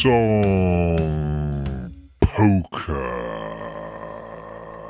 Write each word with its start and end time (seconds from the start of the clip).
Song 0.00 1.92
Poker. 2.22 2.94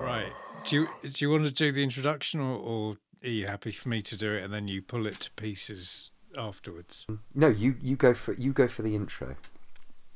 Right. 0.05 0.33
Do 0.63 0.77
you 0.77 0.89
do 1.03 1.25
you 1.25 1.31
want 1.33 1.47
to 1.47 1.51
do 1.51 1.73
the 1.73 1.83
introduction, 1.83 2.39
or, 2.39 2.57
or 2.57 2.97
are 3.25 3.29
you 3.29 3.49
happy 3.49 3.73
for 3.73 3.89
me 3.89 4.03
to 4.03 4.17
do 4.17 4.33
it 4.33 4.45
and 4.45 4.55
then 4.55 4.69
you 4.69 4.81
pull 4.83 5.09
it 5.09 5.19
to 5.19 5.33
pieces 5.33 6.13
afterwards? 6.39 7.09
No, 7.35 7.49
you, 7.49 7.75
you 7.83 7.97
go 7.97 8.15
for 8.15 8.35
you 8.35 8.53
go 8.53 8.69
for 8.69 8.83
the 8.83 8.95
intro. 8.95 9.35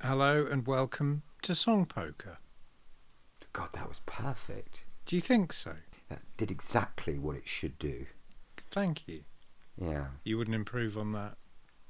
Hello 0.01 0.47
and 0.49 0.65
welcome 0.65 1.23
to 1.43 1.57
Song 1.57 1.87
Poker. 1.87 2.39
God, 3.53 3.71
that 3.73 3.89
was 3.89 4.01
perfect. 4.07 4.85
Do 5.07 5.17
you 5.17 5.23
think 5.23 5.53
so? 5.53 5.73
That 6.09 6.23
did 6.37 6.53
exactly 6.53 7.19
what 7.19 7.35
it 7.35 7.49
should 7.49 7.81
do. 7.81 8.07
Thank 8.71 9.09
you. 9.09 9.25
Yeah. 9.77 10.07
You 10.23 10.39
wouldn't 10.39 10.55
improve 10.55 10.97
on 10.97 11.11
that. 11.11 11.35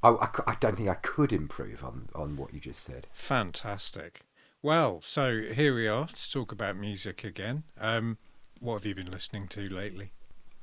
I, 0.04 0.10
I, 0.10 0.28
I 0.52 0.56
don't 0.60 0.76
think 0.76 0.88
I 0.88 0.94
could 0.94 1.32
improve 1.32 1.82
on, 1.82 2.08
on 2.14 2.36
what 2.36 2.52
you 2.54 2.60
just 2.60 2.82
said. 2.84 3.06
Fantastic. 3.12 4.20
Well, 4.62 5.00
so 5.00 5.38
here 5.54 5.74
we 5.74 5.86
are 5.88 6.06
to 6.06 6.30
talk 6.30 6.52
about 6.52 6.76
music 6.76 7.24
again. 7.24 7.64
Um, 7.80 8.18
what 8.60 8.74
have 8.74 8.86
you 8.86 8.94
been 8.94 9.10
listening 9.10 9.48
to 9.48 9.68
lately? 9.68 10.12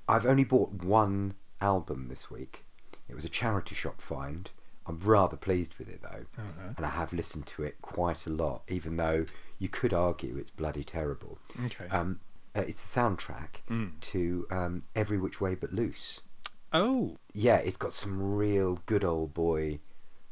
I've 0.08 0.26
only 0.26 0.44
bought 0.44 0.72
one 0.84 1.34
album 1.60 2.08
this 2.10 2.30
week. 2.32 2.66
It 3.08 3.16
was 3.16 3.26
a 3.26 3.30
charity 3.30 3.76
shop 3.76 4.02
find. 4.02 4.50
I'm 4.88 4.98
rather 4.98 5.38
pleased 5.38 5.76
with 5.78 5.88
it 5.90 6.02
though, 6.02 6.26
Uh-huh. 6.38 6.74
and 6.78 6.86
I 6.86 6.90
have 6.90 7.14
listened 7.14 7.46
to 7.48 7.64
it 7.64 7.76
quite 7.82 8.26
a 8.26 8.30
lot, 8.32 8.64
even 8.68 8.98
though 8.98 9.26
you 9.60 9.70
could 9.70 9.94
argue 9.94 10.38
it's 10.38 10.52
bloody 10.52 10.84
terrible. 10.84 11.38
Okay. 11.66 11.88
Um, 11.90 12.20
uh, 12.56 12.62
it's 12.68 12.82
the 12.82 13.00
soundtrack 13.00 13.62
Mm. 13.70 14.00
to 14.02 14.48
um, 14.50 14.82
Every 14.96 15.18
Which 15.20 15.40
Way 15.40 15.54
But 15.56 15.72
Loose. 15.74 16.22
Oh, 16.74 17.18
Yeah, 17.34 17.58
it's 17.58 17.78
got 17.78 17.94
some 17.94 18.36
real 18.36 18.80
good 18.86 19.04
old 19.04 19.34
boy 19.34 19.80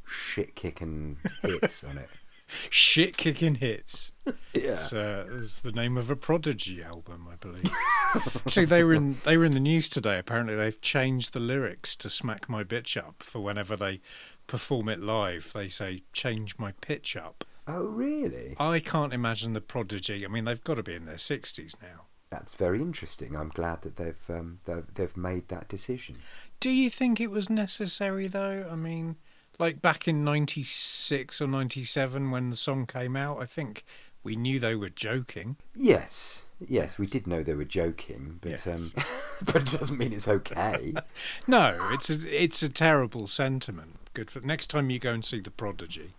shit 0.05 0.55
kicking 0.55 1.17
hits 1.41 1.83
on 1.83 1.97
it. 1.97 2.09
shit 2.69 3.17
kicking 3.17 3.55
hits. 3.55 4.11
Yeah. 4.25 4.33
It's, 4.53 4.93
uh, 4.93 5.25
it's 5.33 5.61
the 5.61 5.71
name 5.71 5.97
of 5.97 6.09
a 6.09 6.15
Prodigy 6.15 6.81
album, 6.83 7.27
I 7.31 7.35
believe. 7.35 7.71
Actually, 8.15 8.65
they 8.65 8.83
were 8.83 8.93
in 8.93 9.17
they 9.23 9.37
were 9.37 9.45
in 9.45 9.53
the 9.53 9.59
news 9.59 9.89
today. 9.89 10.17
Apparently, 10.17 10.55
they've 10.55 10.79
changed 10.81 11.33
the 11.33 11.39
lyrics 11.39 11.95
to 11.97 12.09
"Smack 12.09 12.49
My 12.49 12.63
Bitch 12.63 12.97
Up" 12.97 13.21
for 13.21 13.39
whenever 13.39 13.75
they 13.75 14.01
perform 14.47 14.89
it 14.89 14.99
live. 14.99 15.51
They 15.53 15.67
say 15.69 16.03
"Change 16.13 16.57
my 16.57 16.71
pitch 16.73 17.15
up." 17.15 17.43
Oh, 17.67 17.85
really? 17.85 18.55
I 18.59 18.79
can't 18.79 19.13
imagine 19.13 19.53
the 19.53 19.61
Prodigy. 19.61 20.25
I 20.25 20.27
mean, 20.27 20.45
they've 20.45 20.63
got 20.63 20.75
to 20.75 20.83
be 20.83 20.95
in 20.95 21.05
their 21.05 21.19
sixties 21.19 21.75
now. 21.81 22.05
That's 22.31 22.53
very 22.53 22.81
interesting. 22.81 23.35
I'm 23.35 23.49
glad 23.49 23.81
that 23.81 23.97
they've 23.97 24.29
um, 24.29 24.59
they've, 24.93 25.17
made 25.17 25.47
that 25.49 25.67
decision. 25.67 26.17
Do 26.59 26.69
you 26.69 26.89
think 26.89 27.19
it 27.19 27.31
was 27.31 27.49
necessary 27.49 28.27
though? 28.27 28.67
I 28.71 28.75
mean, 28.75 29.15
like 29.57 29.81
back 29.81 30.07
in 30.07 30.23
'96 30.23 31.41
or 31.41 31.47
'97 31.47 32.29
when 32.31 32.49
the 32.51 32.55
song 32.55 32.85
came 32.85 33.15
out, 33.15 33.41
I 33.41 33.45
think 33.45 33.83
we 34.23 34.35
knew 34.35 34.59
they 34.59 34.75
were 34.75 34.89
joking. 34.89 35.55
Yes, 35.73 36.45
yes, 36.67 36.99
we 36.99 37.07
did 37.07 37.25
know 37.25 37.41
they 37.41 37.55
were 37.55 37.65
joking, 37.65 38.37
but 38.41 38.51
Yes. 38.51 38.67
um, 38.67 38.91
but 39.41 39.55
it 39.73 39.79
doesn't 39.79 39.97
mean 39.97 40.13
it's 40.13 40.27
okay. 40.27 40.93
No, 41.47 41.89
it's 41.91 42.09
a 42.11 42.43
it's 42.43 42.61
a 42.61 42.69
terrible 42.69 43.25
sentiment. 43.27 43.95
Good 44.13 44.29
for 44.29 44.39
next 44.41 44.67
time 44.67 44.91
you 44.91 44.99
go 44.99 45.13
and 45.13 45.25
see 45.25 45.39
the 45.39 45.51
Prodigy. 45.51 46.13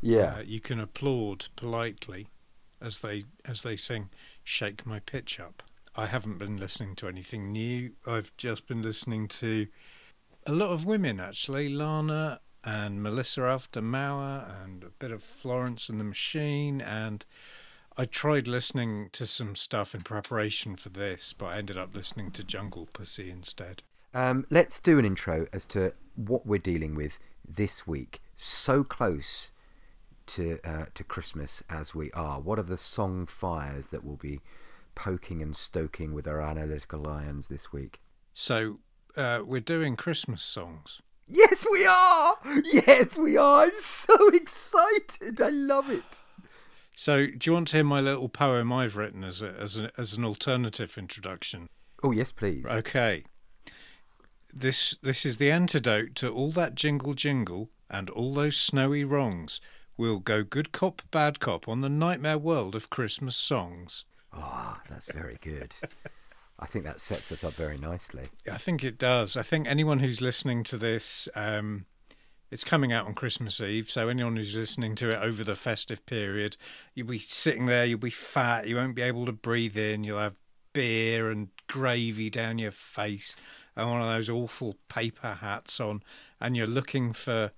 Yeah, 0.00 0.36
Uh, 0.38 0.42
you 0.46 0.60
can 0.60 0.80
applaud 0.80 1.46
politely 1.56 2.28
as 2.80 3.00
they 3.00 3.24
as 3.44 3.62
they 3.62 3.76
sing 3.76 4.08
"Shake 4.44 4.86
My 4.86 5.00
Pitch 5.00 5.38
Up." 5.40 5.62
I 5.94 6.06
haven't 6.06 6.38
been 6.38 6.56
listening 6.56 6.96
to 6.96 7.08
anything 7.08 7.52
new. 7.52 7.92
I've 8.06 8.34
just 8.36 8.66
been 8.66 8.82
listening 8.82 9.28
to 9.28 9.66
a 10.46 10.52
lot 10.52 10.70
of 10.70 10.84
women 10.86 11.20
actually, 11.20 11.68
Lana 11.68 12.40
and 12.64 13.02
Melissa 13.02 13.46
Auf 13.46 13.70
der 13.72 13.82
Maur, 13.82 14.46
and 14.62 14.84
a 14.84 14.90
bit 14.90 15.10
of 15.10 15.22
Florence 15.22 15.88
and 15.88 16.00
the 16.00 16.04
Machine. 16.04 16.80
And 16.80 17.24
I 17.96 18.06
tried 18.06 18.48
listening 18.48 19.10
to 19.12 19.26
some 19.26 19.54
stuff 19.54 19.94
in 19.94 20.00
preparation 20.00 20.76
for 20.76 20.88
this, 20.88 21.34
but 21.36 21.46
I 21.46 21.58
ended 21.58 21.76
up 21.76 21.94
listening 21.94 22.30
to 22.32 22.42
Jungle 22.44 22.88
Pussy 22.92 23.30
instead. 23.30 23.82
um, 24.14 24.46
let's 24.50 24.78
do 24.80 24.98
an 24.98 25.04
intro 25.04 25.46
as 25.52 25.64
to 25.66 25.92
what 26.16 26.46
we're 26.46 26.58
dealing 26.58 26.94
with 26.94 27.18
this 27.46 27.86
week. 27.86 28.20
So 28.36 28.84
close 28.84 29.50
to 30.28 30.58
uh, 30.64 30.86
to 30.94 31.04
Christmas 31.04 31.62
as 31.68 31.94
we 31.94 32.10
are. 32.12 32.40
What 32.40 32.58
are 32.58 32.64
the 32.64 32.76
song 32.76 33.26
fires 33.26 33.88
that 33.88 34.04
we'll 34.04 34.16
be 34.16 34.40
poking 34.94 35.42
and 35.42 35.56
stoking 35.56 36.12
with 36.14 36.26
our 36.26 36.40
analytical 36.40 37.00
lions 37.00 37.48
this 37.48 37.72
week? 37.72 38.00
So 38.32 38.78
uh, 39.16 39.40
we're 39.44 39.60
doing 39.60 39.96
Christmas 39.96 40.42
songs. 40.42 41.00
Yes, 41.28 41.66
we 41.70 41.86
are. 41.86 42.36
Yes, 42.64 43.16
we 43.16 43.36
are. 43.36 43.64
I'm 43.64 43.70
so 43.78 44.28
excited. 44.34 45.40
I 45.40 45.48
love 45.48 45.88
it. 45.90 46.02
So, 46.94 47.26
do 47.26 47.48
you 47.48 47.54
want 47.54 47.68
to 47.68 47.78
hear 47.78 47.84
my 47.84 48.00
little 48.00 48.28
poem 48.28 48.72
I've 48.72 48.96
written 48.96 49.24
as 49.24 49.40
a, 49.40 49.54
as, 49.58 49.78
a, 49.78 49.90
as 49.96 50.14
an 50.14 50.24
alternative 50.24 50.98
introduction? 50.98 51.68
Oh 52.02 52.10
yes, 52.10 52.32
please. 52.32 52.64
Okay. 52.66 53.24
This 54.52 54.96
this 55.02 55.24
is 55.24 55.38
the 55.38 55.50
antidote 55.50 56.14
to 56.16 56.28
all 56.28 56.52
that 56.52 56.74
jingle 56.74 57.14
jingle 57.14 57.70
and 57.88 58.10
all 58.10 58.34
those 58.34 58.56
snowy 58.56 59.04
wrongs. 59.04 59.60
We'll 59.96 60.18
go 60.18 60.42
good 60.42 60.72
cop, 60.72 61.02
bad 61.10 61.38
cop 61.40 61.68
on 61.68 61.80
the 61.80 61.88
nightmare 61.88 62.38
world 62.38 62.74
of 62.74 62.90
Christmas 62.90 63.36
songs. 63.36 64.04
Ah, 64.32 64.80
that's 64.88 65.12
very 65.12 65.36
good. 65.40 65.74
I 66.58 66.66
think 66.66 66.84
that 66.84 67.00
sets 67.00 67.30
us 67.32 67.44
up 67.44 67.54
very 67.54 67.76
nicely. 67.76 68.28
I 68.50 68.56
think 68.56 68.84
it 68.84 68.98
does. 68.98 69.36
I 69.36 69.42
think 69.42 69.66
anyone 69.66 69.98
who's 69.98 70.20
listening 70.20 70.62
to 70.64 70.76
this, 70.76 71.28
um, 71.34 71.86
it's 72.50 72.64
coming 72.64 72.92
out 72.92 73.06
on 73.06 73.14
Christmas 73.14 73.60
Eve. 73.60 73.90
So 73.90 74.08
anyone 74.08 74.36
who's 74.36 74.54
listening 74.54 74.94
to 74.96 75.10
it 75.10 75.22
over 75.22 75.44
the 75.44 75.54
festive 75.54 76.06
period, 76.06 76.56
you'll 76.94 77.08
be 77.08 77.18
sitting 77.18 77.66
there, 77.66 77.84
you'll 77.84 77.98
be 77.98 78.10
fat, 78.10 78.68
you 78.68 78.76
won't 78.76 78.94
be 78.94 79.02
able 79.02 79.26
to 79.26 79.32
breathe 79.32 79.76
in, 79.76 80.04
you'll 80.04 80.18
have 80.18 80.36
beer 80.72 81.30
and 81.30 81.48
gravy 81.66 82.30
down 82.30 82.58
your 82.58 82.70
face, 82.70 83.34
and 83.76 83.90
one 83.90 84.00
of 84.00 84.08
those 84.08 84.30
awful 84.30 84.76
paper 84.88 85.38
hats 85.40 85.80
on, 85.80 86.02
and 86.40 86.56
you're 86.56 86.66
looking 86.66 87.12
for 87.12 87.52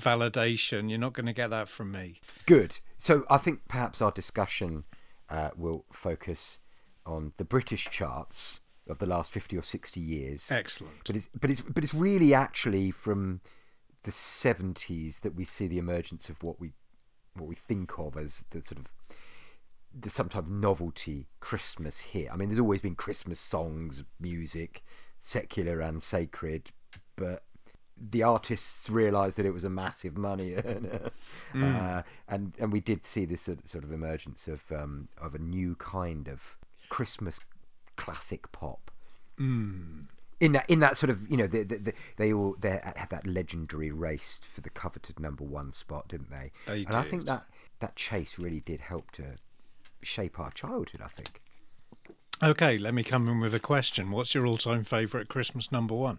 validation. 0.00 0.88
You're 0.88 0.98
not 0.98 1.12
going 1.12 1.26
to 1.26 1.32
get 1.32 1.50
that 1.50 1.68
from 1.68 1.92
me. 1.92 2.20
Good. 2.46 2.78
So 2.98 3.24
I 3.28 3.38
think 3.38 3.60
perhaps 3.68 4.00
our 4.00 4.10
discussion 4.10 4.84
uh, 5.28 5.50
will 5.56 5.84
focus 5.92 6.58
on 7.04 7.32
the 7.36 7.44
British 7.44 7.88
charts 7.90 8.60
of 8.88 8.98
the 8.98 9.06
last 9.06 9.32
fifty 9.32 9.56
or 9.56 9.62
sixty 9.62 10.00
years. 10.00 10.50
Excellent. 10.50 10.96
But 11.06 11.16
it's 11.16 11.28
but 11.38 11.50
it's 11.50 11.62
but 11.62 11.82
it's 11.84 11.94
really 11.94 12.34
actually 12.34 12.90
from 12.90 13.40
the 14.02 14.12
seventies 14.12 15.20
that 15.20 15.34
we 15.34 15.44
see 15.44 15.66
the 15.66 15.78
emergence 15.78 16.28
of 16.28 16.42
what 16.42 16.60
we 16.60 16.72
what 17.34 17.48
we 17.48 17.56
think 17.56 17.98
of 17.98 18.16
as 18.16 18.44
the 18.50 18.62
sort 18.62 18.78
of 18.78 18.92
the 19.98 20.10
sometimes 20.10 20.50
novelty 20.50 21.26
Christmas 21.40 22.00
hit. 22.00 22.28
I 22.30 22.36
mean, 22.36 22.48
there's 22.48 22.60
always 22.60 22.82
been 22.82 22.94
Christmas 22.94 23.40
songs, 23.40 24.04
music, 24.20 24.84
secular 25.18 25.80
and 25.80 26.02
sacred, 26.02 26.70
but 27.16 27.44
the 27.98 28.22
artists 28.22 28.90
realised 28.90 29.36
that 29.38 29.46
it 29.46 29.54
was 29.54 29.64
a 29.64 29.70
massive 29.70 30.16
money 30.18 30.54
earner, 30.64 31.10
uh, 31.54 32.02
and 32.28 32.52
and 32.58 32.72
we 32.72 32.80
did 32.80 33.02
see 33.02 33.24
this 33.24 33.42
sort 33.42 33.84
of 33.84 33.92
emergence 33.92 34.48
of 34.48 34.60
um, 34.72 35.08
of 35.20 35.34
a 35.34 35.38
new 35.38 35.74
kind 35.76 36.28
of 36.28 36.56
Christmas 36.88 37.38
classic 37.96 38.50
pop 38.52 38.90
Mm. 39.38 40.06
in 40.40 40.52
that 40.52 40.68
in 40.70 40.80
that 40.80 40.96
sort 40.96 41.10
of 41.10 41.30
you 41.30 41.36
know 41.36 41.46
they 41.46 41.62
they, 41.62 41.92
they 42.16 42.32
all 42.32 42.56
they 42.58 42.80
had 42.96 43.08
that 43.10 43.26
legendary 43.26 43.90
race 43.90 44.40
for 44.42 44.62
the 44.62 44.70
coveted 44.70 45.20
number 45.20 45.44
one 45.44 45.72
spot, 45.72 46.08
didn't 46.08 46.30
they? 46.30 46.52
They 46.66 46.84
and 46.86 46.94
I 46.94 47.02
think 47.02 47.26
that 47.26 47.44
that 47.80 47.96
chase 47.96 48.38
really 48.38 48.60
did 48.60 48.80
help 48.80 49.10
to 49.12 49.36
shape 50.02 50.40
our 50.40 50.50
childhood. 50.50 51.02
I 51.04 51.08
think. 51.08 51.42
Okay, 52.42 52.78
let 52.78 52.94
me 52.94 53.02
come 53.02 53.28
in 53.28 53.40
with 53.40 53.54
a 53.54 53.58
question. 53.60 54.10
What's 54.10 54.34
your 54.34 54.46
all-time 54.46 54.84
favourite 54.84 55.28
Christmas 55.28 55.70
number 55.72 55.94
one? 55.94 56.18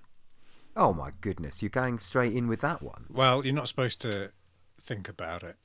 Oh 0.79 0.93
my 0.93 1.09
goodness, 1.21 1.63
you're 1.63 1.69
going 1.69 1.97
straight 1.97 2.33
in 2.33 2.47
with 2.47 2.61
that 2.61 2.83
one. 2.83 3.05
Well, 3.09 3.43
you're 3.43 3.55
not 3.55 3.67
supposed 3.67 3.99
to 4.01 4.29
think 4.79 5.09
about 5.09 5.41
it, 5.41 5.55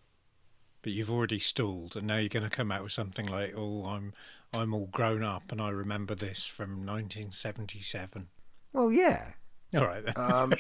but 0.81 0.93
you've 0.93 1.11
already 1.11 1.39
stalled, 1.39 1.97
and 1.97 2.07
now 2.07 2.17
you're 2.17 2.31
going 2.31 2.49
to 2.49 2.51
come 2.51 2.73
out 2.73 2.83
with 2.83 2.93
something 2.93 3.27
like, 3.27 3.53
"Oh, 3.55 3.85
I'm 3.85 4.15
I'm 4.55 4.73
all 4.73 4.87
grown 4.87 5.23
up, 5.23 5.53
and 5.53 5.61
I 5.61 5.69
remember 5.69 6.15
this 6.15 6.47
from 6.47 6.87
1977." 6.87 8.29
Well, 8.73 8.91
yeah. 8.91 9.33
All 9.75 9.87
right 9.87 10.03
then. 10.03 10.15
Um, 10.17 10.55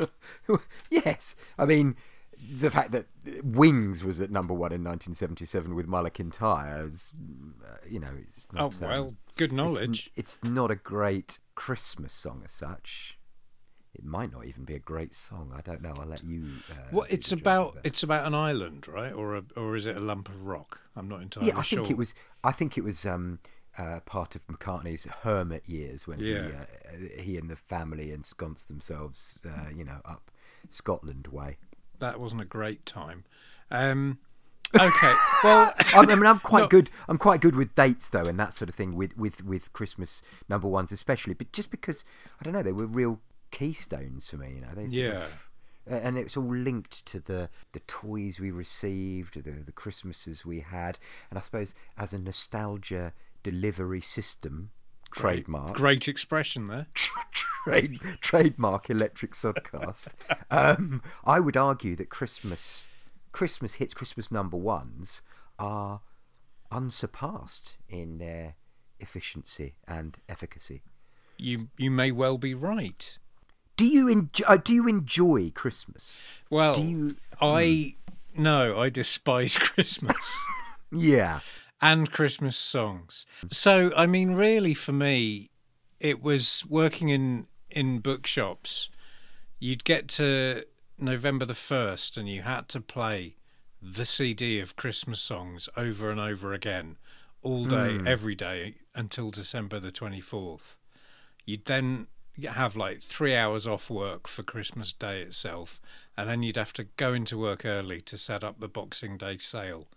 yes, 0.90 1.34
I 1.58 1.64
mean 1.64 1.96
the 2.58 2.70
fact 2.70 2.92
that 2.92 3.06
Wings 3.44 4.04
was 4.04 4.20
at 4.20 4.30
number 4.30 4.52
one 4.54 4.72
in 4.72 4.82
1977 4.82 5.74
with 5.74 5.86
Mull 5.86 6.06
of 6.06 6.12
Kintyre 6.12 6.86
is, 6.86 7.12
uh, 7.64 7.76
you 7.88 8.00
know, 8.00 8.10
it's 8.36 8.48
oh 8.56 8.68
not. 8.68 8.82
um, 8.82 8.88
well, 8.88 9.14
good 9.36 9.52
knowledge. 9.52 10.10
It's, 10.16 10.40
not 10.42 10.70
a 10.70 10.74
great 10.76 11.38
Christmas 11.54 12.12
song 12.12 12.42
as 12.44 12.50
such. 12.52 13.18
It 13.94 14.04
might 14.04 14.32
not 14.32 14.46
even 14.46 14.64
be 14.64 14.74
a 14.74 14.78
great 14.78 15.14
song. 15.14 15.52
I 15.56 15.60
don't 15.60 15.82
know. 15.82 15.92
I'll 15.98 16.06
let 16.06 16.24
you. 16.24 16.44
Uh, 16.70 16.74
Well, 16.90 17.06
it's 17.10 17.30
about 17.30 17.76
it's 17.84 18.02
about 18.02 18.26
an 18.26 18.34
island, 18.34 18.88
right? 18.88 19.12
Or 19.12 19.36
a, 19.36 19.44
or 19.54 19.76
is 19.76 19.86
it 19.86 19.96
a 19.96 20.00
lump 20.00 20.28
of 20.30 20.46
rock? 20.46 20.80
I'm 20.96 21.08
not 21.08 21.20
entirely 21.20 21.50
Yeah, 21.50 21.58
I 21.58 21.62
sure. 21.62 21.80
think 21.80 21.90
it 21.90 21.98
was. 21.98 22.14
I 22.42 22.52
think 22.52 22.78
it 22.78 22.84
was 22.84 23.04
um, 23.04 23.38
uh, 23.76 24.00
part 24.00 24.34
of 24.34 24.46
McCartney's 24.46 25.04
hermit 25.20 25.68
years 25.68 26.06
when 26.06 26.20
Yeah. 26.20 26.64
he, 26.98 27.18
uh, 27.18 27.22
he 27.22 27.36
and 27.36 27.50
the 27.50 27.56
family 27.56 28.12
ensconced 28.12 28.68
themselves, 28.68 29.38
uh, 29.46 29.68
you 29.76 29.84
know, 29.84 30.00
up 30.06 30.30
Scotland 30.70 31.28
way. 31.28 31.58
That 32.02 32.20
wasn't 32.20 32.42
a 32.42 32.44
great 32.44 32.84
time. 32.86 33.24
Um, 33.70 34.18
okay, 34.74 35.14
well, 35.44 35.72
I 35.94 36.04
mean, 36.06 36.26
I'm 36.26 36.38
quite 36.40 36.62
No. 36.64 36.68
good. 36.68 36.90
I'm 37.08 37.18
quite 37.18 37.40
good 37.40 37.56
with 37.56 37.74
dates 37.74 38.08
though, 38.10 38.26
and 38.26 38.38
that 38.38 38.54
sort 38.54 38.68
of 38.68 38.74
thing 38.74 38.94
with 38.94 39.16
with 39.16 39.42
with 39.44 39.72
Christmas 39.72 40.22
number 40.48 40.68
ones, 40.68 40.92
especially. 40.92 41.34
But 41.34 41.52
just 41.52 41.70
because 41.70 42.04
I 42.40 42.44
don't 42.44 42.52
know, 42.52 42.62
they 42.62 42.72
were 42.72 42.86
real 42.86 43.20
keystones 43.50 44.28
for 44.28 44.36
me. 44.36 44.54
You 44.56 44.60
know, 44.60 44.74
they 44.74 44.84
Yeah. 44.86 45.24
of- 45.24 45.48
and 45.84 46.16
it's 46.16 46.36
all 46.36 46.54
linked 46.54 47.04
to 47.06 47.18
the 47.18 47.50
the 47.72 47.80
toys 47.80 48.38
we 48.38 48.50
received, 48.52 49.34
the 49.42 49.50
the 49.50 49.72
Christmases 49.72 50.44
we 50.46 50.60
had, 50.60 50.98
and 51.30 51.38
I 51.38 51.42
suppose 51.42 51.74
as 51.98 52.12
a 52.12 52.18
nostalgia 52.18 53.12
delivery 53.42 54.00
system 54.00 54.70
trademark 55.14 55.74
great 55.74 56.08
expression 56.08 56.68
there. 56.68 56.86
trade, 57.64 58.00
trademark 58.20 58.90
electric 58.90 59.32
subcast. 59.34 60.08
um, 60.50 61.02
I 61.24 61.40
would 61.40 61.56
argue 61.56 61.96
that 61.96 62.08
Christmas 62.08 62.86
Christmas 63.32 63.74
hits, 63.74 63.94
Christmas 63.94 64.30
number 64.30 64.56
ones 64.56 65.22
are 65.58 66.00
unsurpassed 66.70 67.76
in 67.88 68.18
their 68.18 68.54
efficiency 69.00 69.74
and 69.88 70.18
efficacy. 70.28 70.82
You 71.38 71.68
you 71.76 71.90
may 71.90 72.12
well 72.12 72.38
be 72.38 72.54
right. 72.54 73.18
Do 73.76 73.86
you 73.86 74.06
enjoy? 74.06 74.44
Uh, 74.46 74.56
do 74.58 74.74
you 74.74 74.86
enjoy 74.86 75.50
Christmas? 75.50 76.16
Well, 76.50 76.74
Do 76.74 76.82
you? 76.82 77.16
I 77.40 77.96
no, 78.36 78.78
I 78.78 78.90
despise 78.90 79.56
Christmas. 79.58 80.34
Yeah. 80.90 81.40
And 81.82 82.10
Christmas 82.10 82.56
songs. 82.56 83.26
So, 83.50 83.92
I 83.96 84.06
mean, 84.06 84.32
really, 84.34 84.72
for 84.72 84.92
me, 84.92 85.50
it 86.00 86.22
was 86.22 86.64
working 86.68 87.08
in 87.08 87.46
in 87.70 87.98
bookshops. 87.98 88.88
You'd 89.58 89.84
get 89.84 90.08
to 90.08 90.64
November 90.98 91.44
the 91.44 91.54
first, 91.54 92.16
and 92.16 92.28
you 92.28 92.42
had 92.42 92.68
to 92.68 92.80
play 92.80 93.36
the 93.82 94.04
CD 94.04 94.60
of 94.60 94.76
Christmas 94.76 95.20
songs 95.20 95.68
over 95.76 96.10
and 96.10 96.20
over 96.20 96.52
again, 96.52 96.96
all 97.42 97.64
day, 97.64 97.98
hmm. 97.98 98.06
every 98.06 98.36
day, 98.36 98.76
until 98.94 99.30
December 99.30 99.80
the 99.80 99.90
twenty 99.90 100.20
fourth. 100.20 100.76
You'd 101.44 101.64
then 101.64 102.06
have 102.48 102.76
like 102.76 103.02
three 103.02 103.34
hours 103.34 103.66
off 103.66 103.90
work 103.90 104.28
for 104.28 104.44
Christmas 104.44 104.92
Day 104.92 105.20
itself, 105.22 105.80
and 106.16 106.30
then 106.30 106.44
you'd 106.44 106.56
have 106.56 106.72
to 106.74 106.84
go 106.96 107.12
into 107.12 107.36
work 107.36 107.64
early 107.66 108.00
to 108.02 108.16
set 108.16 108.44
up 108.44 108.60
the 108.60 108.68
Boxing 108.68 109.16
Day 109.16 109.38
sale 109.38 109.88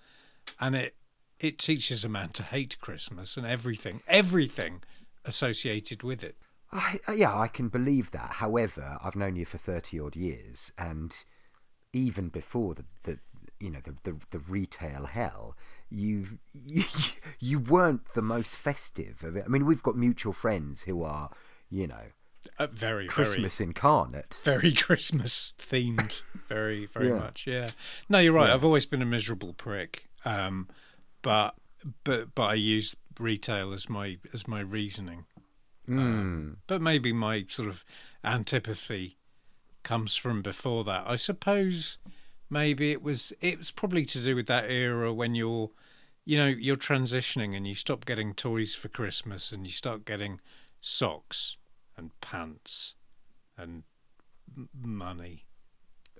and 0.59 0.75
it 0.75 0.95
it 1.39 1.57
teaches 1.59 2.03
a 2.05 2.09
man 2.09 2.29
to 2.29 2.43
hate 2.43 2.79
Christmas 2.79 3.37
and 3.37 3.45
everything, 3.45 4.01
everything 4.07 4.81
associated 5.25 6.03
with 6.03 6.23
it. 6.23 6.37
I, 6.71 6.99
uh, 7.07 7.13
yeah, 7.13 7.37
I 7.37 7.47
can 7.47 7.69
believe 7.69 8.11
that. 8.11 8.31
However, 8.33 8.97
I've 9.03 9.15
known 9.15 9.35
you 9.35 9.45
for 9.45 9.57
thirty 9.57 9.99
odd 9.99 10.15
years, 10.15 10.71
and 10.77 11.15
even 11.93 12.29
before 12.29 12.73
the, 12.75 12.85
the 13.03 13.19
you 13.59 13.69
know 13.69 13.79
the, 13.83 13.95
the 14.03 14.17
the 14.31 14.39
retail 14.39 15.05
hell, 15.05 15.55
you've 15.89 16.37
you, 16.53 16.83
you 17.39 17.59
weren't 17.59 18.13
the 18.13 18.21
most 18.21 18.55
festive 18.55 19.23
of 19.23 19.35
it. 19.35 19.43
I 19.45 19.47
mean, 19.49 19.65
we've 19.65 19.83
got 19.83 19.95
mutual 19.95 20.33
friends 20.33 20.81
who 20.83 21.03
are, 21.03 21.29
you 21.69 21.87
know, 21.87 22.11
Uh, 22.59 22.67
very, 22.67 23.07
Christmas 23.07 23.61
incarnate. 23.61 24.37
very, 24.43 24.59
very 24.59 24.73
Christmas 24.73 25.53
themed. 25.57 26.21
Very, 26.47 26.85
very 26.87 27.07
Yeah. 27.09 27.15
much. 27.15 27.47
Yeah. 27.47 27.69
No, 28.09 28.19
you're 28.19 28.33
right. 28.33 28.49
I've 28.49 28.65
always 28.65 28.85
been 28.85 29.01
a 29.01 29.05
miserable 29.05 29.53
prick, 29.53 30.09
um, 30.25 30.67
but 31.25 31.56
but 32.04 32.36
but 32.36 32.44
I 32.44 32.54
use 32.54 32.95
retail 33.19 33.74
as 33.74 33.89
my 33.89 34.18
as 34.31 34.48
my 34.48 34.60
reasoning. 34.60 35.25
Mm. 35.89 36.57
But 36.68 36.81
maybe 36.81 37.12
my 37.12 37.45
sort 37.48 37.68
of 37.68 37.83
antipathy 38.24 39.18
comes 39.81 40.16
from 40.16 40.44
before 40.44 40.83
that. 40.83 41.04
I 41.07 41.16
suppose 41.16 41.98
maybe 42.48 42.92
it 42.92 43.01
was 43.01 43.33
it 43.42 43.57
was 43.57 43.72
probably 43.72 44.06
to 44.06 44.19
do 44.19 44.36
with 44.36 44.45
that 44.48 44.69
era 44.69 45.12
when 45.12 45.33
you're 45.33 45.72
you 46.27 46.38
know, 46.38 46.48
you're 46.48 46.75
transitioning 46.75 47.56
and 47.56 47.68
you 47.68 47.75
stop 47.75 48.06
getting 48.06 48.33
toys 48.33 48.74
for 48.74 48.88
Christmas 48.88 49.51
and 49.51 49.66
you 49.66 49.71
start 49.71 50.06
getting 50.06 50.42
socks 50.81 51.57
and 51.98 52.10
pants 52.21 52.94
and 53.57 53.83
money. 54.80 55.45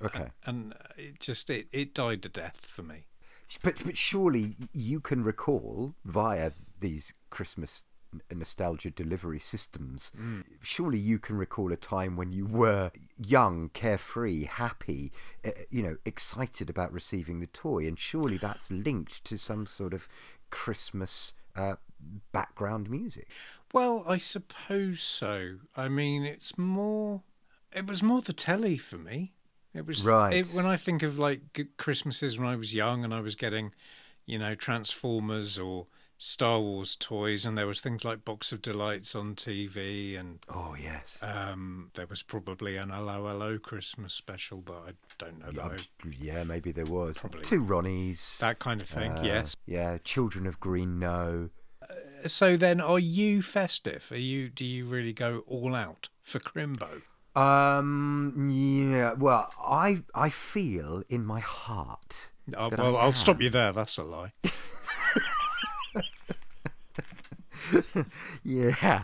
Okay, 0.02 0.28
And 0.46 0.74
it 0.98 1.20
just 1.20 1.50
it, 1.52 1.68
it 1.72 1.94
died 1.94 2.26
a 2.26 2.30
death 2.30 2.66
for 2.66 2.82
me. 2.82 3.06
But 3.62 3.84
but 3.86 3.98
surely 3.98 4.56
you 4.74 5.00
can 5.00 5.24
recall 5.24 5.96
via 6.04 6.52
these 6.80 7.14
Christmas 7.30 7.86
nostalgia 8.34 8.90
delivery 8.90 9.40
systems. 9.40 10.12
Surely 10.62 11.00
you 11.00 11.20
can 11.20 11.38
recall 11.38 11.72
a 11.72 11.78
time 11.78 12.16
when 12.16 12.32
you 12.32 12.46
were 12.46 12.92
young, 13.18 13.70
carefree, 13.70 14.46
happy, 14.46 15.12
uh, 15.44 15.52
you 15.70 15.84
know, 15.84 15.98
excited 16.06 16.70
about 16.70 16.94
receiving 16.94 17.40
the 17.40 17.48
toy, 17.48 17.88
and 17.88 18.00
surely 18.00 18.38
that's 18.38 18.72
linked 18.72 19.24
to 19.26 19.38
some 19.38 19.66
sort 19.66 19.94
of 19.94 20.08
Christmas 20.50 21.34
uh, 21.56 21.76
background 22.32 22.90
music. 22.90 23.30
Well, 23.74 24.04
I 24.08 24.18
suppose 24.18 25.02
so. 25.02 25.58
I 25.76 25.90
mean, 25.90 26.24
it's 26.24 26.58
more. 26.58 27.24
It 27.74 27.88
was 27.88 28.02
more 28.02 28.22
the 28.22 28.34
telly 28.34 28.78
for 28.78 28.98
me. 28.98 29.34
It 29.76 29.86
was 29.86 30.06
Right. 30.06 30.34
It, 30.38 30.48
when 30.54 30.66
I 30.66 30.78
think 30.78 31.04
of 31.04 31.20
like 31.20 31.68
Christmases 31.78 32.40
when 32.40 32.48
I 32.48 32.56
was 32.56 32.74
young 32.74 33.04
and 33.04 33.14
I 33.14 33.20
was 33.20 33.36
getting, 33.36 33.74
you 34.26 34.40
know, 34.40 34.56
Transformers 34.56 35.60
or 35.60 35.88
Star 36.18 36.62
Wars 36.62 36.96
toys, 36.96 37.46
and 37.46 37.58
there 37.58 37.68
was 37.68 37.82
things 37.82 38.06
like 38.06 38.24
Box 38.24 38.54
of 38.54 38.62
Delights 38.62 39.16
on 39.16 39.36
TV, 39.36 40.18
and 40.18 40.40
Oh 40.48 40.74
yes. 40.82 41.20
um, 41.22 41.92
there 41.96 42.08
was 42.08 42.24
probably 42.24 42.78
an 42.78 42.90
Hello 42.90 43.28
Hello 43.28 43.60
Christmas 43.60 44.14
special, 44.14 44.60
but 44.60 44.82
I 44.88 44.92
don't 45.18 45.40
know 45.56 45.76
Yeah, 46.18 46.36
yeah, 46.38 46.44
maybe 46.46 46.72
there 46.72 46.86
was 46.86 47.18
Probably. 47.18 47.42
two 47.42 47.62
Ronnies. 47.62 48.38
that 48.40 48.60
kind 48.60 48.80
of 48.80 48.88
thing. 48.88 49.12
uh, 49.12 49.22
yes. 49.26 49.58
Yeah, 49.66 49.98
Children 50.06 50.48
of 50.48 50.62
Green. 50.62 51.00
No. 51.00 51.50
So 52.26 52.56
then, 52.58 52.80
are 52.80 52.98
you 52.98 53.42
festive? 53.42 54.08
Are 54.12 54.18
you? 54.18 54.48
Do 54.50 54.64
you 54.66 54.86
really 54.86 55.14
go 55.14 55.44
all 55.48 55.76
out 55.76 56.08
for 56.24 56.40
Crimbo? 56.40 57.02
Um. 57.36 58.48
Yeah. 58.50 59.14
Well, 59.14 59.52
I 59.60 60.04
I 60.14 60.30
feel 60.30 61.04
in 61.10 61.26
my 61.26 61.40
heart. 61.40 62.32
That 62.48 62.78
well, 62.78 62.96
I'll 62.98 63.12
stop 63.14 63.42
you 63.42 63.50
there. 63.50 63.72
That's 63.72 63.98
a 63.98 64.04
lie. 64.04 64.34
Yeah. 68.44 69.04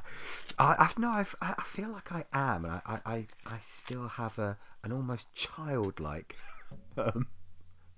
I, 0.59 0.75
I 0.77 0.89
no. 0.97 1.09
I, 1.09 1.25
I 1.41 1.63
feel 1.65 1.89
like 1.89 2.11
I 2.11 2.25
am, 2.33 2.65
and 2.65 2.73
I, 2.75 2.81
I, 2.85 2.99
I, 3.05 3.27
I 3.45 3.57
still 3.63 4.07
have 4.07 4.37
a 4.37 4.57
an 4.83 4.91
almost 4.91 5.33
childlike 5.33 6.35
um, 6.97 7.27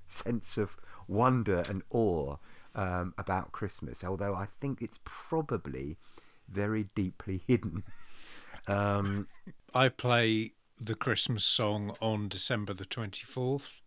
sense 0.07 0.57
of 0.57 0.77
wonder 1.07 1.63
and 1.67 1.81
awe 1.89 2.37
um, 2.75 3.13
about 3.17 3.51
Christmas. 3.51 4.03
Although 4.03 4.35
I 4.35 4.47
think 4.61 4.81
it's 4.81 4.99
probably 5.03 5.97
very 6.47 6.89
deeply 6.95 7.41
hidden. 7.45 7.83
Um, 8.67 9.27
I 9.73 9.89
play 9.89 10.53
the 10.79 10.95
Christmas 10.95 11.45
song 11.45 11.95
on 12.01 12.27
December 12.29 12.73
the 12.73 12.85
24th, 12.85 13.79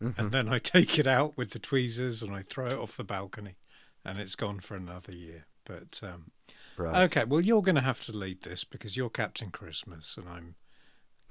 Mm-hmm. 0.00 0.20
and 0.20 0.30
then 0.30 0.48
I 0.48 0.58
take 0.58 0.96
it 0.96 1.08
out 1.08 1.36
with 1.36 1.50
the 1.50 1.58
tweezers 1.58 2.22
and 2.22 2.32
I 2.32 2.42
throw 2.42 2.66
it 2.66 2.78
off 2.78 2.96
the 2.96 3.02
balcony, 3.02 3.56
and 4.04 4.20
it's 4.20 4.36
gone 4.36 4.60
for 4.60 4.76
another 4.76 5.10
year. 5.12 5.46
But 5.64 6.00
um, 6.04 6.30
right. 6.76 7.02
okay, 7.02 7.24
well, 7.24 7.40
you're 7.40 7.62
going 7.62 7.74
to 7.74 7.80
have 7.80 8.00
to 8.06 8.12
lead 8.12 8.42
this 8.42 8.62
because 8.62 8.96
you're 8.96 9.10
Captain 9.10 9.50
Christmas 9.50 10.16
and 10.16 10.28
I'm 10.28 10.54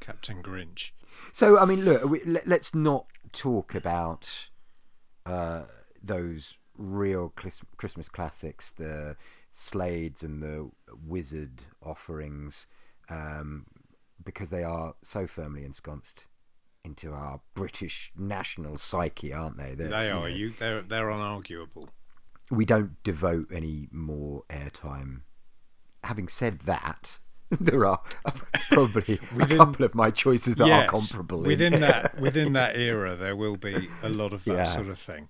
Captain 0.01 0.43
Grinch. 0.43 0.91
So 1.31 1.57
I 1.57 1.63
mean, 1.63 1.85
look, 1.85 2.03
we, 2.03 2.21
let, 2.25 2.45
let's 2.45 2.75
not 2.75 3.05
talk 3.31 3.73
about 3.73 4.49
uh, 5.25 5.63
those 6.03 6.57
real 6.77 7.33
Christmas 7.77 8.09
classics, 8.09 8.71
the 8.71 9.15
Slades 9.51 10.23
and 10.23 10.43
the 10.43 10.69
Wizzard 11.05 11.63
offerings, 11.81 12.67
um, 13.09 13.65
because 14.27 14.49
they 14.51 14.61
are 14.63 14.93
so 15.01 15.25
firmly 15.25 15.63
ensconced 15.63 16.27
into 16.83 17.13
our 17.13 17.39
British 17.55 18.11
national 18.17 18.77
psyche, 18.77 19.31
aren't 19.33 19.57
they? 19.57 19.73
They're- 19.73 19.87
They 19.87 20.07
you 20.09 20.13
are 20.13 20.19
know, 20.19 20.25
you. 20.27 20.49
They're 20.51 20.81
they're 20.81 21.07
unarguable. 21.07 21.87
We 22.51 22.65
don't 22.65 23.01
devote 23.03 23.47
any 23.51 23.87
more 23.91 24.43
airtime. 24.49 25.21
Having 26.03 26.27
said 26.27 26.59
that. 26.65 27.19
There 27.49 27.85
are 27.85 28.01
probably 28.71 29.19
Within- 29.33 29.55
a 29.61 29.65
couple 29.65 29.85
of 29.85 29.95
my 29.95 30.11
choices 30.11 30.55
that 30.55 30.69
are 30.69 30.85
comparable. 30.87 31.41
within 31.43 31.79
that 31.79 32.19
within 32.19 32.51
that 32.53 32.75
era. 32.89 33.15
There 33.15 33.37
will 33.37 33.55
be 33.55 33.87
a 34.03 34.09
lot 34.09 34.33
of 34.33 34.43
that 34.43 34.53
Yeah. 34.53 34.63
sort 34.65 34.89
of 34.89 34.99
thing. 34.99 35.29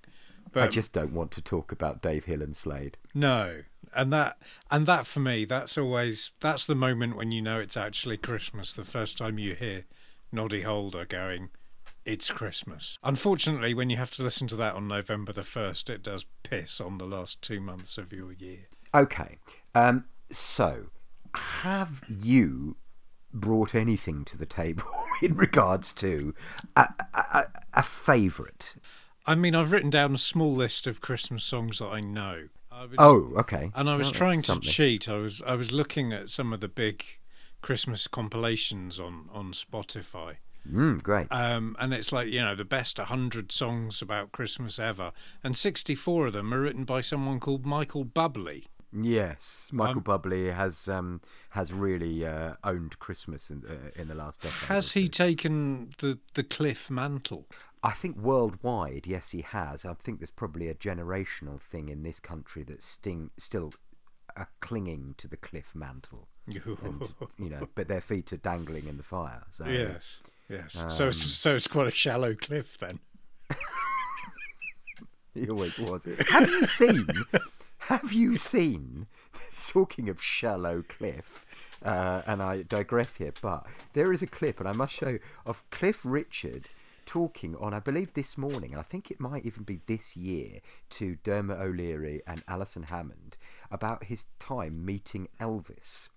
I 0.56 0.68
just 0.68 0.94
don't 0.94 1.14
want 1.14 1.32
to 1.32 1.42
talk 1.42 1.72
about 1.72 2.02
Dave 2.02 2.26
Hill 2.26 2.42
and 2.42 2.56
Slade. 2.56 2.98
No, 3.14 3.62
and 3.96 4.12
that 4.14 4.38
and 4.72 4.86
that 4.86 5.06
for 5.08 5.20
me, 5.20 5.46
that's 5.46 5.78
always 5.78 6.32
that's 6.40 6.66
the 6.66 6.76
moment 6.76 7.16
when 7.16 7.32
you 7.32 7.42
know 7.42 7.60
it's 7.60 7.78
actually 7.78 8.18
Christmas. 8.18 8.74
The 8.74 8.84
first 8.84 9.18
time 9.18 9.38
you 9.40 9.56
hear 9.56 9.86
Noddy 10.32 10.62
Holder 10.64 11.06
going, 11.06 11.50
"It's 12.06 12.30
Christmas." 12.32 12.98
Unfortunately, 13.04 13.74
when 13.74 13.90
you 13.90 13.98
have 13.98 14.12
to 14.16 14.24
listen 14.24 14.48
to 14.48 14.56
that 14.58 14.76
on 14.76 14.88
November 14.88 15.34
the 15.34 15.44
first, 15.44 15.90
it 15.90 16.04
does 16.04 16.26
piss 16.44 16.80
on 16.82 16.98
the 16.98 17.06
last 17.08 17.42
two 17.42 17.60
months 17.60 17.98
of 17.98 18.12
your 18.14 18.32
year. 18.34 18.68
Okay, 18.94 19.38
um, 19.76 20.06
so 20.32 20.88
have 21.36 22.02
you 22.08 22.78
brought 23.34 23.76
anything 23.76 24.24
to 24.26 24.38
the 24.38 24.46
table 24.46 24.84
in 25.22 25.36
regards 25.36 25.94
to 25.94 26.34
a, 26.76 26.88
a, 27.14 27.18
a- 27.20 27.52
a 27.76 27.84
favourite? 27.84 28.76
I 29.28 29.36
mean, 29.36 29.56
I've 29.56 29.72
written 29.72 29.90
down 29.90 30.16
a 30.16 30.18
small 30.18 30.56
list 30.56 30.88
of 30.88 31.02
Christmas 31.02 31.44
songs 31.44 31.80
that 31.80 31.88
I 31.88 32.00
know. 32.00 32.48
I 32.72 32.86
would- 32.86 32.96
Oh, 32.98 33.34
okay. 33.38 33.72
and 33.76 33.90
I 33.90 33.96
was 33.96 34.08
that's 34.08 34.18
trying 34.18 34.42
to 34.44 34.60
cheat. 34.60 35.10
I 35.10 35.18
was 35.18 35.42
I 35.42 35.56
was 35.56 35.72
looking 35.72 36.14
at 36.14 36.30
some 36.30 36.54
of 36.54 36.62
the 36.62 36.68
big 36.68 37.04
Christmas 37.62 38.08
compilations 38.08 39.00
on 39.00 39.30
on 39.34 39.52
Spotify. 39.52 40.38
Mm, 40.72 41.02
great. 41.02 41.28
Um, 41.32 41.76
and 41.80 41.94
it's 41.94 42.12
like 42.12 42.28
you 42.28 42.42
know 42.42 42.54
the 42.56 42.66
best 42.66 42.98
100 43.00 43.52
songs 43.54 44.02
about 44.02 44.34
christmas 44.34 44.78
ever 44.80 45.14
and 45.42 45.56
64 45.56 46.28
of 46.28 46.34
them 46.34 46.54
are 46.54 46.60
written 46.60 46.84
by 46.84 47.00
someone 47.00 47.40
called 47.40 47.66
michael 47.66 48.04
bublé 48.04 48.66
yes, 48.94 49.70
Michael 49.74 49.98
um, 49.98 50.04
Bublé 50.04 50.54
has 50.54 50.88
um, 50.88 51.22
has 51.52 51.72
really 51.74 52.26
uh, 52.26 52.54
owned 52.64 52.98
Christmas 53.00 53.50
in 53.50 53.64
uh, 53.70 53.92
in 54.02 54.08
the 54.08 54.16
last 54.16 54.42
decade. 54.42 54.68
has 54.68 54.92
he 54.92 55.08
taken 55.08 55.92
the 56.00 56.20
the 56.34 56.44
cliff 56.44 56.90
mantle 56.90 57.46
I 57.88 57.92
think 57.92 58.18
worldwide, 58.18 59.08
yes, 59.08 59.30
he 59.32 59.42
has. 59.44 59.86
I 59.86 59.94
think 59.94 60.20
there's 60.20 60.30
probably 60.30 60.68
a 60.68 60.76
generational 60.76 61.62
thing 61.62 61.88
in 61.88 62.04
this 62.04 62.20
country 62.20 62.64
that's 62.64 62.86
sting, 62.86 63.30
still 63.38 63.74
uh, 64.36 64.44
clinging 64.60 65.16
to 65.20 65.28
the 65.30 65.38
cliff 65.38 65.74
mantle, 65.74 66.28
and 66.48 67.02
you 67.40 67.50
know, 67.50 67.70
but 67.76 67.88
their 67.88 68.02
feet 68.02 68.34
are 68.34 68.38
dangling 68.38 68.88
in 68.90 68.98
the 68.98 69.04
fire. 69.04 69.44
So 69.52 69.66
yes 69.68 70.20
yes 70.50 70.74
so 70.90 71.08
it's 71.08 71.24
Um, 71.26 71.32
so 71.32 71.56
it's 71.56 71.68
quite 71.68 71.88
a 71.88 71.92
shallow 71.92 72.36
cliff 72.36 72.78
then 72.78 73.00
He 75.34 75.50
always 75.50 75.80
was. 75.80 76.06
Have 76.30 76.50
you 76.50 76.66
seen? 76.66 77.08
Have 77.78 78.12
you 78.12 78.36
seen? 78.36 79.08
Talking 79.68 80.10
of 80.10 80.22
shallow 80.22 80.84
cliff, 80.88 81.46
uh, 81.84 82.22
and 82.26 82.42
I 82.42 82.64
digress 82.64 83.16
here, 83.16 83.34
but 83.42 83.66
there 83.94 84.12
is 84.12 84.22
a 84.22 84.28
clip, 84.28 84.60
and 84.60 84.68
I 84.68 84.72
must 84.72 84.94
show 84.94 85.20
of 85.46 85.70
Cliff 85.70 86.02
Richard 86.04 86.72
talking 87.08 87.56
on, 87.56 87.74
I 87.74 87.80
believe, 87.80 88.14
this 88.14 88.38
morning. 88.38 88.72
And 88.72 88.80
I 88.80 88.84
think 88.84 89.10
it 89.10 89.20
might 89.20 89.46
even 89.46 89.64
be 89.64 89.80
this 89.88 90.16
year 90.16 90.60
to 90.92 91.18
Dermot 91.24 91.60
O'Leary 91.60 92.22
and 92.28 92.44
Alison 92.48 92.84
Hammond 92.84 93.38
about 93.72 94.04
his 94.04 94.26
time 94.38 94.86
meeting 94.86 95.28
Elvis, 95.42 96.10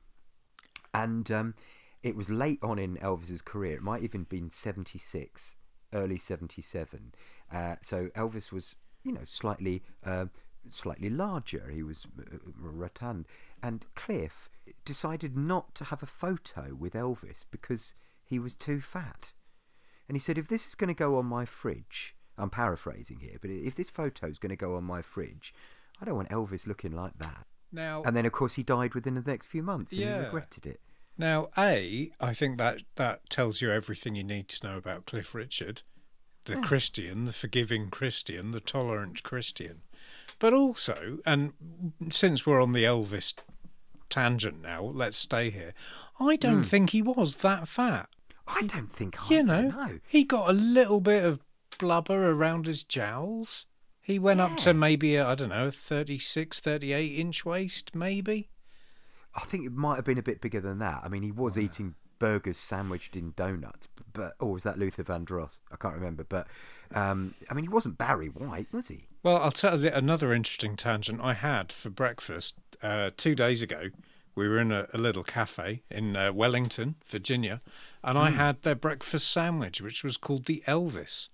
and 0.92 1.30
um, 1.30 1.54
it 2.02 2.14
was 2.14 2.28
late 2.28 2.58
on 2.62 2.78
in 2.78 2.96
Elvis's 2.96 3.40
career. 3.40 3.76
It 3.76 3.82
might 3.82 4.02
even 4.02 4.24
been 4.24 4.50
seventy 4.50 4.98
six 4.98 5.56
early 5.92 6.18
77 6.18 7.12
uh, 7.52 7.76
so 7.82 8.08
elvis 8.16 8.52
was 8.52 8.74
you 9.02 9.12
know 9.12 9.24
slightly 9.24 9.82
uh, 10.04 10.26
slightly 10.70 11.10
larger 11.10 11.70
he 11.72 11.82
was 11.82 12.06
uh, 12.18 12.36
rotund 12.56 13.26
and 13.62 13.84
cliff 13.94 14.48
decided 14.84 15.36
not 15.36 15.74
to 15.74 15.84
have 15.84 16.02
a 16.02 16.06
photo 16.06 16.74
with 16.78 16.92
elvis 16.92 17.44
because 17.50 17.94
he 18.22 18.38
was 18.38 18.54
too 18.54 18.80
fat 18.80 19.32
and 20.10 20.16
he 20.16 20.20
said 20.20 20.36
if 20.36 20.48
this 20.48 20.66
is 20.66 20.74
going 20.74 20.88
to 20.88 20.94
go 20.94 21.18
on 21.18 21.24
my 21.24 21.44
fridge 21.44 22.16
i'm 22.36 22.50
paraphrasing 22.50 23.20
here 23.20 23.36
but 23.40 23.48
if 23.48 23.76
this 23.76 23.88
photo 23.88 24.26
is 24.26 24.40
going 24.40 24.50
to 24.50 24.56
go 24.56 24.74
on 24.74 24.82
my 24.82 25.00
fridge 25.00 25.54
i 26.02 26.04
don't 26.04 26.16
want 26.16 26.28
elvis 26.30 26.66
looking 26.66 26.90
like 26.90 27.16
that. 27.18 27.46
Now 27.70 28.02
and 28.04 28.16
then 28.16 28.26
of 28.26 28.32
course 28.32 28.54
he 28.54 28.64
died 28.64 28.94
within 28.94 29.14
the 29.14 29.22
next 29.24 29.46
few 29.46 29.62
months 29.62 29.92
and 29.92 30.00
Yeah. 30.00 30.18
he 30.18 30.24
regretted 30.24 30.66
it. 30.66 30.80
Now 31.16 31.50
a 31.56 32.10
i 32.18 32.34
think 32.34 32.58
that 32.58 32.82
that 32.96 33.30
tells 33.30 33.62
you 33.62 33.70
everything 33.70 34.16
you 34.16 34.24
need 34.24 34.48
to 34.48 34.66
know 34.66 34.76
about 34.76 35.06
cliff 35.06 35.32
richard. 35.32 35.82
The 36.44 36.56
christian 36.56 37.26
the 37.26 37.32
forgiving 37.32 37.88
christian 37.88 38.50
the 38.50 38.58
tolerant 38.58 39.22
christian. 39.22 39.82
But 40.40 40.52
also 40.52 41.18
and 41.24 41.52
since 42.08 42.44
we're 42.44 42.60
on 42.60 42.72
the 42.72 42.82
elvis 42.82 43.34
tangent 44.08 44.60
now 44.60 44.82
let's 44.82 45.18
stay 45.18 45.50
here. 45.50 45.72
I 46.18 46.34
don't 46.34 46.56
hmm. 46.56 46.62
think 46.62 46.90
he 46.90 47.00
was 47.00 47.36
that 47.36 47.68
fat 47.68 48.08
i 48.54 48.62
don't 48.62 48.90
think 48.90 49.20
I 49.20 49.34
you 49.34 49.40
either, 49.40 49.62
know 49.62 50.00
he 50.06 50.24
got 50.24 50.50
a 50.50 50.52
little 50.52 51.00
bit 51.00 51.24
of 51.24 51.40
blubber 51.78 52.30
around 52.30 52.66
his 52.66 52.82
jowls 52.82 53.66
he 54.02 54.18
went 54.18 54.40
up 54.40 54.56
to 54.58 54.74
maybe 54.74 55.18
I 55.18 55.32
i 55.32 55.34
don't 55.34 55.48
know 55.50 55.70
36 55.70 56.60
38 56.60 57.18
inch 57.18 57.44
waist 57.44 57.94
maybe 57.94 58.50
I 59.34 59.40
think 59.40 59.64
it 59.64 59.72
might 59.72 59.96
have 59.96 60.04
been 60.04 60.18
a 60.18 60.22
bit 60.22 60.40
bigger 60.40 60.60
than 60.60 60.78
that. 60.78 61.02
I 61.04 61.08
mean, 61.08 61.22
he 61.22 61.30
was 61.30 61.56
eating 61.56 61.94
burgers 62.18 62.58
sandwiched 62.58 63.16
in 63.16 63.32
donuts, 63.36 63.88
but 64.12 64.34
or 64.40 64.52
was 64.52 64.62
that 64.64 64.78
Luther 64.78 65.04
Vandross? 65.04 65.60
I 65.70 65.76
can't 65.76 65.94
remember. 65.94 66.24
But 66.24 66.46
um, 66.94 67.34
I 67.48 67.54
mean, 67.54 67.64
he 67.64 67.68
wasn't 67.68 67.98
Barry 67.98 68.28
White, 68.28 68.68
was 68.72 68.88
he? 68.88 69.06
Well, 69.22 69.38
I'll 69.38 69.50
tell 69.52 69.80
you 69.80 69.90
another 69.90 70.32
interesting 70.32 70.76
tangent 70.76 71.20
I 71.22 71.34
had 71.34 71.72
for 71.72 71.90
breakfast 71.90 72.54
uh, 72.82 73.10
two 73.16 73.34
days 73.34 73.62
ago. 73.62 73.90
We 74.34 74.48
were 74.48 74.58
in 74.58 74.72
a, 74.72 74.86
a 74.92 74.98
little 74.98 75.24
cafe 75.24 75.82
in 75.90 76.16
uh, 76.16 76.32
Wellington, 76.32 76.96
Virginia, 77.04 77.60
and 78.02 78.16
I 78.16 78.30
had 78.30 78.62
their 78.62 78.74
breakfast 78.74 79.30
sandwich, 79.30 79.80
which 79.80 80.04
was 80.04 80.16
called 80.16 80.46
the 80.46 80.62
Elvis, 80.66 81.28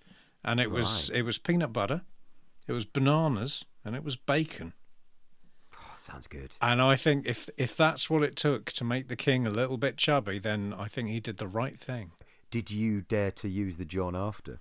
and 0.45 0.61
it 0.61 0.71
was 0.71 1.11
it 1.11 1.23
was 1.23 1.39
peanut 1.39 1.73
butter, 1.73 2.03
it 2.67 2.73
was 2.73 2.85
bananas, 2.85 3.65
and 3.85 3.95
it 3.95 4.03
was 4.03 4.17
bacon. 4.17 4.73
Oh, 5.75 5.95
sounds 5.97 6.27
good. 6.27 6.57
And 6.61 6.81
I 6.81 6.97
think 6.97 7.27
if 7.27 7.49
if 7.57 7.77
that's 7.77 8.09
what 8.11 8.23
it 8.23 8.37
took 8.37 8.73
to 8.73 8.85
make 8.85 9.09
the 9.09 9.17
king 9.17 9.47
a 9.47 9.51
little 9.51 9.77
bit 9.77 9.97
chubby, 9.97 10.39
then 10.39 10.75
I 10.77 10.89
think 10.89 11.09
he 11.09 11.21
did 11.21 11.37
the 11.37 11.49
right 11.49 11.79
thing. 11.79 12.13
Did 12.51 12.71
you 12.71 13.03
dare 13.03 13.33
to 13.33 13.49
use 13.49 13.77
the 13.77 13.85
John 13.85 14.17
after? 14.17 14.61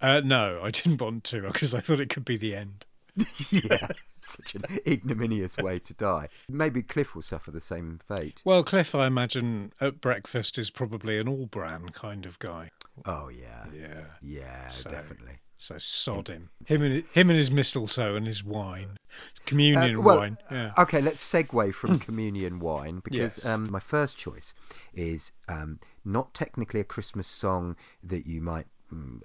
Uh, 0.00 0.20
no, 0.24 0.60
I 0.62 0.70
didn't 0.70 1.00
want 1.00 1.24
to 1.24 1.42
because 1.42 1.74
I 1.74 1.80
thought 1.80 2.00
it 2.00 2.10
could 2.10 2.24
be 2.24 2.36
the 2.36 2.54
end. 2.54 2.86
yeah, 3.50 3.88
such 4.22 4.54
an 4.54 4.64
ignominious 4.86 5.56
way 5.58 5.78
to 5.78 5.94
die. 5.94 6.28
Maybe 6.48 6.82
Cliff 6.82 7.14
will 7.14 7.22
suffer 7.22 7.50
the 7.50 7.60
same 7.60 8.00
fate. 8.06 8.42
Well, 8.44 8.62
Cliff, 8.64 8.94
I 8.94 9.06
imagine 9.06 9.72
at 9.80 10.00
breakfast 10.00 10.58
is 10.58 10.70
probably 10.70 11.18
an 11.18 11.28
all 11.28 11.46
bran 11.46 11.90
kind 11.90 12.26
of 12.26 12.38
guy. 12.38 12.70
Oh 13.06 13.28
yeah, 13.28 13.66
Yeah. 13.74 14.04
yeah, 14.22 14.66
So- 14.68 14.90
definitely. 14.90 15.38
So 15.56 15.78
sod 15.78 16.28
him. 16.28 16.50
Him 16.66 16.82
and 16.82 17.04
him 17.14 17.30
and 17.30 17.38
his 17.38 17.50
mistletoe 17.50 18.16
and 18.16 18.26
his 18.26 18.44
wine, 18.44 18.98
His 19.08 19.38
communion 19.46 19.96
Uh, 19.96 20.00
well, 20.02 20.18
wine. 20.18 20.36
Yeah. 20.50 20.72
Okay, 20.76 21.00
let's 21.00 21.22
segue 21.26 21.72
from 21.72 21.98
communion 22.00 22.58
wine 22.58 23.00
because 23.02 23.38
Yes. 23.38 23.46
um, 23.46 23.70
my 23.70 23.78
first 23.78 24.18
choice 24.18 24.52
is 24.92 25.30
um, 25.48 25.78
not 26.04 26.34
technically 26.34 26.80
a 26.80 26.84
Christmas 26.84 27.28
song 27.28 27.76
that 28.02 28.26
you 28.26 28.42
might 28.42 28.66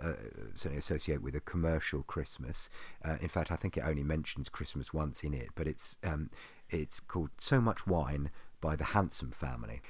uh, 0.01 0.13
certainly 0.55 0.77
associate 0.77 1.21
with 1.21 1.35
a 1.35 1.39
commercial 1.39 2.03
Christmas. 2.03 2.69
Uh, 3.03 3.17
in 3.21 3.27
fact, 3.27 3.51
I 3.51 3.55
think 3.55 3.77
it 3.77 3.83
only 3.85 4.03
mentions 4.03 4.49
Christmas 4.49 4.93
once 4.93 5.23
in 5.23 5.33
it, 5.33 5.49
but 5.55 5.67
it's 5.67 5.97
um, 6.03 6.29
it's 6.69 6.99
called 6.99 7.29
"So 7.39 7.61
Much 7.61 7.87
Wine" 7.87 8.29
by 8.61 8.75
the 8.75 8.85
Handsome 8.85 9.31
Family. 9.31 9.81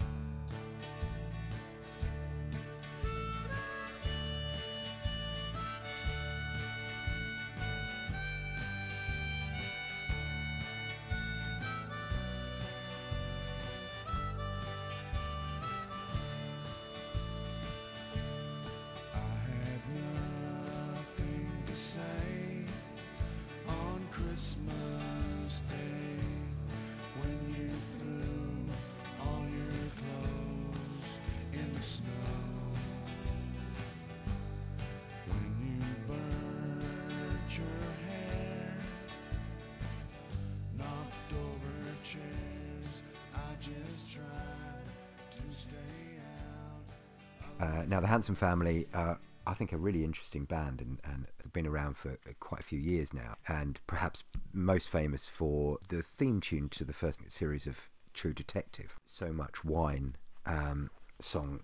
Handsome 48.29 48.47
Family, 48.47 48.85
uh, 48.93 49.15
I 49.47 49.55
think, 49.55 49.73
a 49.73 49.77
really 49.77 50.03
interesting 50.03 50.45
band 50.45 50.81
and, 50.81 50.99
and 51.03 51.25
been 51.51 51.65
around 51.65 51.97
for 51.97 52.19
quite 52.39 52.61
a 52.61 52.63
few 52.63 52.77
years 52.77 53.11
now, 53.11 53.37
and 53.47 53.79
perhaps 53.87 54.23
most 54.53 54.87
famous 54.87 55.27
for 55.27 55.79
the 55.87 56.03
theme 56.03 56.39
tune 56.39 56.69
to 56.69 56.83
the 56.83 56.93
first 56.93 57.19
series 57.27 57.65
of 57.65 57.89
True 58.13 58.31
Detective. 58.31 58.97
So 59.07 59.33
much 59.33 59.65
wine 59.65 60.15
um, 60.45 60.91
song. 61.19 61.61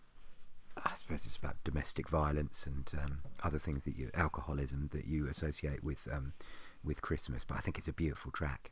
I 0.75 0.95
suppose 0.95 1.27
it's 1.27 1.37
about 1.37 1.57
domestic 1.63 2.09
violence 2.09 2.65
and 2.65 2.91
um, 2.99 3.19
other 3.43 3.59
things 3.59 3.83
that 3.83 3.95
you, 3.95 4.09
alcoholism 4.15 4.89
that 4.91 5.05
you 5.05 5.27
associate 5.27 5.83
with 5.83 6.07
um, 6.11 6.33
with 6.83 7.03
Christmas. 7.03 7.45
But 7.45 7.57
I 7.57 7.61
think 7.61 7.77
it's 7.77 7.87
a 7.87 7.93
beautiful 7.93 8.31
track. 8.31 8.71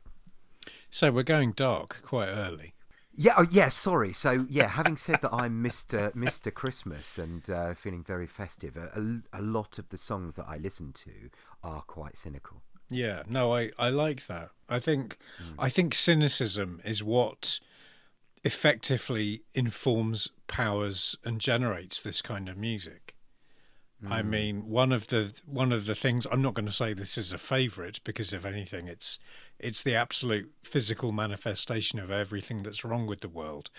So 0.90 1.12
we're 1.12 1.22
going 1.22 1.52
dark 1.52 2.00
quite 2.02 2.28
early. 2.28 2.74
Yeah, 3.16 3.34
oh, 3.36 3.46
yeah. 3.50 3.68
Sorry. 3.68 4.12
So, 4.12 4.46
yeah, 4.48 4.68
having 4.68 4.96
said 4.96 5.22
that, 5.22 5.32
I'm 5.32 5.62
Mister 5.62 6.10
Mister 6.14 6.50
Christmas 6.50 7.18
and 7.18 7.48
uh, 7.48 7.74
feeling 7.74 8.02
very 8.02 8.26
festive. 8.26 8.76
A, 8.76 8.90
a, 8.98 9.40
a 9.40 9.42
lot 9.42 9.78
of 9.78 9.88
the 9.90 9.98
songs 9.98 10.34
that 10.34 10.46
I 10.48 10.56
listen 10.56 10.92
to 10.92 11.30
are 11.62 11.82
quite 11.82 12.18
cynical. 12.18 12.62
Yeah. 12.90 13.22
No, 13.28 13.54
I 13.54 13.70
I 13.78 13.90
like 13.90 14.26
that. 14.26 14.50
I 14.68 14.78
think 14.78 15.16
I 15.58 15.68
think 15.68 15.94
cynicism 15.94 16.80
is 16.84 17.02
what 17.02 17.60
effectively 18.42 19.42
informs, 19.54 20.28
powers, 20.48 21.16
and 21.24 21.40
generates 21.40 22.00
this 22.02 22.20
kind 22.20 22.48
of 22.48 22.58
music. 22.58 23.13
I 24.06 24.20
Mm. 24.22 24.26
mean, 24.28 24.68
one 24.68 24.92
of 24.92 25.06
the 25.06 25.32
one 25.46 25.72
of 25.72 25.86
the 25.86 25.94
things 25.94 26.26
I'm 26.30 26.42
not 26.42 26.54
going 26.54 26.66
to 26.66 26.72
say 26.72 26.92
this 26.92 27.16
is 27.16 27.32
a 27.32 27.38
favourite 27.38 28.00
because 28.04 28.32
if 28.32 28.44
anything, 28.44 28.86
it's 28.88 29.18
it's 29.58 29.82
the 29.82 29.94
absolute 29.94 30.52
physical 30.62 31.10
manifestation 31.12 31.98
of 31.98 32.10
everything 32.10 32.62
that's 32.62 32.84
wrong 32.84 33.06
with 33.06 33.20
the 33.20 33.28
world. 33.28 33.70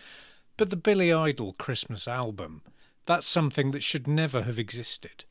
But 0.57 0.69
the 0.69 0.77
Billy 0.77 1.11
Idol 1.13 1.53
Christmas 1.53 2.07
album, 2.07 2.63
that's 3.05 3.27
something 3.27 3.71
that 3.71 3.83
should 3.83 4.07
never 4.07 4.43
have 4.43 4.57
existed, 4.57 5.25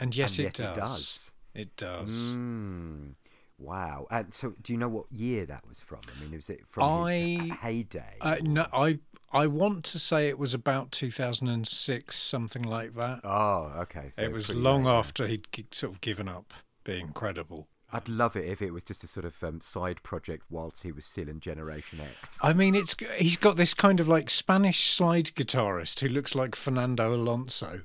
and 0.00 0.16
yes, 0.16 0.38
And 0.38 0.48
it, 0.48 0.58
yet 0.58 0.74
does. 0.74 0.76
it 0.76 0.80
does. 0.80 1.32
It 1.54 1.76
does. 1.76 2.10
Mm. 2.30 3.14
Wow. 3.58 4.06
And 4.10 4.34
so, 4.34 4.54
do 4.62 4.72
you 4.72 4.78
know 4.78 4.88
what 4.88 5.10
year 5.12 5.46
that 5.46 5.66
was 5.66 5.80
from? 5.80 6.00
I 6.14 6.20
mean, 6.20 6.32
was 6.32 6.50
it 6.50 6.66
from 6.66 7.06
his 7.06 7.50
I- 7.50 7.54
heyday? 7.62 8.16
Uh, 8.20 8.36
no, 8.42 8.66
I 8.72 8.98
I 9.32 9.46
want 9.46 9.84
to 9.86 9.98
say 9.98 10.28
it 10.28 10.38
was 10.38 10.54
about 10.54 10.92
2006, 10.92 12.16
something 12.16 12.62
like 12.62 12.94
that. 12.94 13.20
Oh, 13.24 13.72
okay. 13.80 14.10
So 14.12 14.22
it 14.22 14.32
was 14.32 14.54
long 14.54 14.84
late, 14.84 14.92
after 14.92 15.26
he'd 15.26 15.46
sort 15.72 15.92
of 15.92 16.00
given 16.00 16.28
up 16.28 16.54
being 16.84 17.08
credible. 17.08 17.66
I'd 17.92 18.08
love 18.08 18.36
it 18.36 18.44
if 18.46 18.60
it 18.60 18.72
was 18.72 18.84
just 18.84 19.04
a 19.04 19.06
sort 19.06 19.26
of 19.26 19.42
um, 19.44 19.60
side 19.60 20.02
project 20.02 20.44
whilst 20.50 20.82
he 20.82 20.92
was 20.92 21.04
still 21.04 21.28
in 21.28 21.40
Generation 21.40 22.00
X. 22.00 22.38
I 22.42 22.52
mean, 22.52 22.74
it's 22.74 22.96
he's 23.16 23.36
got 23.36 23.56
this 23.56 23.74
kind 23.74 24.00
of 24.00 24.08
like 24.08 24.28
Spanish 24.28 24.90
slide 24.90 25.26
guitarist 25.36 26.00
who 26.00 26.08
looks 26.08 26.34
like 26.34 26.56
Fernando 26.56 27.14
Alonso, 27.14 27.82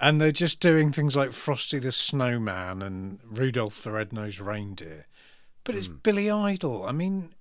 and 0.00 0.20
they're 0.20 0.30
just 0.30 0.60
doing 0.60 0.92
things 0.92 1.16
like 1.16 1.32
Frosty 1.32 1.80
the 1.80 1.92
Snowman 1.92 2.82
and 2.82 3.18
Rudolph 3.24 3.82
the 3.82 3.92
Red-Nosed 3.92 4.40
Reindeer. 4.40 5.06
But 5.64 5.74
it's 5.76 5.88
Billy 5.88 6.30
Idol. 6.30 6.84
I 6.84 6.92
mean, 6.92 7.34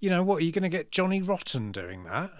you 0.00 0.10
know 0.10 0.22
what? 0.22 0.36
Are 0.36 0.44
you 0.44 0.52
going 0.52 0.62
to 0.64 0.68
get 0.68 0.90
Johnny 0.90 1.22
Rotten 1.22 1.72
doing 1.72 2.04
that? 2.04 2.30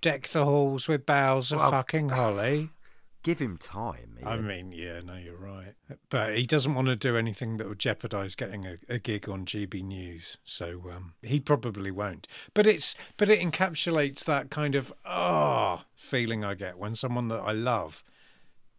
Deck 0.00 0.28
the 0.28 0.44
halls 0.44 0.88
with 0.88 1.06
boughs 1.06 1.52
of 1.52 1.58
Well, 1.58 1.70
fucking 1.70 2.10
holly. 2.10 2.70
Give 3.24 3.40
him 3.40 3.58
time. 3.58 4.16
I 4.24 4.36
mean, 4.36 4.72
yeah, 4.72 5.00
no, 5.00 5.16
you're 5.16 5.36
right. 5.36 5.74
But 6.08 6.36
he 6.36 6.46
doesn't 6.46 6.74
want 6.74 6.86
to 6.86 6.96
do 6.96 7.16
anything 7.16 7.56
that 7.56 7.68
would 7.68 7.80
jeopardise 7.80 8.36
getting 8.36 8.64
a, 8.64 8.76
a 8.88 8.98
gig 8.98 9.28
on 9.28 9.44
GB 9.44 9.82
News, 9.82 10.38
so 10.44 10.84
um, 10.94 11.14
he 11.20 11.40
probably 11.40 11.90
won't. 11.90 12.28
But 12.54 12.66
it's 12.66 12.94
but 13.16 13.28
it 13.28 13.40
encapsulates 13.40 14.24
that 14.24 14.50
kind 14.50 14.76
of 14.76 14.92
ah 15.04 15.84
feeling 15.96 16.44
I 16.44 16.54
get 16.54 16.78
when 16.78 16.94
someone 16.94 17.28
that 17.28 17.40
I 17.40 17.52
love 17.52 18.04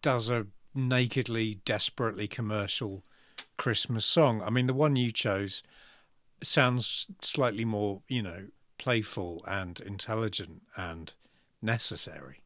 does 0.02 0.30
a 0.30 0.48
nakedly, 0.74 1.60
desperately 1.66 2.28
commercial 2.28 3.04
Christmas 3.58 4.06
song. 4.06 4.42
I 4.42 4.50
mean, 4.50 4.68
the 4.68 4.74
one 4.74 4.96
you 4.96 5.12
chose 5.12 5.64
sounds 6.42 7.08
slightly 7.22 7.66
more, 7.66 8.02
you 8.08 8.22
know, 8.22 8.48
playful 8.80 9.44
and 9.48 9.80
intelligent 9.82 10.64
and 10.76 11.14
necessary. 11.62 12.42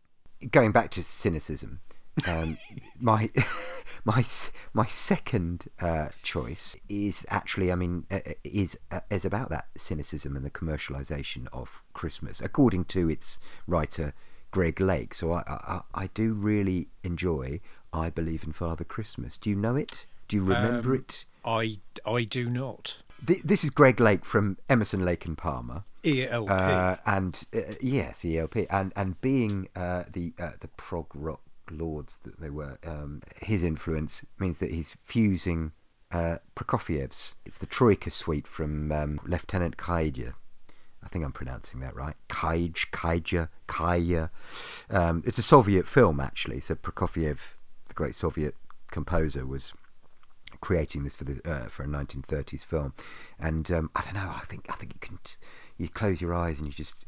going 0.51 0.71
back 0.73 0.89
to 0.91 1.01
cynicism, 1.03 1.79
um, 2.27 2.57
my 2.99 3.29
my 4.03 4.25
my 4.73 4.85
second 4.87 5.65
uh, 5.79 6.09
choice 6.23 6.75
is 6.89 7.25
actually, 7.29 7.71
I 7.71 7.75
mean, 7.75 8.05
uh, 8.11 8.19
uh, 8.25 8.33
is 8.43 8.77
uh, 8.91 8.99
is 9.09 9.23
about 9.25 9.49
that 9.49 9.67
cynicism 9.77 10.35
and 10.35 10.43
the 10.45 10.49
commercialization 10.51 11.47
of 11.53 11.81
Christmas, 11.93 12.41
according 12.41 12.85
to 12.85 13.09
its 13.09 13.39
writer 13.67 14.13
Greg 14.51 14.81
Lake. 14.81 15.13
So 15.13 15.31
I 15.31 15.43
I, 15.47 15.81
I 15.93 16.07
do 16.13 16.33
really 16.33 16.89
enjoy 17.03 17.61
"I 17.93 18.09
Believe 18.09 18.43
in 18.43 18.51
Father 18.51 18.83
Christmas." 18.83 19.37
Do 19.37 19.49
you 19.49 19.55
know 19.55 19.75
it? 19.75 20.05
Do 20.27 20.35
you 20.37 20.43
remember 20.43 20.93
Um, 20.93 20.99
it? 20.99 21.25
I 21.45 21.79
I 22.05 22.23
do 22.23 22.49
not. 22.49 22.97
Th- 23.25 23.41
this 23.43 23.63
is 23.63 23.69
Greg 23.69 23.99
Lake 24.01 24.25
from 24.25 24.57
Emerson, 24.69 25.05
Lake 25.05 25.25
and 25.25 25.37
Palmer. 25.37 25.83
ELP. 26.03 26.49
Uh, 26.49 26.95
and 27.05 27.43
uh, 27.55 27.75
yes, 27.81 28.25
ELP, 28.25 28.67
and 28.69 28.93
and 28.95 29.19
being 29.21 29.69
uh, 29.75 30.03
the 30.11 30.33
uh, 30.39 30.51
the 30.59 30.67
prog 30.69 31.07
rock 31.13 31.41
lords 31.71 32.17
that 32.23 32.39
they 32.39 32.49
were, 32.49 32.77
um, 32.85 33.21
his 33.41 33.63
influence 33.63 34.25
means 34.37 34.57
that 34.57 34.71
he's 34.71 34.97
fusing 35.01 35.71
uh, 36.11 36.37
Prokofiev's. 36.55 37.35
It's 37.45 37.57
the 37.57 37.65
Troika 37.65 38.11
suite 38.11 38.47
from 38.47 38.91
um, 38.91 39.19
Lieutenant 39.25 39.77
Kaija. 39.77 40.33
I 41.03 41.07
think 41.07 41.25
I'm 41.25 41.33
pronouncing 41.33 41.79
that 41.81 41.95
right. 41.95 42.15
Kaj, 42.29 42.91
Kaija, 42.91 43.49
Kaya. 43.67 44.31
Um, 44.89 45.21
it's 45.25 45.37
a 45.37 45.43
Soviet 45.43 45.87
film 45.87 46.19
actually. 46.19 46.59
So 46.59 46.75
Prokofiev, 46.75 47.55
the 47.87 47.93
great 47.93 48.15
Soviet 48.15 48.55
composer, 48.91 49.45
was 49.45 49.73
creating 50.61 51.03
this 51.03 51.15
for 51.15 51.25
the 51.25 51.41
uh, 51.49 51.67
for 51.67 51.83
a 51.83 51.87
1930s 51.87 52.63
film, 52.63 52.93
and 53.39 53.69
um, 53.71 53.89
I 53.95 54.01
don't 54.01 54.13
know. 54.13 54.31
I 54.33 54.45
think 54.45 54.67
I 54.69 54.75
think 54.75 54.93
you 54.93 54.99
can 54.99 55.19
t- 55.23 55.35
you 55.77 55.89
close 55.89 56.21
your 56.21 56.33
eyes 56.33 56.59
and 56.59 56.67
you 56.67 56.73
just 56.73 57.05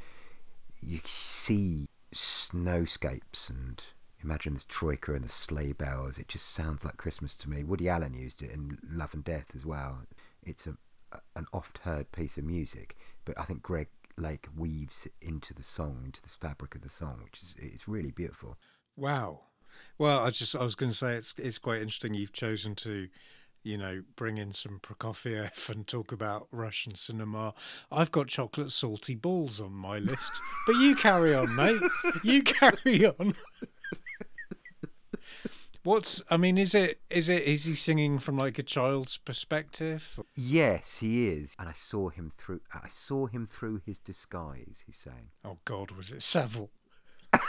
you 0.81 0.99
see 1.05 1.87
snowscapes 2.13 3.49
and 3.49 3.83
imagine 4.23 4.53
this 4.53 4.65
troika 4.67 5.13
and 5.13 5.23
the 5.23 5.29
sleigh 5.29 5.73
bells. 5.73 6.17
It 6.17 6.27
just 6.27 6.49
sounds 6.49 6.83
like 6.83 6.97
Christmas 6.97 7.35
to 7.35 7.49
me. 7.49 7.63
Woody 7.63 7.89
Allen 7.89 8.13
used 8.13 8.41
it 8.41 8.51
in 8.51 8.77
Love 8.89 9.13
and 9.13 9.23
Death 9.23 9.51
as 9.55 9.65
well. 9.65 9.99
It's 10.43 10.67
a, 10.67 10.75
an 11.35 11.45
oft 11.53 11.79
heard 11.79 12.11
piece 12.11 12.37
of 12.37 12.43
music, 12.43 12.95
but 13.25 13.39
I 13.39 13.43
think 13.43 13.61
Greg 13.61 13.87
Lake 14.17 14.47
weaves 14.55 15.05
it 15.05 15.13
into 15.21 15.53
the 15.53 15.63
song, 15.63 16.01
into 16.05 16.21
this 16.21 16.35
fabric 16.35 16.75
of 16.75 16.81
the 16.81 16.89
song, 16.89 17.21
which 17.23 17.41
is 17.41 17.55
it's 17.57 17.87
really 17.87 18.11
beautiful. 18.11 18.57
Wow. 18.95 19.41
Well, 19.97 20.19
I 20.19 20.29
just 20.29 20.55
I 20.55 20.63
was 20.63 20.75
going 20.75 20.91
to 20.91 20.97
say 20.97 21.15
it's 21.15 21.33
it's 21.37 21.57
quite 21.57 21.81
interesting 21.81 22.13
you've 22.13 22.31
chosen 22.31 22.75
to, 22.75 23.09
you 23.65 23.77
know, 23.77 24.03
bring 24.15 24.37
in 24.37 24.53
some 24.53 24.79
Prokofiev 24.79 25.69
and 25.69 25.87
talk 25.87 26.11
about 26.11 26.47
Russian 26.51 26.93
cinema. 26.95 27.53
I've 27.91 28.11
got 28.11 28.27
chocolate 28.27 28.71
salty 28.71 29.15
balls 29.15 29.59
on 29.59 29.73
my 29.73 29.97
list, 29.97 30.39
but 30.67 30.75
you 30.75 30.95
carry 30.95 31.33
on, 31.33 31.55
mate. 31.55 31.81
You 32.23 32.43
carry 32.43 33.05
on. 33.07 33.35
What's 35.83 36.21
I 36.29 36.37
mean, 36.37 36.57
is 36.57 36.73
it 36.73 36.99
is 37.09 37.29
it 37.29 37.43
is 37.43 37.65
he 37.65 37.75
singing 37.75 38.17
from 38.19 38.37
like 38.37 38.57
a 38.57 38.63
child's 38.63 39.17
perspective? 39.17 40.19
Yes, 40.35 40.97
he 40.97 41.27
is, 41.27 41.55
and 41.59 41.69
I 41.69 41.73
saw 41.73 42.09
him 42.09 42.31
through. 42.35 42.61
I 42.73 42.89
saw 42.89 43.27
him 43.27 43.45
through 43.45 43.81
his 43.85 43.99
disguise. 43.99 44.83
He's 44.85 44.97
saying. 44.97 45.29
Oh 45.43 45.57
God, 45.65 45.91
was 45.91 46.11
it 46.11 46.23
Seville? 46.23 46.71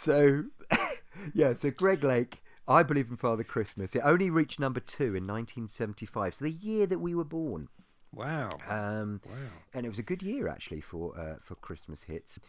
So, 0.00 0.44
yeah, 1.34 1.52
so 1.52 1.70
Greg 1.70 2.02
Lake, 2.02 2.42
I 2.66 2.82
Believe 2.82 3.10
in 3.10 3.18
Father 3.18 3.44
Christmas. 3.44 3.94
It 3.94 4.00
only 4.02 4.30
reached 4.30 4.58
number 4.58 4.80
two 4.80 5.14
in 5.14 5.26
1975, 5.26 6.36
so 6.36 6.44
the 6.46 6.50
year 6.50 6.86
that 6.86 7.00
we 7.00 7.14
were 7.14 7.22
born. 7.22 7.68
Wow. 8.10 8.48
Um, 8.66 9.20
Wow. 9.26 9.34
And 9.74 9.84
it 9.84 9.90
was 9.90 9.98
a 9.98 10.02
good 10.02 10.22
year, 10.22 10.48
actually, 10.48 10.80
for, 10.80 11.20
uh, 11.20 11.34
for 11.42 11.54
Christmas 11.56 12.04
hits. 12.04 12.40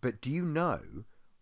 But 0.00 0.20
do 0.20 0.32
you 0.32 0.44
know 0.44 0.80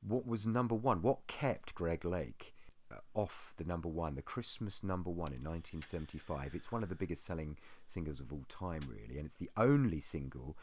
what 0.06 0.26
was 0.26 0.46
number 0.46 0.74
one? 0.74 1.00
What 1.00 1.26
kept 1.28 1.74
Greg 1.74 2.04
Lake 2.04 2.54
uh, 2.92 2.96
off 3.14 3.54
the 3.56 3.64
number 3.64 3.88
one, 3.88 4.16
the 4.16 4.20
Christmas 4.22 4.82
number 4.82 5.08
one 5.08 5.32
in 5.32 5.42
1975? 5.42 6.54
It's 6.54 6.70
one 6.70 6.82
of 6.82 6.90
the 6.90 6.94
biggest 6.94 7.24
selling 7.24 7.56
singles 7.88 8.20
of 8.20 8.30
all 8.30 8.44
time, 8.50 8.82
really, 8.86 9.16
and 9.16 9.24
it's 9.24 9.36
the 9.36 9.50
only 9.56 10.02
single 10.02 10.58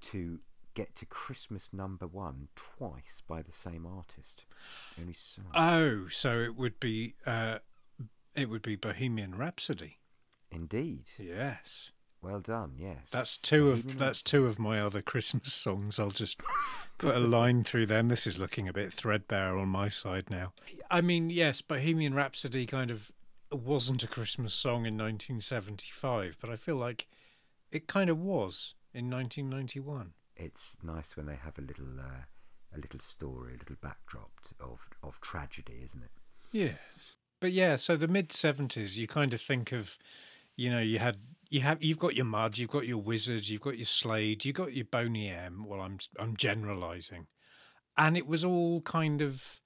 to 0.00 0.40
get 0.78 0.94
to 0.94 1.06
Christmas 1.06 1.70
number 1.72 2.06
one 2.06 2.46
twice 2.54 3.20
by 3.26 3.42
the 3.42 3.50
same 3.50 3.84
artist. 3.84 4.44
Only 4.98 5.12
so. 5.12 5.42
Oh, 5.52 6.06
so 6.08 6.38
it 6.38 6.54
would 6.54 6.78
be 6.78 7.14
uh, 7.26 7.58
it 8.36 8.48
would 8.48 8.62
be 8.62 8.76
Bohemian 8.76 9.34
Rhapsody. 9.34 9.98
Indeed. 10.52 11.10
Yes. 11.18 11.90
Well 12.22 12.38
done. 12.38 12.74
Yes. 12.78 13.10
That's 13.10 13.36
two 13.36 13.70
of 13.70 13.78
Bohemian 13.78 13.98
that's 13.98 14.22
two 14.22 14.46
of 14.46 14.60
my 14.60 14.80
other 14.80 15.02
Christmas 15.02 15.52
songs. 15.64 15.98
I'll 15.98 16.10
just 16.10 16.40
put 16.96 17.16
a 17.16 17.20
line 17.20 17.64
through 17.64 17.86
them. 17.86 18.08
This 18.08 18.24
is 18.24 18.38
looking 18.38 18.68
a 18.68 18.72
bit 18.72 18.92
threadbare 18.92 19.58
on 19.58 19.68
my 19.68 19.88
side 19.88 20.30
now. 20.30 20.52
I 20.88 21.00
mean, 21.00 21.28
yes, 21.28 21.60
Bohemian 21.60 22.14
Rhapsody 22.14 22.66
kind 22.66 22.92
of 22.92 23.10
wasn't 23.50 24.04
a 24.04 24.08
Christmas 24.08 24.54
song 24.54 24.86
in 24.86 24.94
1975, 24.96 26.38
but 26.40 26.50
I 26.50 26.56
feel 26.56 26.76
like 26.76 27.08
it 27.72 27.88
kind 27.88 28.08
of 28.08 28.20
was 28.20 28.74
in 28.94 29.10
1991. 29.10 30.12
It's 30.38 30.76
nice 30.82 31.16
when 31.16 31.26
they 31.26 31.36
have 31.36 31.58
a 31.58 31.62
little 31.62 31.98
uh, 31.98 32.24
a 32.74 32.78
little 32.78 33.00
story, 33.00 33.54
a 33.54 33.58
little 33.58 33.76
backdrop 33.80 34.30
of 34.60 34.88
of 35.02 35.20
tragedy, 35.20 35.80
isn't 35.84 36.02
it? 36.02 36.10
Yeah. 36.52 36.76
But 37.40 37.52
yeah, 37.52 37.76
so 37.76 37.96
the 37.96 38.08
mid 38.08 38.30
70s, 38.30 38.96
you 38.96 39.06
kind 39.06 39.32
of 39.32 39.40
think 39.40 39.70
of, 39.72 39.96
you 40.56 40.70
know, 40.70 40.80
you 40.80 40.98
had 40.98 41.18
you 41.50 41.60
have 41.60 41.82
you've 41.82 41.98
got 41.98 42.16
your 42.16 42.24
mud, 42.24 42.58
you've 42.58 42.70
got 42.70 42.86
your 42.86 43.02
Wizzards, 43.02 43.48
you've 43.48 43.62
got 43.62 43.78
your 43.78 43.86
Slade, 43.86 44.44
you've 44.44 44.56
got 44.56 44.74
your 44.74 44.84
Boney 44.84 45.28
M. 45.28 45.64
Well, 45.66 45.80
I'm 45.80 45.98
I'm 46.18 46.36
generalizing, 46.36 47.26
and 47.96 48.16
it 48.16 48.26
was 48.26 48.44
all 48.44 48.80
kind 48.82 49.22
of 49.22 49.60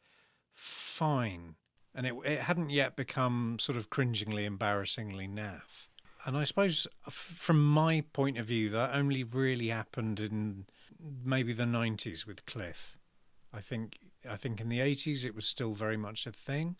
fine, 0.54 1.56
and 1.94 2.06
it 2.06 2.14
it 2.24 2.40
hadn't 2.40 2.70
yet 2.70 2.94
become 2.94 3.56
sort 3.58 3.78
of 3.78 3.90
cringingly, 3.90 4.44
embarrassingly 4.44 5.26
naff. 5.26 5.88
And 6.24 6.36
I 6.36 6.44
suppose 6.44 6.86
from 7.10 7.64
my 7.64 8.04
point 8.12 8.38
of 8.38 8.46
view, 8.46 8.70
that 8.70 8.94
only 8.94 9.24
really 9.24 9.68
happened 9.68 10.20
in 10.20 10.66
maybe 11.24 11.52
the 11.52 11.64
90s 11.64 12.26
with 12.26 12.46
Cliff. 12.46 12.96
I 13.52 13.60
think 13.60 13.98
I 14.28 14.36
think 14.36 14.60
in 14.60 14.68
the 14.68 14.78
80s 14.78 15.24
it 15.24 15.34
was 15.34 15.46
still 15.46 15.72
very 15.72 15.96
much 15.96 16.26
a 16.26 16.32
thing 16.32 16.76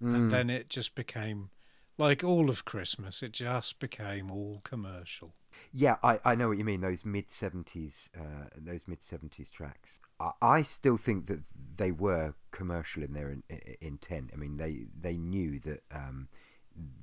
Mm. 0.00 0.14
and 0.14 0.30
then 0.30 0.48
it 0.48 0.68
just 0.68 0.94
became 0.94 1.50
like 1.98 2.22
all 2.22 2.48
of 2.50 2.64
Christmas, 2.64 3.20
it 3.20 3.32
just 3.32 3.80
became 3.80 4.30
all 4.30 4.60
commercial. 4.62 5.34
Yeah, 5.72 5.96
I, 6.04 6.20
I 6.24 6.34
know 6.36 6.46
what 6.46 6.56
you 6.58 6.64
mean. 6.64 6.80
Those 6.82 7.04
mid 7.04 7.28
seventies, 7.28 8.08
uh, 8.16 8.46
those 8.56 8.86
mid 8.86 9.02
seventies 9.02 9.50
tracks. 9.50 9.98
I, 10.20 10.30
I 10.40 10.62
still 10.62 10.96
think 10.98 11.26
that 11.26 11.40
they 11.76 11.90
were 11.90 12.34
commercial 12.52 13.02
in 13.02 13.12
their 13.12 13.28
in, 13.32 13.42
i- 13.50 13.76
intent. 13.80 14.30
I 14.32 14.36
mean, 14.36 14.56
they 14.56 14.86
they 14.96 15.16
knew 15.16 15.58
that 15.60 15.82
um, 15.92 16.28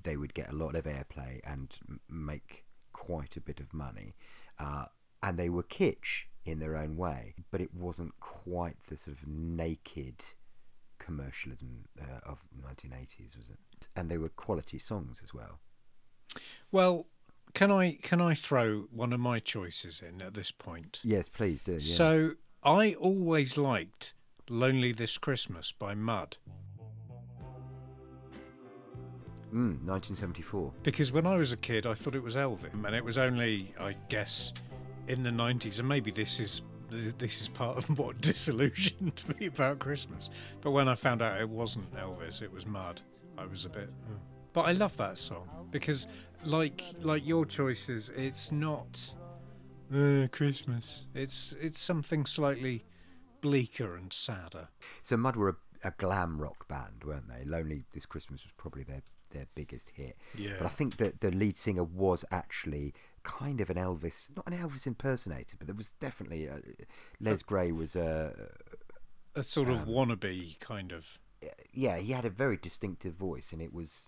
they 0.03 0.17
would 0.17 0.33
get 0.33 0.49
a 0.49 0.55
lot 0.55 0.75
of 0.75 0.85
airplay 0.85 1.41
and 1.43 1.77
make 2.09 2.65
quite 2.93 3.35
a 3.35 3.41
bit 3.41 3.59
of 3.59 3.73
money, 3.73 4.15
uh, 4.59 4.85
and 5.21 5.37
they 5.37 5.49
were 5.49 5.63
kitsch 5.63 6.23
in 6.45 6.59
their 6.59 6.75
own 6.77 6.95
way. 6.95 7.35
But 7.51 7.61
it 7.61 7.73
wasn't 7.73 8.19
quite 8.19 8.77
the 8.87 8.97
sort 8.97 9.17
of 9.17 9.27
naked 9.27 10.23
commercialism 10.99 11.85
uh, 12.01 12.29
of 12.29 12.39
1980s, 12.65 13.37
was 13.37 13.49
it? 13.49 13.87
And 13.95 14.09
they 14.09 14.17
were 14.17 14.29
quality 14.29 14.79
songs 14.79 15.21
as 15.23 15.33
well. 15.33 15.59
Well, 16.71 17.07
can 17.53 17.71
I 17.71 17.97
can 18.01 18.21
I 18.21 18.33
throw 18.33 18.81
one 18.91 19.13
of 19.13 19.19
my 19.19 19.39
choices 19.39 20.01
in 20.01 20.21
at 20.21 20.33
this 20.33 20.51
point? 20.51 20.99
Yes, 21.03 21.29
please 21.29 21.63
do. 21.63 21.73
Yeah. 21.73 21.95
So 21.95 22.31
I 22.63 22.93
always 22.95 23.57
liked 23.57 24.13
"Lonely 24.49 24.91
This 24.91 25.17
Christmas" 25.17 25.71
by 25.71 25.95
Mud 25.95 26.37
mm, 29.55 29.85
1974. 29.87 30.73
because 30.83 31.11
when 31.11 31.25
I 31.25 31.37
was 31.37 31.51
a 31.51 31.57
kid, 31.57 31.85
I 31.85 31.93
thought 31.93 32.15
it 32.15 32.23
was 32.23 32.35
Elvis, 32.35 32.73
and 32.85 32.95
it 32.95 33.03
was 33.03 33.17
only, 33.17 33.73
I 33.79 33.95
guess, 34.09 34.53
in 35.07 35.23
the 35.23 35.29
'90s, 35.29 35.79
and 35.79 35.87
maybe 35.87 36.11
this 36.11 36.39
is 36.39 36.61
this 37.17 37.41
is 37.41 37.47
part 37.47 37.77
of 37.77 37.85
what 37.99 38.21
disillusioned 38.21 39.23
me 39.39 39.47
about 39.47 39.79
Christmas. 39.79 40.29
But 40.61 40.71
when 40.71 40.87
I 40.87 40.95
found 40.95 41.21
out 41.21 41.39
it 41.39 41.49
wasn't 41.49 41.91
Elvis, 41.95 42.41
it 42.41 42.51
was 42.51 42.65
Mud, 42.65 43.01
I 43.37 43.45
was 43.45 43.65
a 43.65 43.69
bit. 43.69 43.89
"Oh." 44.11 44.17
But 44.53 44.61
I 44.61 44.71
love 44.71 44.95
that 44.97 45.17
song 45.17 45.47
because, 45.71 46.07
like 46.45 46.83
like 47.01 47.25
your 47.25 47.45
choices, 47.45 48.09
it's 48.15 48.51
not 48.51 49.13
uh, 49.93 50.27
Christmas. 50.31 51.07
It's 51.13 51.53
it's 51.59 51.79
something 51.79 52.25
slightly 52.25 52.85
bleaker 53.41 53.95
and 53.95 54.11
sadder. 54.13 54.69
So 55.03 55.17
Mud 55.17 55.35
were 55.35 55.49
a, 55.49 55.87
a 55.89 55.91
glam 55.97 56.39
rock 56.39 56.67
band, 56.67 57.03
weren't 57.05 57.27
they? 57.27 57.43
Lonely 57.45 57.83
This 57.93 58.05
Christmas 58.05 58.43
was 58.43 58.53
probably 58.57 58.83
their, 58.83 59.01
their 59.35 59.47
biggest 59.53 59.91
hit. 59.91 60.17
Yeah. 60.37 60.53
But 60.57 60.65
I 60.65 60.69
think 60.69 60.97
that 60.97 61.19
the 61.19 61.31
lead 61.31 61.57
singer 61.57 61.83
was 61.83 62.25
actually 62.31 62.93
kind 63.23 63.61
of 63.61 63.69
an 63.69 63.77
Elvis, 63.77 64.29
not 64.35 64.47
an 64.47 64.57
Elvis 64.57 64.87
impersonator, 64.87 65.55
but 65.57 65.67
there 65.67 65.75
was 65.75 65.91
definitely 65.99 66.45
a, 66.45 66.59
Les 67.19 67.43
Gray 67.43 67.71
was 67.71 67.95
a 67.95 68.33
a 69.35 69.43
sort 69.43 69.69
of 69.69 69.85
wannabe 69.85 70.59
kind 70.59 70.91
of. 70.91 71.19
yeah, 71.73 71.97
he 71.97 72.13
had 72.13 72.25
a 72.25 72.29
very 72.29 72.57
distinctive 72.57 73.13
voice, 73.13 73.51
and 73.51 73.61
it 73.61 73.73
was 73.73 74.05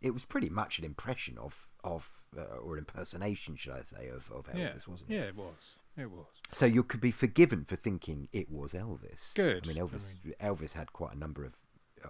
it 0.00 0.10
was 0.10 0.24
pretty 0.24 0.48
much 0.48 0.78
an 0.78 0.84
impression 0.84 1.38
of 1.38 1.70
of 1.82 2.08
uh, 2.36 2.56
or 2.62 2.74
an 2.74 2.80
impersonation, 2.80 3.56
should 3.56 3.72
I 3.72 3.82
say, 3.82 4.08
of, 4.08 4.30
of 4.30 4.46
Elvis, 4.46 4.58
yeah, 4.58 4.72
wasn't 4.86 5.10
it? 5.10 5.14
yeah, 5.14 5.22
it 5.22 5.36
was. 5.36 5.54
It 5.96 6.10
was. 6.10 6.26
So 6.52 6.66
you 6.66 6.84
could 6.84 7.00
be 7.00 7.10
forgiven 7.10 7.64
for 7.64 7.76
thinking 7.76 8.28
it 8.32 8.50
was 8.50 8.72
Elvis. 8.74 9.34
Good. 9.34 9.64
I 9.64 9.68
mean, 9.68 9.78
I 9.78 9.80
Elvis 9.80 10.06
Elvis 10.40 10.72
had 10.72 10.92
quite 10.92 11.14
a 11.14 11.18
number 11.18 11.44
of 11.44 11.54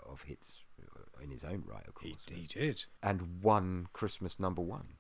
of 0.07 0.23
hits 0.23 0.59
uh, 0.70 0.70
in 1.23 1.31
his 1.31 1.45
own 1.45 1.63
right, 1.67 1.87
of 1.87 1.95
He, 2.01 2.11
course, 2.11 2.25
he 2.31 2.47
did. 2.47 2.85
and 3.03 3.43
one 3.43 3.87
Christmas 3.93 4.39
number 4.41 4.63
one. 4.63 4.95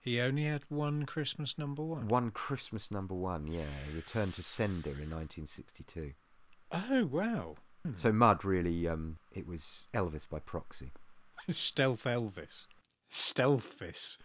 He 0.00 0.20
only 0.20 0.44
had 0.44 0.62
one 0.68 1.04
Christmas 1.04 1.58
number 1.58 1.82
one. 1.82 2.06
One 2.08 2.30
Christmas 2.30 2.90
number 2.92 3.14
one, 3.14 3.48
yeah. 3.48 3.64
He 3.88 3.96
returned 3.96 4.34
to 4.34 4.42
sender 4.42 4.90
in 4.90 5.10
1962. 5.10 6.12
Oh 6.72 7.06
wow! 7.06 7.56
So 7.96 8.12
Mud 8.12 8.44
really, 8.44 8.86
um, 8.88 9.18
it 9.32 9.46
was 9.46 9.84
Elvis 9.94 10.28
by 10.28 10.38
proxy. 10.38 10.92
Stealth 11.48 12.04
Elvis. 12.04 12.66
Stealthvis. 13.10 14.16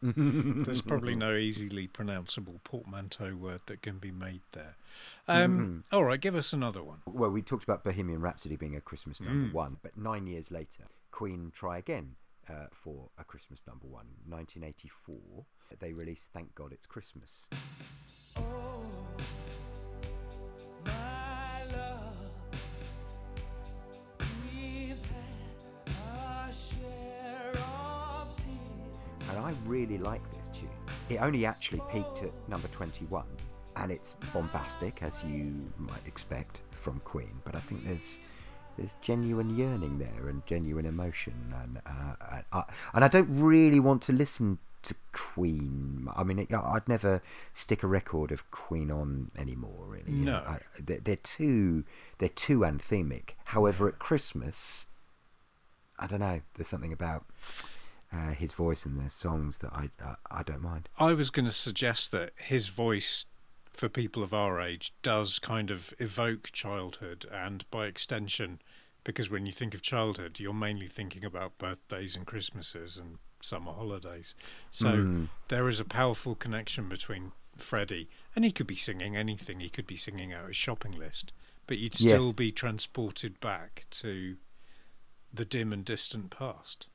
There's 0.02 0.82
probably 0.82 1.16
no 1.16 1.34
easily 1.34 1.88
pronounceable 1.88 2.62
portmanteau 2.62 3.34
word 3.34 3.62
that 3.66 3.82
can 3.82 3.98
be 3.98 4.10
made 4.10 4.42
there. 4.52 4.76
Um, 5.26 5.82
all 5.92 6.04
right, 6.04 6.20
give 6.20 6.36
us 6.36 6.52
another 6.52 6.82
one. 6.82 6.98
Well, 7.06 7.30
we 7.30 7.42
talked 7.42 7.64
about 7.64 7.82
Bohemian 7.84 8.20
Rhapsody 8.20 8.56
being 8.56 8.76
a 8.76 8.80
Christmas 8.80 9.20
number 9.20 9.54
one, 9.54 9.78
but 9.82 9.96
nine 9.96 10.26
years 10.26 10.50
later, 10.50 10.84
Queen 11.10 11.50
try 11.54 11.78
again 11.78 12.14
uh, 12.48 12.66
for 12.72 13.08
a 13.18 13.24
Christmas 13.24 13.62
number 13.66 13.86
one. 13.86 14.06
1984, 14.28 15.44
they 15.80 15.92
released 15.92 16.30
"Thank 16.32 16.54
God 16.54 16.72
It's 16.72 16.86
Christmas." 16.86 17.48
My 18.36 19.47
I 29.48 29.54
really 29.64 29.96
like 29.96 30.20
this 30.30 30.50
tune. 30.50 30.68
It 31.08 31.22
only 31.22 31.46
actually 31.46 31.80
peaked 31.90 32.22
at 32.22 32.32
number 32.50 32.68
21, 32.68 33.24
and 33.76 33.90
it's 33.90 34.14
bombastic, 34.34 35.02
as 35.02 35.24
you 35.24 35.72
might 35.78 36.06
expect 36.06 36.60
from 36.70 37.00
Queen. 37.00 37.32
But 37.46 37.54
I 37.54 37.60
think 37.60 37.82
there's 37.86 38.20
there's 38.76 38.94
genuine 39.00 39.56
yearning 39.56 39.98
there 39.98 40.28
and 40.28 40.44
genuine 40.44 40.84
emotion, 40.84 41.32
and 41.62 41.80
uh, 41.86 42.14
and, 42.30 42.44
I, 42.52 42.62
and 42.92 43.04
I 43.06 43.08
don't 43.08 43.40
really 43.40 43.80
want 43.80 44.02
to 44.02 44.12
listen 44.12 44.58
to 44.82 44.94
Queen. 45.12 46.08
I 46.14 46.24
mean, 46.24 46.40
it, 46.40 46.52
I'd 46.52 46.86
never 46.86 47.22
stick 47.54 47.82
a 47.82 47.86
record 47.86 48.32
of 48.32 48.50
Queen 48.50 48.90
on 48.90 49.30
anymore. 49.38 49.86
Really, 49.86 50.12
No. 50.12 50.42
I, 50.46 50.58
they're, 50.78 51.00
they're 51.00 51.16
too 51.16 51.84
they're 52.18 52.28
too 52.28 52.58
anthemic. 52.58 53.30
However, 53.46 53.88
at 53.88 53.98
Christmas, 53.98 54.84
I 55.98 56.06
don't 56.06 56.20
know. 56.20 56.42
There's 56.54 56.68
something 56.68 56.92
about 56.92 57.24
uh, 58.12 58.30
his 58.32 58.52
voice 58.52 58.86
and 58.86 58.98
the 58.98 59.10
songs 59.10 59.58
that 59.58 59.72
I 59.72 59.90
I, 60.02 60.14
I 60.30 60.42
don't 60.42 60.62
mind. 60.62 60.88
I 60.98 61.12
was 61.12 61.30
going 61.30 61.46
to 61.46 61.52
suggest 61.52 62.10
that 62.12 62.30
his 62.36 62.68
voice, 62.68 63.26
for 63.70 63.88
people 63.88 64.22
of 64.22 64.32
our 64.34 64.60
age, 64.60 64.92
does 65.02 65.38
kind 65.38 65.70
of 65.70 65.92
evoke 65.98 66.50
childhood, 66.52 67.26
and 67.32 67.64
by 67.70 67.86
extension, 67.86 68.60
because 69.04 69.30
when 69.30 69.46
you 69.46 69.52
think 69.52 69.74
of 69.74 69.82
childhood, 69.82 70.40
you're 70.40 70.52
mainly 70.54 70.88
thinking 70.88 71.24
about 71.24 71.58
birthdays 71.58 72.16
and 72.16 72.26
Christmases 72.26 72.96
and 72.96 73.18
summer 73.40 73.72
holidays. 73.72 74.34
So 74.70 74.88
Mm. 75.04 75.28
there 75.48 75.68
is 75.68 75.78
a 75.80 75.84
powerful 75.84 76.34
connection 76.34 76.88
between 76.88 77.32
Freddie, 77.56 78.08
and 78.34 78.44
he 78.44 78.52
could 78.52 78.66
be 78.66 78.76
singing 78.76 79.16
anything. 79.16 79.60
He 79.60 79.68
could 79.70 79.86
be 79.86 79.96
singing 79.96 80.32
out 80.32 80.48
his 80.48 80.56
shopping 80.56 80.92
list, 80.92 81.32
but 81.66 81.78
you'd 81.78 81.98
Yes. 81.98 82.08
still 82.08 82.32
be 82.32 82.50
transported 82.52 83.38
back 83.40 83.86
to 83.90 84.36
the 85.32 85.44
dim 85.44 85.72
and 85.72 85.84
distant 85.84 86.30
past. 86.30 86.88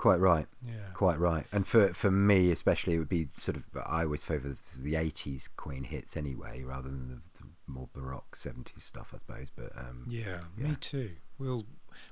Quite 0.00 0.18
right, 0.18 0.46
Yeah. 0.66 0.72
quite 0.94 1.18
right. 1.18 1.44
And 1.52 1.66
for 1.66 1.92
for 1.92 2.10
me 2.10 2.50
especially, 2.50 2.94
it 2.94 2.98
would 3.00 3.08
be 3.10 3.28
sort 3.36 3.58
of 3.58 3.64
I 3.84 4.04
always 4.04 4.22
favour 4.24 4.48
the, 4.48 4.78
the 4.82 4.94
'80s 4.94 5.46
Queen 5.58 5.84
hits 5.84 6.16
anyway, 6.16 6.62
rather 6.62 6.88
than 6.88 7.08
the, 7.10 7.38
the 7.42 7.46
more 7.66 7.86
baroque 7.92 8.34
'70s 8.34 8.80
stuff, 8.80 9.12
I 9.14 9.18
suppose. 9.18 9.50
But 9.54 9.76
um, 9.76 10.06
Yeah, 10.08 10.40
Yeah. 10.56 10.68
me 10.68 10.76
too. 10.80 11.10
We'll 11.38 11.66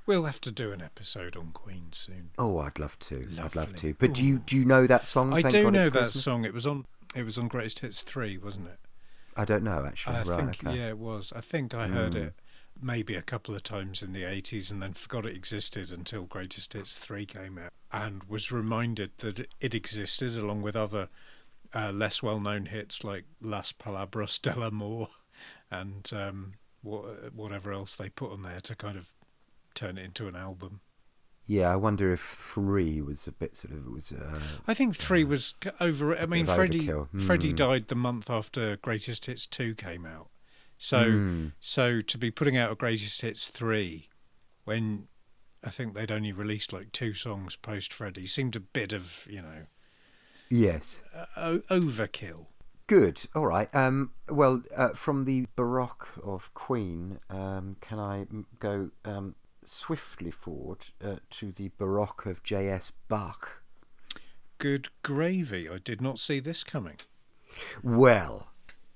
we'll 0.04 0.24
have 0.24 0.38
to 0.42 0.50
do 0.50 0.70
an 0.70 0.82
episode 0.82 1.34
on 1.34 1.52
Queen 1.52 1.86
soon. 1.92 2.30
oh, 2.38 2.58
I'd 2.58 2.78
love 2.78 2.98
to. 3.08 3.26
I'd 3.42 3.56
love 3.56 3.74
to. 3.76 3.94
But 3.94 4.12
do 4.12 4.22
you 4.22 4.38
do 4.40 4.58
you 4.58 4.66
know 4.66 4.86
that 4.86 5.06
song? 5.06 5.32
I 5.32 5.40
Thank 5.40 5.52
do 5.54 5.62
God 5.64 5.72
know 5.72 5.84
that 5.84 5.92
Christmas? 5.92 6.24
song. 6.24 6.44
It 6.44 6.52
was 6.52 6.66
on 6.66 6.84
it 7.16 7.22
was 7.24 7.38
on 7.38 7.48
Greatest 7.48 7.78
Hits 7.78 8.02
three, 8.02 8.36
wasn't 8.36 8.66
it? 8.66 8.78
I 9.34 9.46
don't 9.46 9.62
know 9.62 9.86
actually. 9.86 10.16
I 10.16 10.22
right. 10.24 10.36
think 10.54 10.66
okay. 10.66 10.76
yeah, 10.78 10.88
it 10.88 10.98
was. 10.98 11.32
I 11.34 11.40
think 11.40 11.72
I 11.72 11.88
heard 11.88 12.12
Mm. 12.12 12.26
it 12.26 12.34
maybe 12.80 13.14
a 13.14 13.22
couple 13.22 13.54
of 13.54 13.62
times 13.62 14.02
in 14.02 14.12
the 14.12 14.24
eighties 14.24 14.70
and 14.70 14.80
then 14.82 14.92
forgot 14.92 15.26
it 15.26 15.34
existed 15.36 15.90
until 15.92 16.22
Greatest 16.24 16.72
Hits 16.72 16.96
three 16.98 17.26
came 17.26 17.58
out 17.58 17.72
and 17.92 18.22
was 18.24 18.52
reminded 18.52 19.10
that 19.18 19.48
it- 19.60 19.74
existed 19.74 20.36
along 20.36 20.62
with 20.62 20.76
other 20.76 21.08
uh, 21.74 21.90
less 21.92 22.22
well 22.22 22.40
known 22.40 22.66
hits 22.66 23.04
like 23.04 23.24
Las 23.40 23.72
Palabras 23.72 24.38
del 24.42 24.62
Amor 24.64 25.08
and 25.70 26.10
um, 26.14 26.52
wha- 26.82 27.06
whatever 27.34 27.72
else 27.72 27.96
they 27.96 28.08
put 28.08 28.32
on 28.32 28.42
there 28.42 28.60
to 28.60 28.74
kind 28.74 28.96
of 28.96 29.10
turn 29.74 29.98
it 29.98 30.04
into 30.04 30.28
an 30.28 30.36
album. 30.36 30.80
Yeah, 31.46 31.72
I 31.72 31.76
wonder 31.76 32.12
if 32.12 32.20
three 32.20 33.00
was 33.00 33.26
a 33.26 33.32
bit 33.32 33.56
sort 33.56 33.72
of 33.72 33.86
it 33.86 33.90
was. 33.90 34.12
Uh, 34.12 34.38
I 34.66 34.74
think 34.74 34.94
three 34.94 35.24
was 35.24 35.54
over. 35.80 36.14
I 36.16 36.26
mean, 36.26 36.44
Freddie 36.44 36.88
overkill. 36.88 37.22
Freddie 37.22 37.52
Mm. 37.54 37.56
died 37.56 37.88
the 37.88 37.94
month 37.94 38.28
after 38.28 38.76
Greatest 38.76 39.24
Hits 39.24 39.46
two 39.46 39.74
came 39.74 40.04
out. 40.04 40.28
So 40.78 41.04
Mm. 41.06 41.52
so 41.60 42.00
to 42.00 42.18
be 42.18 42.30
putting 42.30 42.56
out 42.56 42.70
a 42.70 42.76
Greatest 42.76 43.20
Hits 43.20 43.48
three, 43.48 44.08
when 44.64 45.08
I 45.64 45.70
think 45.70 45.94
they'd 45.94 46.12
only 46.12 46.32
released 46.32 46.72
like 46.72 46.92
two 46.92 47.12
songs 47.12 47.56
post 47.56 47.92
Freddie, 47.92 48.26
seemed 48.26 48.54
a 48.56 48.60
bit 48.60 48.92
of 48.92 49.26
you 49.28 49.42
know 49.42 49.66
yes. 50.48 51.02
uh, 51.36 51.58
overkill. 51.68 52.46
Good. 52.86 53.26
All 53.34 53.46
right. 53.46 53.68
Um, 53.74 54.12
well, 54.30 54.62
uh, 54.74 54.90
from 54.90 55.24
the 55.26 55.46
Baroque 55.56 56.08
of 56.24 56.54
Queen, 56.54 57.18
um, 57.28 57.76
can 57.82 57.98
I 57.98 58.26
go 58.60 58.90
um, 59.04 59.34
swiftly 59.62 60.30
forward 60.30 60.86
uh, 61.04 61.16
to 61.30 61.52
the 61.52 61.70
Baroque 61.76 62.24
of 62.24 62.42
J.S. 62.42 62.92
Bach? 63.08 63.62
Good 64.56 64.88
gravy! 65.02 65.68
I 65.68 65.78
did 65.78 66.00
not 66.00 66.18
see 66.18 66.40
this 66.40 66.64
coming. 66.64 66.96
Well, 67.82 68.48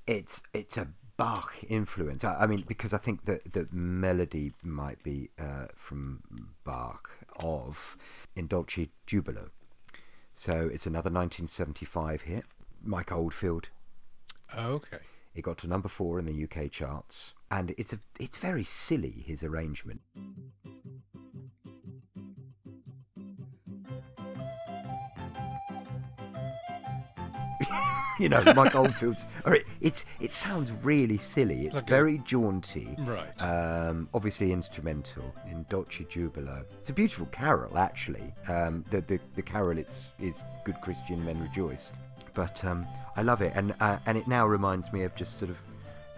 it's 0.06 0.42
it's 0.54 0.76
a 0.78 0.88
Bach 1.16 1.54
influence. 1.68 2.24
I, 2.24 2.42
I 2.42 2.46
mean, 2.46 2.64
because 2.66 2.92
I 2.92 2.98
think 2.98 3.24
that 3.26 3.52
the 3.52 3.68
melody 3.70 4.52
might 4.62 5.02
be 5.02 5.30
uh, 5.38 5.66
from 5.76 6.22
Bach 6.64 7.10
of 7.36 7.96
In 8.34 8.48
Dulci 8.48 8.90
Jubilo. 9.06 9.50
So 10.34 10.68
it's 10.72 10.86
another 10.86 11.10
1975 11.10 12.22
hit. 12.22 12.44
Mike 12.82 13.12
Oldfield. 13.12 13.68
Oh, 14.56 14.72
okay. 14.72 14.98
It 15.34 15.42
got 15.42 15.58
to 15.58 15.66
number 15.66 15.88
four 15.88 16.18
in 16.18 16.26
the 16.26 16.44
UK 16.44 16.70
charts, 16.70 17.32
and 17.50 17.74
it's 17.78 17.92
a 17.94 18.00
it's 18.20 18.36
very 18.36 18.64
silly 18.64 19.24
his 19.26 19.42
arrangement. 19.42 20.02
you 28.20 28.28
know, 28.28 28.42
Mike 28.54 28.74
Oldfield's. 28.74 29.26
Or 29.44 29.54
it, 29.54 29.66
it's 29.80 30.04
it 30.20 30.32
sounds 30.32 30.72
really 30.82 31.18
silly. 31.18 31.66
It's 31.66 31.76
a- 31.76 31.82
very 31.82 32.18
jaunty. 32.18 32.94
Right. 33.00 33.42
Um, 33.42 34.08
obviously 34.14 34.52
instrumental 34.52 35.34
in 35.50 35.64
Dulci 35.66 36.06
Jubilo. 36.08 36.64
It's 36.80 36.90
a 36.90 36.92
beautiful 36.92 37.26
carol, 37.26 37.78
actually. 37.78 38.32
Um, 38.48 38.84
the, 38.90 39.00
the 39.02 39.18
the 39.34 39.42
carol 39.42 39.78
it's 39.78 40.10
is 40.18 40.44
"Good 40.64 40.80
Christian 40.82 41.24
Men 41.24 41.40
Rejoice," 41.40 41.92
but 42.34 42.64
um, 42.64 42.86
I 43.16 43.22
love 43.22 43.42
it, 43.42 43.52
and 43.54 43.74
uh, 43.80 43.98
and 44.06 44.16
it 44.18 44.26
now 44.28 44.46
reminds 44.46 44.92
me 44.92 45.02
of 45.04 45.14
just 45.14 45.38
sort 45.38 45.50
of 45.50 45.58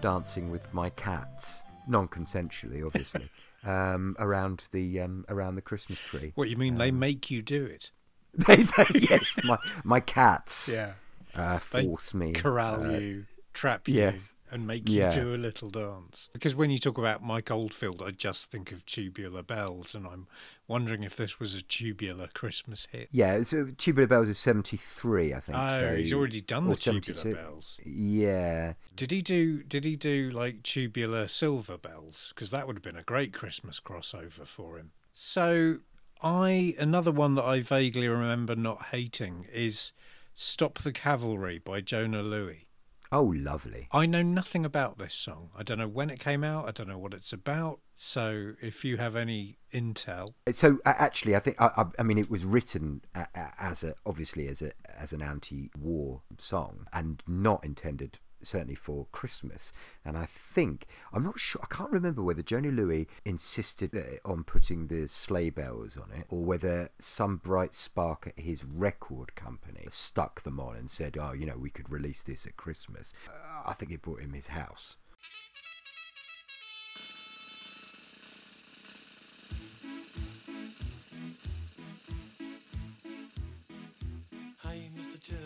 dancing 0.01 0.51
with 0.51 0.73
my 0.75 0.91
cats, 0.91 1.63
non-consensually, 1.89 2.85
obviously, 2.85 3.29
um, 3.67 4.17
around 4.19 4.65
the 4.73 5.01
um, 5.01 5.25
around 5.29 5.55
the 5.55 5.63
Christmas 5.63 5.99
tree. 5.99 6.33
What 6.35 6.51
you 6.51 6.57
mean? 6.57 6.75
they 6.77 6.91
make 6.91 7.31
you 7.31 7.43
do 7.43 7.65
it? 7.65 7.91
They, 8.37 8.57
they, 8.65 8.87
yes, 8.99 9.39
my 9.45 9.57
my 9.85 10.01
cats 10.01 10.69
Yeah. 10.69 10.95
Uh, 11.37 11.59
They 11.73 11.85
force 11.87 12.15
me 12.15 12.33
Corral 12.33 12.85
uh, 12.85 12.99
you, 12.99 13.27
trap 13.53 13.89
you, 13.89 13.95
yes. 13.95 14.35
and 14.51 14.67
make 14.67 14.89
you 14.89 15.01
Yeah. 15.01 15.15
do 15.15 15.35
a 15.35 15.37
little 15.37 15.71
dance. 15.71 16.29
Because 16.33 16.55
when 16.55 16.71
you 16.71 16.79
talk 16.79 16.99
about 16.99 17.23
Mike 17.23 17.51
Oldfield, 17.51 18.03
I 18.03 18.11
just 18.11 18.51
think 18.51 18.73
of 18.73 18.85
tubular 18.87 19.43
bells, 19.43 19.95
and 19.95 20.07
I'm 20.07 20.27
wondering 20.67 21.03
if 21.03 21.17
this 21.17 21.39
was 21.39 21.55
a 21.55 21.63
tubular 21.63 22.29
Christmas 22.35 22.87
hit. 22.91 23.09
Yeah, 23.13 23.43
so 23.43 23.69
Tubular 23.77 24.07
Bells 24.07 24.29
is 24.29 24.39
seventy 24.39 24.77
three, 24.77 25.35
I 25.35 25.41
think. 25.41 25.59
Oh, 25.59 25.81
so- 25.81 25.97
he's 25.97 26.13
already 26.13 26.41
done 26.41 26.67
or 26.67 26.75
the 26.75 26.81
tubular 26.81 27.35
bells. 27.35 27.79
Yeah, 27.85 28.75
Did 28.97 29.11
he 29.11 29.21
do? 29.23 29.63
Did 29.63 29.85
he 29.85 29.97
do 29.97 30.31
like 30.31 30.63
tubular 30.63 31.29
silver 31.29 31.77
bells? 31.77 32.33
Because 32.35 32.51
that 32.51 32.67
would 32.67 32.77
have 32.77 32.83
been 32.83 32.97
a 32.97 33.03
great 33.03 33.33
Christmas 33.33 33.79
crossover 33.81 34.47
for 34.47 34.79
him. 34.79 34.93
So, 35.13 35.79
I 36.23 36.75
another 36.79 37.11
one 37.13 37.35
that 37.35 37.45
I 37.45 37.61
vaguely 37.61 38.09
remember 38.09 38.57
not 38.57 38.87
hating 38.87 39.47
is 39.53 39.93
"Stop 40.35 40.81
the 40.81 40.93
Cavalry" 40.93 41.59
by 41.59 41.81
Jona 41.81 42.23
Lewie. 42.23 42.67
Oh, 43.13 43.33
lovely. 43.37 43.87
I 43.93 44.07
know 44.07 44.23
nothing 44.23 44.65
about 44.65 44.99
this 44.99 45.15
song. 45.15 45.51
I 45.57 45.63
don't 45.63 45.79
know 45.79 45.87
when 45.87 46.11
it 46.11 46.19
came 46.19 46.43
out. 46.43 46.67
I 46.67 46.73
don't 46.73 46.89
know 46.89 46.99
what 46.99 47.15
it's 47.15 47.33
about. 47.33 47.79
So, 47.95 48.55
if 48.61 48.85
you 48.85 48.97
have 48.97 49.15
any 49.15 49.59
intel, 49.73 50.35
So 50.51 50.79
actually, 50.85 51.37
I 51.37 51.39
think 51.39 51.61
I, 51.61 51.71
I, 51.77 51.85
I 52.01 52.03
mean 52.03 52.19
it 52.19 52.29
was 52.29 52.45
written 52.45 53.03
as 53.35 53.85
a 53.85 53.95
obviously 54.05 54.49
as 54.49 54.63
a 54.63 54.73
as 54.89 55.13
an 55.13 55.23
anti-war 55.23 56.23
song 56.39 56.89
and 56.93 57.23
not 57.29 57.65
intended 57.65 58.19
certainly 58.45 58.75
for 58.75 59.07
Christmas. 59.13 59.73
And 60.05 60.17
I 60.17 60.27
think 60.27 60.87
I'm 61.13 61.25
not 61.25 61.39
sure. 61.39 61.61
I 61.63 61.75
can't 61.75 61.91
remember 61.91 62.23
whether 62.23 62.43
Jona 62.43 62.71
Lewie 62.71 63.07
insisted 63.25 63.95
uh, 63.95 64.29
on 64.29 64.45
putting 64.45 64.87
the 64.87 65.09
sleigh 65.09 65.51
bells 65.51 65.97
on 65.97 66.11
it, 66.17 66.27
or 66.29 66.45
whether 66.45 66.91
some 66.99 67.37
bright 67.37 67.75
spark 67.75 68.27
at 68.27 68.39
his 68.39 68.65
record 68.65 69.35
company 69.35 69.87
stuck 69.89 70.43
them 70.43 70.61
on 70.61 70.77
and 70.77 70.91
said, 70.91 71.17
"Oh, 71.19 71.33
you 71.33 71.47
know, 71.47 71.57
we 71.57 71.71
could 71.71 71.91
release 71.91 72.23
this 72.23 72.47
at 72.47 72.57
Christmas." 72.57 73.13
Uh, 73.29 73.63
I 73.67 73.73
think 73.75 73.93
it 73.93 74.03
brought 74.03 74.21
him 74.21 74.33
his 74.33 74.49
house. 74.49 74.97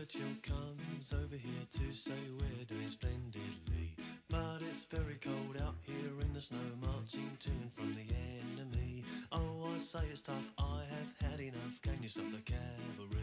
Churchill 0.08 0.28
comes 0.42 1.12
over 1.12 1.36
here 1.36 1.66
to 1.70 1.92
say 1.92 2.12
we're 2.40 2.64
doing 2.66 2.88
splendidly. 2.88 3.94
But 4.30 4.60
it's 4.62 4.84
very 4.84 5.16
cold 5.16 5.60
out 5.62 5.74
here 5.82 6.12
in 6.22 6.32
the 6.32 6.40
snow, 6.40 6.58
marching 6.80 7.36
to 7.40 7.50
and 7.50 7.70
from 7.72 7.94
the 7.94 8.06
enemy. 8.56 9.04
Oh, 9.32 9.70
I 9.74 9.78
say 9.78 10.00
it's 10.10 10.22
tough, 10.22 10.50
I 10.58 10.80
have 10.90 11.30
had 11.30 11.40
enough. 11.40 11.80
Can 11.82 11.98
you 12.02 12.08
stop 12.08 12.24
the 12.34 12.40
cavalry? 12.40 13.18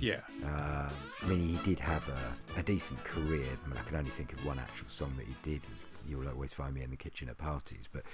yeah, 0.00 0.20
Um, 0.44 0.90
I 1.22 1.26
mean, 1.26 1.40
he 1.40 1.56
did 1.68 1.80
have 1.80 2.08
a, 2.08 2.60
a 2.60 2.62
decent 2.62 3.02
career. 3.04 3.44
I 3.62 3.68
mean, 3.68 3.76
I 3.78 3.82
can 3.82 3.96
only 3.96 4.10
think 4.12 4.32
of 4.32 4.44
one 4.46 4.58
actual 4.58 4.88
song 4.88 5.12
that 5.18 5.26
he 5.26 5.34
did. 5.42 5.60
You'll 6.08 6.28
always 6.28 6.52
find 6.54 6.74
me 6.74 6.82
in 6.82 6.90
the 6.90 6.96
kitchen 6.96 7.28
at 7.28 7.36
parties. 7.36 7.88
But 7.92 8.04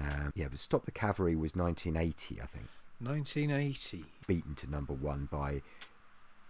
um, 0.00 0.32
yeah, 0.34 0.48
but 0.50 0.58
Stop 0.58 0.84
the 0.84 0.90
Cavalry 0.90 1.36
was 1.36 1.54
1980, 1.54 2.40
I 2.42 2.46
think. 2.46 2.66
1980. 3.00 4.04
Beaten 4.26 4.54
to 4.56 4.68
number 4.70 4.94
one 4.94 5.28
by, 5.30 5.60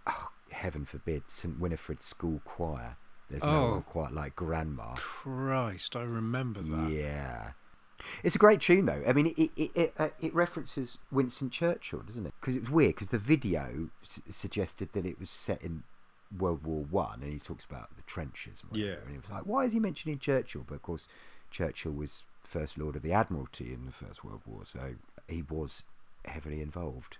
oh, 0.07 0.29
heaven 0.55 0.85
forbid, 0.85 1.23
St 1.27 1.59
Winifred 1.59 2.01
School 2.01 2.41
Choir. 2.45 2.97
There's 3.29 3.43
no 3.43 3.49
Oh. 3.65 3.71
one 3.73 3.83
quite 3.83 4.11
like 4.11 4.35
Grandma. 4.35 4.95
Christ, 4.95 5.95
I 5.95 6.03
remember 6.03 6.61
that. 6.61 6.89
Yeah. 6.91 7.51
It's 8.23 8.35
a 8.35 8.39
great 8.39 8.61
tune, 8.61 8.85
though. 8.85 9.03
I 9.07 9.13
mean, 9.13 9.27
it 9.37 9.51
it 9.55 9.71
it, 9.73 9.93
uh, 9.97 10.09
it 10.19 10.33
references 10.35 10.97
Winston 11.11 11.49
Churchill, 11.49 12.01
doesn't 12.01 12.25
it? 12.25 12.33
Because 12.39 12.55
it's 12.55 12.69
weird. 12.69 12.93
Because 12.95 13.07
the 13.09 13.17
video 13.17 13.89
s- 14.03 14.21
suggested 14.29 14.91
that 14.93 15.05
it 15.05 15.19
was 15.19 15.29
set 15.29 15.61
in 15.61 15.83
World 16.37 16.63
War 16.65 16.83
One, 16.83 17.23
and 17.23 17.31
he 17.31 17.39
talks 17.39 17.63
about 17.65 17.95
the 17.95 18.03
trenches. 18.03 18.61
And 18.61 18.71
whatever, 18.71 18.87
Yeah. 19.01 19.05
And 19.07 19.15
it 19.15 19.21
was 19.21 19.31
like, 19.31 19.43
why 19.45 19.63
is 19.65 19.73
he 19.73 19.79
mentioning 19.79 20.19
Churchill? 20.19 20.63
But 20.67 20.75
of 20.75 20.81
course, 20.83 21.07
Churchill 21.49 21.93
was 21.93 22.23
First 22.43 22.77
Lord 22.77 22.95
of 22.95 23.01
the 23.01 23.13
Admiralty 23.13 23.73
in 23.73 23.85
the 23.85 23.91
First 23.91 24.23
World 24.23 24.41
War, 24.45 24.65
so 24.65 24.95
he 25.27 25.41
was 25.41 25.83
heavily 26.25 26.61
involved. 26.61 27.17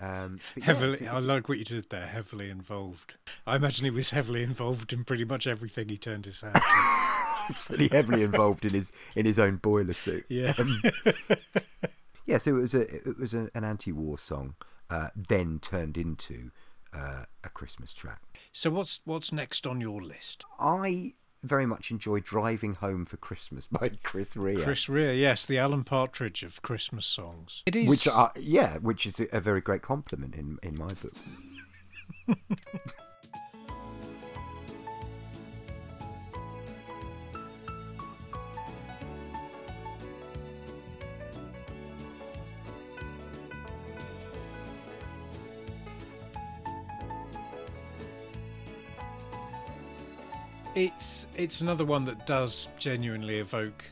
Um, 0.00 0.40
but 0.54 0.60
yeah, 0.62 0.64
Heavily, 0.66 0.92
it's- 0.94 1.10
I 1.14 1.18
like 1.18 1.48
what 1.48 1.58
you 1.58 1.64
did 1.64 1.88
there. 1.90 2.06
Heavily 2.06 2.50
involved. 2.50 3.14
I 3.46 3.56
imagine 3.56 3.84
he 3.84 3.90
was 3.90 4.10
heavily 4.10 4.42
involved 4.42 4.92
in 4.92 5.04
pretty 5.04 5.24
much 5.24 5.46
everything 5.46 5.88
he 5.88 5.96
turned 5.98 6.26
his 6.26 6.40
hand 6.40 6.54
to. 6.56 7.54
certainly 7.54 7.88
heavily 7.88 8.22
involved 8.22 8.64
in 8.64 8.72
his 8.74 8.90
in 9.14 9.26
his 9.26 9.38
own 9.38 9.56
boiler 9.56 9.92
suit. 9.92 10.24
Yeah. 10.28 10.54
Yeah, 12.24 12.38
so 12.38 12.56
it 12.56 12.60
was 12.60 12.72
a 12.74 12.80
it 12.82 13.18
was 13.18 13.34
a, 13.34 13.50
an 13.52 13.64
anti-war 13.64 14.16
song, 14.16 14.54
uh, 14.88 15.08
then 15.16 15.58
turned 15.58 15.98
into 15.98 16.52
uh, 16.94 17.24
a 17.42 17.48
Christmas 17.48 17.92
track. 17.92 18.20
so 18.52 18.70
what's 18.70 19.00
what's 19.04 19.32
next 19.32 19.66
on 19.66 19.80
your 19.80 20.00
list? 20.00 20.44
I 20.58 21.14
very 21.42 21.66
much 21.66 21.90
enjoy 21.90 22.20
"Driving 22.20 22.74
Home 22.74 23.04
for 23.04 23.16
Christmas" 23.16 23.66
by 23.70 23.90
Chris 24.02 24.36
Rea, 24.36 24.56
Chris 24.56 24.88
Rea, 24.88 25.18
yes, 25.18 25.46
the 25.46 25.58
Alan 25.58 25.84
Partridge 25.84 26.42
of 26.42 26.62
Christmas 26.62 27.06
songs. 27.06 27.62
It 27.66 27.76
is. 27.76 27.88
which 27.88 28.08
are 28.08 28.32
yeah, 28.36 28.78
which 28.78 29.06
is 29.06 29.20
a, 29.32 29.40
very 29.40 29.60
great 29.60 29.82
compliment 29.82 30.34
in 30.34 30.58
in 30.62 30.78
my 30.78 30.94
book. 30.94 31.14
it's 50.74 51.11
it's 51.36 51.60
another 51.60 51.84
one 51.84 52.04
that 52.06 52.26
does 52.26 52.68
genuinely 52.78 53.38
evoke 53.38 53.84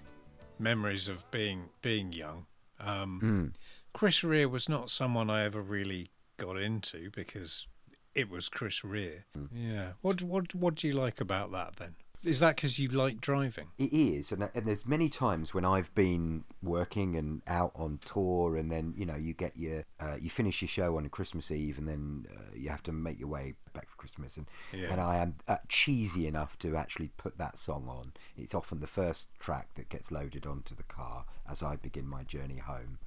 memories 0.58 1.08
of 1.08 1.28
being 1.30 1.68
being 1.82 2.12
young. 2.12 2.46
Um, 2.78 3.20
Mm. 3.22 3.52
Chris 3.92 4.22
Rea 4.22 4.46
was 4.46 4.68
not 4.68 4.88
someone 4.90 5.28
I 5.30 5.44
ever 5.44 5.60
really 5.60 6.10
got 6.36 6.56
into 6.56 7.10
because 7.10 7.66
it 8.14 8.30
was 8.30 8.48
Chris 8.48 8.84
Rea. 8.84 9.24
Yeah. 9.52 9.92
What 10.00 10.22
what 10.22 10.54
what 10.54 10.74
do 10.76 10.86
you 10.86 10.94
like 10.94 11.20
about 11.20 11.50
that 11.52 11.76
then? 11.76 11.94
Is 12.22 12.40
that 12.40 12.56
because 12.56 12.78
you 12.78 12.88
like 12.88 13.18
driving? 13.20 13.68
It 13.78 13.94
is, 13.94 14.30
and, 14.30 14.50
and 14.54 14.66
there's 14.66 14.84
many 14.86 15.08
times 15.08 15.54
when 15.54 15.64
I've 15.64 15.94
been 15.94 16.44
working 16.62 17.16
and 17.16 17.40
out 17.46 17.72
on 17.74 17.98
tour, 18.04 18.56
and 18.56 18.70
then 18.70 18.92
you 18.94 19.06
know 19.06 19.16
you 19.16 19.32
get 19.32 19.56
your 19.56 19.84
uh, 19.98 20.16
you 20.20 20.28
finish 20.28 20.60
your 20.60 20.68
show 20.68 20.98
on 20.98 21.08
Christmas 21.08 21.50
Eve, 21.50 21.78
and 21.78 21.88
then 21.88 22.26
uh, 22.30 22.40
you 22.54 22.68
have 22.68 22.82
to 22.84 22.92
make 22.92 23.18
your 23.18 23.28
way 23.28 23.54
back 23.72 23.88
for 23.88 23.96
Christmas, 23.96 24.36
and 24.36 24.46
Yeah. 24.72 24.92
and 24.92 25.00
I 25.00 25.16
am 25.16 25.36
uh, 25.48 25.56
cheesy 25.68 26.26
enough 26.26 26.58
to 26.58 26.76
actually 26.76 27.08
put 27.16 27.38
that 27.38 27.56
song 27.56 27.86
on. 27.88 28.12
It's 28.36 28.54
often 28.54 28.80
the 28.80 28.86
first 28.86 29.28
track 29.38 29.74
that 29.76 29.88
gets 29.88 30.10
loaded 30.10 30.46
onto 30.46 30.74
the 30.74 30.82
car 30.82 31.24
as 31.48 31.62
I 31.62 31.76
begin 31.76 32.06
my 32.06 32.22
journey 32.24 32.58
home. 32.58 32.98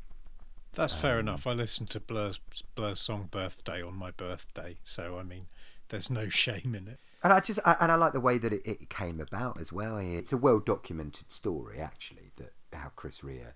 That's 0.74 0.96
fair 0.96 1.20
enough. 1.20 1.46
I 1.46 1.52
listened 1.54 1.92
to 1.92 2.00
Blur's 2.00 2.40
Blur's 2.74 3.00
song 3.00 3.28
"Birthday" 3.30 3.84
on 3.84 3.96
my 3.96 4.10
birthday, 4.10 4.78
so 4.84 5.20
I 5.20 5.24
mean, 5.24 5.46
there's 5.90 6.10
no 6.10 6.30
shame 6.44 6.74
in 6.74 6.88
it. 6.88 7.00
And 7.24 7.32
I 7.32 7.40
just 7.40 7.60
I, 7.66 7.78
and 7.80 7.92
I 7.92 7.96
like 7.96 8.14
the 8.14 8.20
way 8.20 8.38
that 8.38 8.52
it, 8.52 8.62
it 8.66 8.90
came 8.90 9.20
about 9.20 9.60
as 9.60 9.72
well. 9.72 9.98
It's 9.98 10.34
a 10.34 10.38
well 10.38 10.60
documented 10.60 11.32
story 11.32 11.80
actually 11.80 12.32
that 12.36 12.54
how 12.74 12.92
Chris 12.96 13.24
Rea 13.24 13.54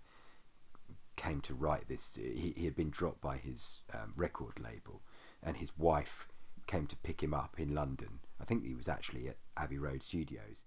came 1.17 1.41
to 1.41 1.53
write 1.53 1.89
this. 1.89 2.11
He, 2.15 2.53
he 2.55 2.65
had 2.65 2.75
been 2.75 2.89
dropped 2.89 3.19
by 3.21 3.37
his 3.37 3.81
um, 3.93 4.13
record 4.15 4.59
label, 4.59 5.01
and 5.43 5.57
his 5.57 5.77
wife 5.77 6.29
came 6.65 6.87
to 6.87 6.95
pick 6.97 7.21
him 7.21 7.33
up 7.33 7.59
in 7.59 7.75
London. 7.75 8.19
I 8.39 8.45
think 8.45 8.65
he 8.65 8.75
was 8.75 8.87
actually 8.87 9.27
at 9.27 9.37
Abbey 9.57 9.77
Road 9.77 10.03
Studios. 10.03 10.63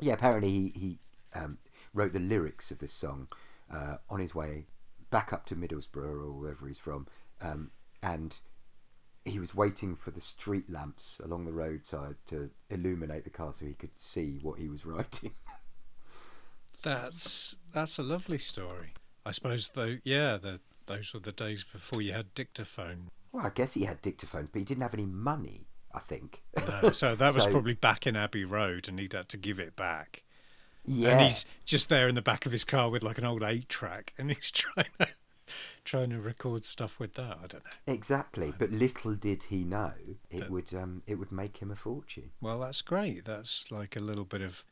Yeah, 0.00 0.14
apparently 0.14 0.50
he, 0.50 0.72
he 0.74 0.98
um, 1.34 1.58
wrote 1.92 2.12
the 2.12 2.18
lyrics 2.18 2.70
of 2.70 2.78
this 2.78 2.92
song 2.92 3.28
uh, 3.72 3.96
on 4.10 4.20
his 4.20 4.34
way 4.34 4.66
back 5.10 5.32
up 5.32 5.46
to 5.46 5.56
Middlesbrough 5.56 6.24
or 6.24 6.32
wherever 6.32 6.66
he's 6.66 6.78
from, 6.78 7.06
um, 7.40 7.70
and 8.02 8.40
he 9.24 9.38
was 9.38 9.54
waiting 9.54 9.96
for 9.96 10.10
the 10.10 10.20
street 10.20 10.68
lamps 10.70 11.18
along 11.24 11.44
the 11.46 11.52
roadside 11.52 12.16
to 12.28 12.50
illuminate 12.70 13.24
the 13.24 13.30
car 13.30 13.52
so 13.52 13.64
he 13.64 13.72
could 13.72 13.96
see 13.98 14.38
what 14.42 14.58
he 14.58 14.68
was 14.68 14.84
writing. 14.86 15.32
That's 16.82 17.56
that's 17.72 17.98
a 17.98 18.02
lovely 18.02 18.38
story. 18.38 18.92
I 19.24 19.30
suppose 19.32 19.70
though, 19.74 19.96
yeah, 20.04 20.36
the, 20.36 20.60
those 20.86 21.14
were 21.14 21.20
the 21.20 21.32
days 21.32 21.64
before 21.64 22.02
you 22.02 22.12
had 22.12 22.34
dictaphone. 22.34 23.08
Well, 23.32 23.46
I 23.46 23.50
guess 23.50 23.72
he 23.72 23.84
had 23.84 24.02
dictaphones, 24.02 24.48
but 24.52 24.58
he 24.58 24.64
didn't 24.64 24.82
have 24.82 24.94
any 24.94 25.06
money. 25.06 25.66
I 25.96 26.00
think. 26.00 26.42
No, 26.68 26.90
so 26.90 27.14
that 27.14 27.34
was 27.34 27.44
So- 27.44 27.50
probably 27.52 27.74
back 27.74 28.06
in 28.06 28.16
Abbey 28.16 28.44
Road, 28.44 28.88
and 28.88 28.98
he'd 28.98 29.12
had 29.12 29.28
to 29.30 29.36
give 29.36 29.58
it 29.60 29.76
back. 29.76 30.24
Yeah, 30.84 31.10
And 31.10 31.20
he's 31.22 31.46
just 31.64 31.88
there 31.88 32.08
in 32.08 32.14
the 32.16 32.20
back 32.20 32.44
of 32.46 32.52
his 32.52 32.64
car 32.64 32.90
with 32.90 33.02
like 33.04 33.16
an 33.16 33.24
old 33.24 33.42
eight 33.44 33.68
track, 33.68 34.12
and 34.18 34.30
he's 34.30 34.50
trying 34.50 34.86
to 34.98 35.08
trying 35.84 36.10
to 36.10 36.20
record 36.20 36.64
stuff 36.64 36.98
with 36.98 37.14
that. 37.14 37.38
I 37.42 37.46
don't 37.46 37.64
know. 37.64 37.70
exactly. 37.86 38.52
But 38.56 38.70
little 38.70 39.14
did 39.14 39.44
he 39.44 39.64
know 39.64 39.92
it 40.30 40.50
would 40.50 40.72
um, 40.74 41.02
it 41.06 41.16
would 41.16 41.32
make 41.32 41.58
him 41.58 41.70
a 41.70 41.76
fortune. 41.76 42.30
Well, 42.40 42.60
that's 42.60 42.82
great. 42.82 43.24
That's 43.24 43.70
like 43.70 43.96
a 43.96 44.00
little 44.00 44.24
bit 44.24 44.42
of 44.42 44.64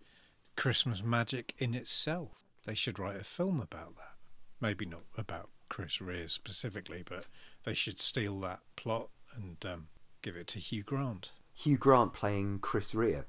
Christmas 0.56 1.02
magic 1.02 1.54
in 1.58 1.74
itself. 1.74 2.30
They 2.64 2.74
should 2.74 2.98
write 2.98 3.20
a 3.20 3.24
film 3.24 3.60
about 3.60 3.96
that. 3.96 4.14
Maybe 4.60 4.86
not 4.86 5.02
about 5.18 5.48
Chris 5.68 6.00
Rea 6.00 6.28
specifically, 6.28 7.02
but 7.08 7.24
they 7.64 7.74
should 7.74 7.98
steal 8.00 8.38
that 8.40 8.60
plot 8.76 9.08
and 9.34 9.56
um, 9.64 9.88
give 10.22 10.36
it 10.36 10.46
to 10.48 10.58
Hugh 10.58 10.82
Grant. 10.82 11.30
Hugh 11.54 11.76
Grant 11.76 12.12
playing 12.12 12.60
Chris 12.60 12.94
Rea. 12.94 13.22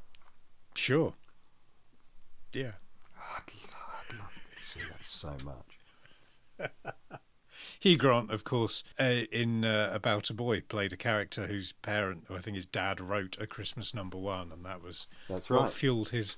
Sure. 0.76 1.14
Yeah. 2.54 2.74
I'd, 3.18 3.52
I'd 4.12 4.20
love 4.20 4.34
to 4.56 4.64
see 4.64 4.80
that 4.82 5.04
so 5.04 5.36
much. 5.44 6.72
Hugh 7.84 7.98
Grant, 7.98 8.32
of 8.32 8.46
course, 8.46 8.82
uh, 8.98 9.26
in 9.30 9.66
uh, 9.66 9.90
About 9.92 10.30
a 10.30 10.34
Boy, 10.34 10.62
played 10.62 10.94
a 10.94 10.96
character 10.96 11.48
whose 11.48 11.74
parent, 11.74 12.24
or 12.30 12.38
I 12.38 12.40
think 12.40 12.56
his 12.56 12.66
dad, 12.66 13.02
wrote 13.02 13.36
a 13.42 13.46
Christmas 13.46 13.94
number 13.94 14.18
one, 14.18 14.54
and 14.54 14.64
that 14.64 14.82
was 14.82 15.06
That's 15.28 15.50
what 15.50 15.64
right. 15.64 15.70
fueled 15.70 16.08
his 16.10 16.38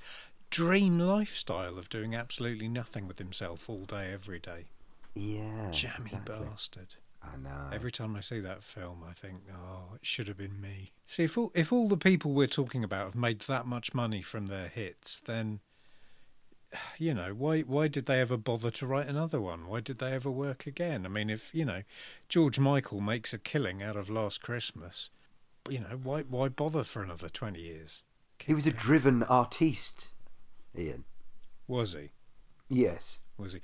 dream 0.49 0.97
lifestyle 0.97 1.77
of 1.77 1.87
doing 1.87 2.15
absolutely 2.15 2.67
nothing 2.67 3.07
with 3.07 3.19
himself 3.19 3.69
all 3.69 3.85
day, 3.85 4.11
every 4.11 4.39
day. 4.39 4.65
Yeah, 5.13 5.69
Jammy 5.69 6.05
exactly. 6.05 6.35
bastard. 6.35 6.95
I 7.21 7.37
know. 7.37 7.69
Every 7.71 7.91
time 7.91 8.15
I 8.15 8.21
see 8.21 8.39
that 8.39 8.63
film, 8.63 9.03
I 9.07 9.13
think, 9.13 9.41
oh, 9.53 9.93
it 9.93 10.03
should 10.03 10.27
have 10.27 10.37
been 10.37 10.59
me. 10.59 10.93
See, 11.05 11.25
if 11.25 11.37
all, 11.37 11.51
if 11.53 11.71
all 11.71 11.87
the 11.87 11.95
people 11.95 12.31
we're 12.31 12.47
talking 12.47 12.83
about 12.83 13.05
have 13.05 13.15
made 13.15 13.41
that 13.41 13.67
much 13.67 13.93
money 13.93 14.23
from 14.23 14.47
their 14.47 14.67
hits, 14.67 15.21
then, 15.27 15.59
you 16.97 17.13
know, 17.13 17.33
why 17.33 17.61
why 17.61 17.87
did 17.87 18.05
they 18.05 18.19
ever 18.19 18.37
bother 18.37 18.71
to 18.71 18.87
write 18.87 19.07
another 19.07 19.41
one? 19.41 19.67
Why 19.67 19.79
did 19.79 19.99
they 19.99 20.11
ever 20.11 20.31
work 20.31 20.65
again? 20.65 21.05
I 21.05 21.09
mean, 21.09 21.29
if 21.29 21.53
you 21.53 21.65
know, 21.65 21.83
George 22.29 22.59
Michael 22.59 23.01
makes 23.01 23.33
a 23.33 23.37
killing 23.37 23.81
out 23.81 23.95
of 23.95 24.09
Last 24.09 24.41
Christmas, 24.41 25.09
you 25.69 25.79
know, 25.79 25.99
why 26.01 26.21
why 26.21 26.49
bother 26.49 26.83
for 26.83 27.03
another 27.03 27.29
twenty 27.29 27.61
years? 27.61 28.03
he 28.43 28.53
was 28.53 28.67
a 28.67 28.71
driven 28.71 29.23
artiste, 29.23 30.09
Ian. 30.77 31.05
Was 31.67 31.93
he? 31.93 32.11
Yes. 32.69 33.19
Was 33.37 33.53
he? 33.53 33.61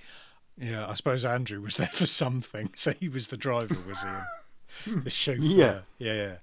Yeah, 0.57 0.87
I 0.87 0.93
suppose 0.93 1.23
Andrew 1.25 1.61
was 1.61 1.75
there 1.77 1.87
for 1.87 2.05
something, 2.05 2.71
so 2.75 2.93
he 2.93 3.09
was 3.09 3.27
the 3.27 3.37
driver, 3.37 3.77
was 3.87 4.01
he? 4.01 4.91
the 5.03 5.09
chauffeur. 5.09 5.41
Yeah. 5.41 5.79
yeah, 5.99 6.13
yeah. 6.13 6.35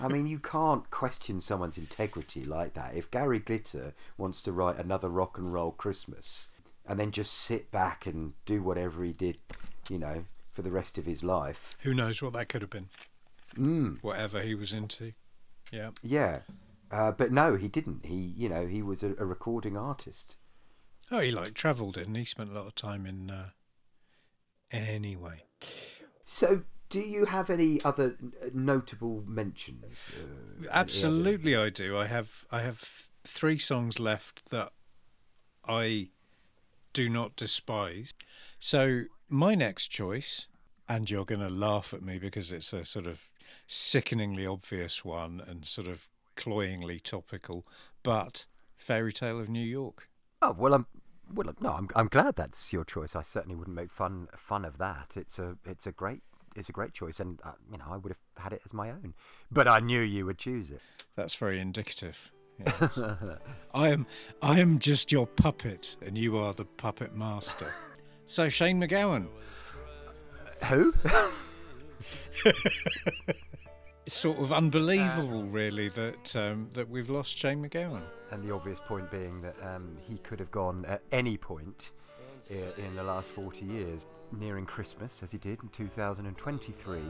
I 0.00 0.08
mean, 0.08 0.26
you 0.26 0.38
can't 0.38 0.90
question 0.90 1.40
someone's 1.40 1.78
integrity 1.78 2.44
like 2.44 2.74
that. 2.74 2.94
If 2.94 3.10
Gary 3.10 3.38
Glitter 3.38 3.94
wants 4.16 4.40
to 4.42 4.52
write 4.52 4.78
another 4.78 5.08
rock 5.08 5.38
and 5.38 5.52
roll 5.52 5.72
Christmas 5.72 6.48
and 6.86 6.98
then 6.98 7.10
just 7.10 7.32
sit 7.32 7.70
back 7.70 8.06
and 8.06 8.32
do 8.44 8.62
whatever 8.62 9.04
he 9.04 9.12
did, 9.12 9.38
you 9.88 9.98
know, 9.98 10.24
for 10.52 10.62
the 10.62 10.70
rest 10.70 10.98
of 10.98 11.06
his 11.06 11.22
life, 11.24 11.76
Who 11.82 11.94
knows 11.94 12.22
what 12.22 12.32
that 12.34 12.48
could 12.48 12.62
have 12.62 12.70
been? 12.70 12.88
mm, 13.56 13.98
Whatever 14.02 14.40
he 14.42 14.54
was 14.54 14.72
into. 14.72 15.12
Yeah. 15.72 15.90
yeah. 16.02 16.40
Uh, 16.90 17.10
but 17.10 17.32
no, 17.32 17.56
he 17.56 17.66
didn't. 17.68 18.06
He, 18.06 18.14
you 18.14 18.48
know, 18.48 18.66
he 18.66 18.82
was 18.82 19.02
a, 19.02 19.14
a 19.18 19.24
recording 19.24 19.76
artist. 19.76 20.36
Oh, 21.10 21.18
he 21.20 21.30
like 21.30 21.54
travelled, 21.54 21.94
didn't 21.94 22.14
he? 22.14 22.24
Spent 22.24 22.50
a 22.50 22.54
lot 22.54 22.66
of 22.66 22.74
time 22.74 23.06
in. 23.06 23.30
Uh... 23.30 23.48
Anyway, 24.70 25.38
So, 26.24 26.62
do 26.94 27.00
you 27.00 27.24
have 27.24 27.50
any 27.50 27.82
other 27.82 28.14
notable 28.52 29.24
mentions? 29.26 30.10
Uh, 30.16 30.68
absolutely, 30.70 31.56
I 31.56 31.68
do. 31.68 31.98
I 31.98 32.06
have 32.06 32.46
I 32.52 32.60
have 32.60 33.08
three 33.24 33.58
songs 33.58 33.98
left 33.98 34.48
that 34.52 34.70
I 35.66 36.10
do 36.92 37.08
not 37.08 37.34
despise. 37.34 38.14
So 38.60 39.02
my 39.28 39.56
next 39.56 39.88
choice, 39.88 40.46
and 40.88 41.10
you're 41.10 41.24
going 41.24 41.40
to 41.40 41.50
laugh 41.50 41.92
at 41.92 42.00
me 42.00 42.20
because 42.20 42.52
it's 42.52 42.72
a 42.72 42.84
sort 42.84 43.08
of 43.08 43.32
sickeningly 43.66 44.46
obvious 44.46 45.04
one 45.04 45.42
and 45.44 45.66
sort 45.66 45.88
of 45.88 46.08
cloyingly 46.36 47.00
topical, 47.00 47.66
but 48.04 48.46
Fairy 48.76 49.12
Tale 49.12 49.40
of 49.40 49.48
New 49.48 49.66
York. 49.66 50.08
Oh 50.42 50.54
well, 50.56 50.74
I'm 50.74 50.86
well. 51.34 51.52
No, 51.60 51.70
I'm 51.70 51.88
I'm 51.96 52.06
glad 52.06 52.36
that's 52.36 52.72
your 52.72 52.84
choice. 52.84 53.16
I 53.16 53.22
certainly 53.22 53.56
wouldn't 53.56 53.74
make 53.74 53.90
fun 53.90 54.28
fun 54.36 54.64
of 54.64 54.78
that. 54.78 55.14
It's 55.16 55.40
a 55.40 55.56
it's 55.64 55.88
a 55.88 55.92
great 55.92 56.22
it's 56.56 56.68
a 56.68 56.72
great 56.72 56.92
choice, 56.92 57.20
and 57.20 57.40
uh, 57.44 57.52
you 57.70 57.78
know 57.78 57.84
I 57.90 57.96
would 57.96 58.10
have 58.10 58.20
had 58.42 58.52
it 58.52 58.62
as 58.64 58.72
my 58.72 58.90
own. 58.90 59.14
But 59.50 59.68
I 59.68 59.80
knew 59.80 60.00
you 60.00 60.26
would 60.26 60.38
choose 60.38 60.70
it. 60.70 60.80
That's 61.16 61.34
very 61.34 61.60
indicative. 61.60 62.30
Yes. 62.64 62.98
I 63.74 63.88
am 63.88 64.06
I 64.40 64.60
am 64.60 64.78
just 64.78 65.10
your 65.10 65.26
puppet 65.26 65.96
and 66.06 66.16
you 66.16 66.38
are 66.38 66.52
the 66.52 66.64
puppet 66.64 67.14
master. 67.16 67.72
So 68.26 68.48
Shane 68.48 68.80
MacGowan. 68.80 69.26
Who? 70.66 70.94
It's 74.06 74.16
sort 74.16 74.38
of 74.38 74.52
unbelievable 74.52 75.44
really 75.44 75.88
that 75.88 76.36
um, 76.36 76.68
that 76.74 76.90
we've 76.90 77.08
lost 77.08 77.38
Shane 77.38 77.66
MacGowan. 77.66 78.02
and 78.32 78.42
the 78.42 78.52
obvious 78.54 78.78
point 78.86 79.10
being 79.10 79.40
that 79.40 79.56
um, 79.62 79.96
he 80.06 80.18
could 80.18 80.38
have 80.40 80.50
gone 80.50 80.84
at 80.86 81.00
any 81.10 81.38
point 81.38 81.92
in 82.50 82.94
the 82.96 83.02
last 83.02 83.28
40 83.28 83.64
years, 83.64 84.06
nearing 84.32 84.66
Christmas 84.66 85.22
as 85.22 85.30
he 85.30 85.38
did 85.38 85.62
in 85.62 85.68
2023. 85.70 87.00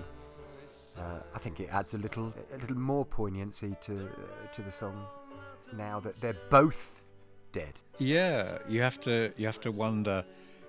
Uh, 0.97 1.01
I 1.35 1.39
think 1.39 1.61
it 1.61 1.69
adds 1.73 1.95
a 1.95 1.99
little 1.99 2.33
a 2.53 2.59
little 2.59 2.77
more 2.77 3.05
poignancy 3.05 3.75
to 3.83 4.07
uh, 4.07 4.53
to 4.53 4.63
the 4.63 4.71
song 4.71 5.07
now 5.77 5.99
that 6.01 6.21
they're 6.21 6.37
both 6.51 7.03
dead. 7.53 7.75
Yeah, 7.99 8.59
you 8.69 8.81
have 8.83 9.01
to 9.01 9.33
you 9.37 9.47
have 9.47 9.61
to 9.63 9.73
wonder 9.73 10.25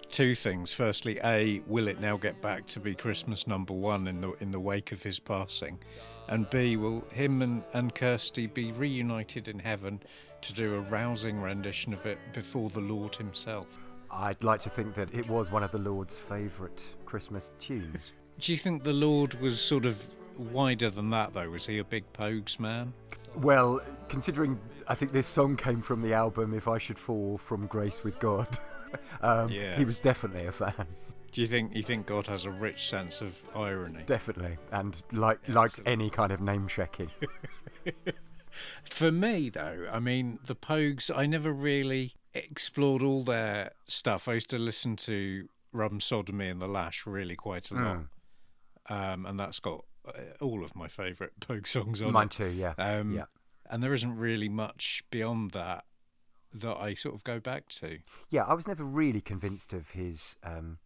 two 0.10 0.34
things. 0.34 0.74
Firstly, 0.74 1.20
A, 1.24 1.62
will 1.68 1.88
it 1.88 2.00
now 2.00 2.18
get 2.18 2.42
back 2.42 2.66
to 2.68 2.80
be 2.80 2.96
Christmas 2.96 3.46
number 3.46 3.74
one 3.74 4.08
in 4.08 4.22
the 4.22 4.32
in 4.40 4.52
the 4.52 4.60
wake 4.60 4.92
of 4.92 5.04
his 5.04 5.20
passing? 5.20 5.80
And 6.28 6.50
B, 6.50 6.76
will 6.76 7.02
him 7.12 7.44
and, 7.44 7.64
and 7.74 7.94
Kirsty 7.94 8.48
be 8.48 8.72
reunited 8.72 9.48
in 9.48 9.60
heaven 9.60 10.02
to 10.42 10.54
do 10.54 10.74
a 10.74 10.80
rousing 10.80 11.40
rendition 11.40 11.94
of 11.94 12.04
it 12.08 12.18
before 12.34 12.72
the 12.72 12.80
Lord 12.80 13.16
himself? 13.16 13.68
I'd 14.16 14.44
like 14.44 14.62
to 14.62 14.70
think 14.70 14.96
that 14.96 15.14
it 15.14 15.28
was 15.30 15.52
one 15.52 15.62
of 15.64 15.72
the 15.72 15.78
Lord's 15.78 16.18
favourite 16.18 16.82
Christmas 17.06 17.52
tunes. 17.60 18.14
Do 18.40 18.52
you 18.52 18.58
think 18.58 18.84
the 18.84 18.94
Lord 18.94 19.40
was 19.42 19.60
sort 19.60 19.86
of 19.86 20.04
wider 20.38 20.90
than 20.90 21.10
that 21.12 21.34
though? 21.34 21.50
Was 21.50 21.66
he 21.66 21.80
a 21.80 21.84
big 21.84 22.04
Pogues 22.14 22.60
man? 22.60 22.94
Well, 23.36 23.82
considering 24.10 24.60
I 24.88 24.96
think 24.96 25.12
this 25.12 25.28
song 25.28 25.58
came 25.58 25.82
from 25.82 26.02
the 26.02 26.14
album 26.14 26.54
"If 26.54 26.68
I 26.68 26.78
Should 26.78 26.98
Fall 27.00 27.38
from 27.38 27.68
Grace 27.68 28.04
with 28.04 28.18
God," 28.20 28.48
um, 29.22 29.50
Yeah. 29.52 29.76
he 29.78 29.84
was 29.86 29.98
definitely 29.98 30.46
a 30.48 30.52
fan. 30.52 30.86
Do 31.32 31.42
you 31.42 31.48
think 31.48 31.76
you 31.76 31.84
think 31.84 32.06
God 32.06 32.28
has 32.28 32.46
a 32.46 32.52
rich 32.52 32.88
sense 32.90 33.20
of 33.20 33.38
irony? 33.54 34.04
Definitely, 34.06 34.58
and 34.72 35.02
like 35.12 35.40
liked 35.50 35.82
any 35.86 36.10
kind 36.10 36.32
of 36.32 36.40
name 36.40 36.68
checking. 36.70 37.10
For 38.86 39.12
me, 39.12 39.50
though, 39.50 39.90
I 39.92 40.00
mean, 40.00 40.40
the 40.46 40.56
Pogues, 40.56 41.12
I 41.14 41.26
never 41.26 41.52
really 41.52 42.16
explored 42.36 43.02
all 43.02 43.24
their 43.24 43.72
stuff. 43.86 44.28
I 44.28 44.34
used 44.34 44.50
to 44.52 44.60
listen 44.60 44.96
to 44.98 45.48
Rum 45.72 46.00
Sodomy 46.00 46.50
and 46.50 46.62
The 46.62 46.68
Lash 46.68 47.06
really 47.06 47.36
quite 47.36 47.72
a 47.72 47.76
lot. 47.76 48.00
Um, 48.88 49.26
and 49.26 49.40
that's 49.40 49.60
got 49.60 49.84
uh, 50.08 50.12
all 50.42 50.64
of 50.64 50.76
my 50.76 50.88
favourite 50.88 51.34
Pogue 51.40 51.68
songs 51.76 52.02
on 52.02 52.12
Mine 52.12 52.30
too, 52.30 52.48
yeah. 52.48 52.74
Um, 52.78 53.10
yeah. 53.10 53.26
And 53.70 53.82
there 53.82 53.94
isn't 53.94 54.16
really 54.16 54.50
much 54.50 55.04
beyond 55.10 55.52
that 55.52 55.86
that 56.54 56.78
I 56.78 56.94
sort 56.94 57.16
of 57.16 57.24
go 57.24 57.40
back 57.40 57.68
to. 57.70 57.98
Yeah, 58.30 58.44
I 58.44 58.54
was 58.54 58.68
never 58.68 58.84
really 58.84 59.22
convinced 59.22 59.74
of 59.74 59.90
his 59.90 60.38
um, 60.44 60.78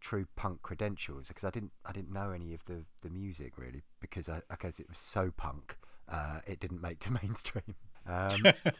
true 0.00 0.26
punk 0.36 0.62
credentials 0.62 1.28
because 1.28 1.44
I 1.44 1.50
didn't 1.50 1.72
I 1.84 1.92
didn't 1.92 2.12
know 2.12 2.30
any 2.30 2.54
of 2.54 2.64
the, 2.66 2.84
the 3.02 3.10
music 3.10 3.56
really 3.56 3.82
because 4.00 4.28
I, 4.28 4.42
I 4.50 4.56
guess 4.60 4.78
it 4.78 4.88
was 4.88 4.98
so 4.98 5.32
punk 5.36 5.76
uh, 6.08 6.40
it 6.46 6.60
didn't 6.60 6.80
make 6.80 7.00
to 7.00 7.12
mainstream. 7.22 7.74
Um, 8.08 8.52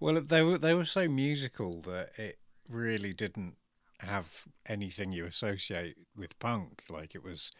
Well, 0.00 0.20
they 0.20 0.42
were 0.42 0.58
they 0.58 0.74
were 0.74 0.84
so 0.84 1.08
musical 1.08 1.80
that 1.82 2.10
it 2.18 2.38
really 2.68 3.12
didn't 3.14 3.54
have 4.00 4.44
anything 4.66 5.12
you 5.12 5.24
associate 5.24 5.96
with 6.16 6.38
punk. 6.38 6.82
Like 6.90 7.14
it 7.14 7.24
was, 7.24 7.52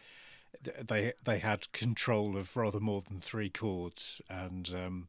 they 0.87 1.13
they 1.23 1.39
had 1.39 1.71
control 1.71 2.37
of 2.37 2.55
rather 2.55 2.79
more 2.79 3.01
than 3.01 3.19
three 3.19 3.49
chords, 3.49 4.21
and 4.29 4.69
um, 4.75 5.07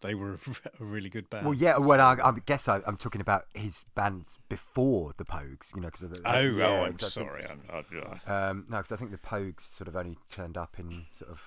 they 0.00 0.14
were 0.14 0.38
a 0.80 0.84
really 0.84 1.10
good 1.10 1.28
band. 1.28 1.44
Well, 1.44 1.54
yeah. 1.54 1.76
Well, 1.76 2.00
I, 2.00 2.16
I 2.26 2.32
guess 2.46 2.68
I, 2.68 2.80
I'm 2.86 2.96
talking 2.96 3.20
about 3.20 3.44
his 3.52 3.84
bands 3.94 4.38
before 4.48 5.12
the 5.18 5.24
Pogues. 5.26 5.74
You 5.74 5.82
know, 5.82 5.88
because 5.90 6.04
oh, 6.24 6.40
yeah, 6.40 6.66
oh, 6.68 6.84
I'm 6.84 6.94
'cause 6.96 7.16
I 7.18 7.20
think- 7.20 7.28
sorry. 7.30 7.46
I'm, 7.46 7.60
I, 7.70 8.30
I- 8.30 8.48
Um, 8.50 8.66
no, 8.70 8.78
because 8.78 8.92
I 8.92 8.96
think 8.96 9.10
the 9.10 9.18
Pogues 9.18 9.60
sort 9.76 9.88
of 9.88 9.96
only 9.96 10.16
turned 10.30 10.56
up 10.56 10.78
in 10.78 11.06
sort 11.12 11.30
of 11.30 11.42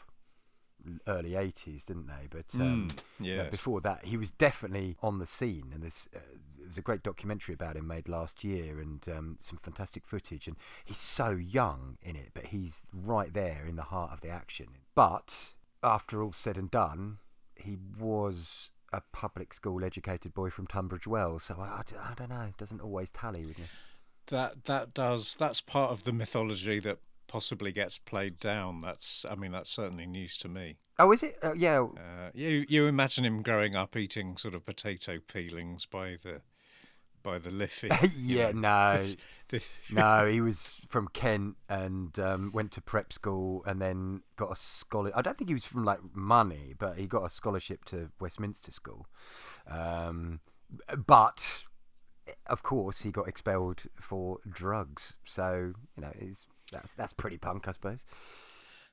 early 1.08 1.32
'80s, 1.32 1.86
didn't 1.86 2.08
they? 2.08 2.28
But 2.30 2.46
um, 2.56 2.90
Mm, 2.90 2.98
yes. 3.20 3.50
before 3.52 3.82
that, 3.82 4.06
he 4.06 4.18
was 4.18 4.32
definitely 4.32 4.98
on 5.02 5.20
the 5.20 5.26
scene, 5.26 5.72
and 5.74 5.84
there's 5.84 6.10
uh, 6.16 6.20
there 6.58 6.68
was 6.68 6.78
a 6.78 6.82
great 6.82 7.04
documentary 7.04 7.54
about 7.54 7.76
him 7.76 7.88
made 7.88 8.08
last 8.08 8.44
year, 8.44 8.80
and 8.80 9.08
um, 9.10 9.38
some 9.40 9.58
fantastic 9.58 10.06
footage. 10.06 10.48
And 10.48 10.58
he's 10.86 10.98
so 11.00 11.30
young 11.32 11.98
in 12.02 12.16
it, 12.16 12.30
but 12.34 12.46
he's 12.48 12.82
right 12.94 13.34
there 13.34 13.66
in 13.68 13.76
the 13.76 13.84
heart 13.84 14.12
of 14.14 14.22
the 14.22 14.30
action. 14.30 14.68
But 14.96 15.54
after 15.84 16.22
all 16.22 16.34
said 16.34 16.58
and 16.58 16.70
done, 16.72 17.18
he 17.56 17.78
was 18.00 18.70
a 18.94 19.02
public 19.14 19.54
school 19.54 19.84
educated 19.84 20.34
boy 20.34 20.50
from 20.50 20.68
Tunbridge 20.68 21.08
Wells, 21.08 21.44
so 21.44 21.56
I 21.60 21.84
don't 22.16 22.30
know, 22.30 22.42
it 22.42 22.58
doesn't 22.58 22.82
always 22.82 23.10
tally 23.10 23.46
with 23.46 23.58
me. 23.58 23.66
that 24.28 24.66
that 24.66 24.94
does 24.94 25.36
that's 25.36 25.62
part 25.62 25.92
of 25.92 26.04
the 26.04 26.12
mythology 26.14 26.80
that 26.80 27.00
possibly 27.32 27.72
gets 27.72 27.98
played 27.98 28.38
down. 28.40 28.82
That's 28.82 29.26
I 29.30 29.36
mean 29.36 29.54
that's 29.54 29.70
certainly 29.70 30.06
news 30.06 30.38
to 30.40 30.50
me. 30.50 30.76
Oh, 31.00 31.14
is 31.14 31.24
it? 31.24 31.38
Uh, 31.42 31.54
yeah. 31.54 31.80
Uh, 31.80 32.30
you 32.34 32.66
you 32.68 32.88
imagine 32.88 33.24
him 33.24 33.42
growing 33.42 33.74
up 33.74 33.96
eating 33.96 34.36
sort 34.36 34.54
of 34.54 34.66
potato 34.66 35.20
peelings 35.26 35.86
by 35.86 36.18
the 36.22 36.42
by 37.24 37.40
the 37.40 37.50
Liffey. 37.50 37.90
yeah, 38.20 38.52
no, 38.54 39.06
no, 39.92 40.26
he 40.26 40.42
was 40.42 40.82
from 40.90 41.08
Kent 41.08 41.56
and 41.70 42.20
um, 42.20 42.52
went 42.54 42.74
to 42.74 42.82
prep 42.82 43.14
school 43.14 43.64
and 43.66 43.82
then 43.82 44.24
got 44.36 44.52
a 44.52 44.56
scholar. 44.58 45.12
I 45.16 45.22
don't 45.22 45.38
think 45.38 45.50
he 45.50 45.54
was 45.54 45.66
from 45.66 45.86
like 45.86 46.00
money, 46.14 46.74
but 46.78 46.98
he 46.98 47.08
got 47.08 47.24
a 47.24 47.30
scholarship 47.30 47.86
to 47.86 48.10
Westminster 48.20 48.74
School. 48.74 49.08
Um, 49.70 50.42
but 51.06 51.64
of 52.48 52.62
course, 52.62 53.02
he 53.02 53.12
got 53.12 53.30
expelled 53.30 53.84
for 54.02 54.40
drugs. 54.50 55.16
So 55.24 55.74
you 55.96 56.02
know, 56.02 56.12
it's, 56.20 56.46
that's 56.72 56.94
that's 56.96 57.14
pretty 57.14 57.38
punk, 57.38 57.68
I 57.68 57.72
suppose. 57.74 58.06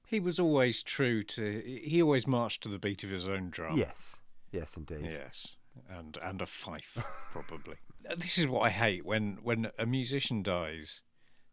he 0.07 0.21
was 0.21 0.39
always 0.39 0.83
true 0.83 1.23
to. 1.23 1.63
He 1.85 2.03
always 2.03 2.27
marched 2.27 2.63
to 2.65 2.69
the 2.69 2.79
beat 2.79 3.05
of 3.05 3.11
his 3.11 3.29
own 3.29 3.51
drum. 3.51 3.77
Yes, 3.77 4.17
yes, 4.53 4.77
indeed. 4.77 5.05
Yes, 5.05 5.57
and 5.89 6.17
and 6.23 6.43
a 6.43 6.47
fife 6.47 6.99
probably. 7.33 7.77
this 8.17 8.39
is 8.39 8.47
what 8.49 8.61
I 8.63 8.71
hate 8.71 9.05
when 9.05 9.39
when 9.43 9.71
a 9.79 9.87
musician 9.87 10.43
dies, 10.43 11.03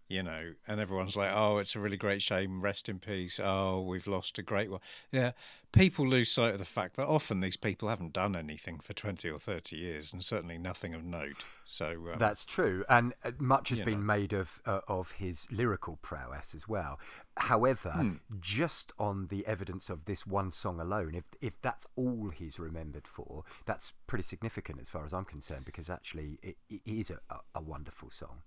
you 0.08 0.22
know, 0.22 0.54
and 0.68 0.80
everyone's 0.80 1.16
like, 1.16 1.32
"Oh, 1.34 1.58
it's 1.58 1.76
a 1.76 1.80
really 1.80 1.98
great 1.98 2.22
shame. 2.22 2.62
Rest 2.62 2.88
in 2.90 3.00
peace. 3.00 3.40
Oh, 3.44 3.82
we've 3.82 4.08
lost 4.08 4.38
a 4.38 4.44
great 4.44 4.70
one." 4.70 4.80
Yeah, 5.12 5.32
people 5.72 6.08
lose 6.08 6.32
sight 6.32 6.54
of 6.54 6.60
the 6.60 6.66
fact 6.66 6.96
that 6.98 7.08
often 7.08 7.40
these 7.40 7.58
people 7.58 7.90
haven't 7.90 8.14
done 8.14 8.36
anything 8.36 8.80
for 8.80 8.94
twenty 8.94 9.30
or 9.30 9.40
thirty 9.40 9.78
years, 9.78 10.14
and 10.14 10.24
certainly 10.24 10.58
nothing 10.58 10.94
of 10.94 11.04
note. 11.04 11.44
So 11.66 11.88
um, 12.14 12.20
That's 12.20 12.46
true, 12.46 12.86
and 12.88 13.14
uh, 13.24 13.32
much 13.40 13.70
has 13.70 13.82
been 13.82 14.02
know. 14.02 14.14
made 14.14 14.34
of 14.34 14.62
uh, 14.66 14.82
of 14.88 15.12
his 15.14 15.48
lyrical 15.52 15.98
prowess 16.02 16.54
as 16.54 16.68
well. 16.68 17.00
However, 17.38 17.92
Hmm. 17.92 18.14
just 18.40 18.94
on 19.00 19.28
the 19.28 19.46
evidence 19.48 19.90
of 19.90 20.06
this 20.06 20.26
one 20.28 20.52
song 20.52 20.80
alone, 20.80 21.16
if 21.16 21.26
if 21.42 21.60
that's 21.62 21.88
all 21.96 22.30
he's 22.30 22.60
remembered 22.60 23.08
for, 23.08 23.44
that's 23.66 23.94
pretty 24.08 24.24
significant 24.24 24.80
as 24.80 24.90
far 24.90 25.06
as 25.06 25.14
I'm 25.14 25.26
concerned, 25.26 25.66
because 25.66 25.90
actually 25.90 26.38
it, 26.44 26.58
it 26.70 26.82
is 26.86 27.10
a, 27.10 27.20
a 27.56 27.62
wonderful 27.62 28.12
song. 28.12 28.44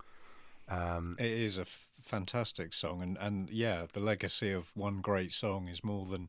Um, 0.69 1.17
it 1.19 1.31
is 1.31 1.59
a 1.59 1.63
f- 1.63 1.89
fantastic 2.01 2.73
song, 2.75 3.03
and 3.03 3.17
and 3.19 3.51
yeah, 3.51 3.87
the 3.93 4.01
legacy 4.01 4.53
of 4.53 4.71
one 4.77 5.01
great 5.01 5.33
song 5.33 5.69
is 5.69 5.83
more 5.83 6.05
than 6.05 6.29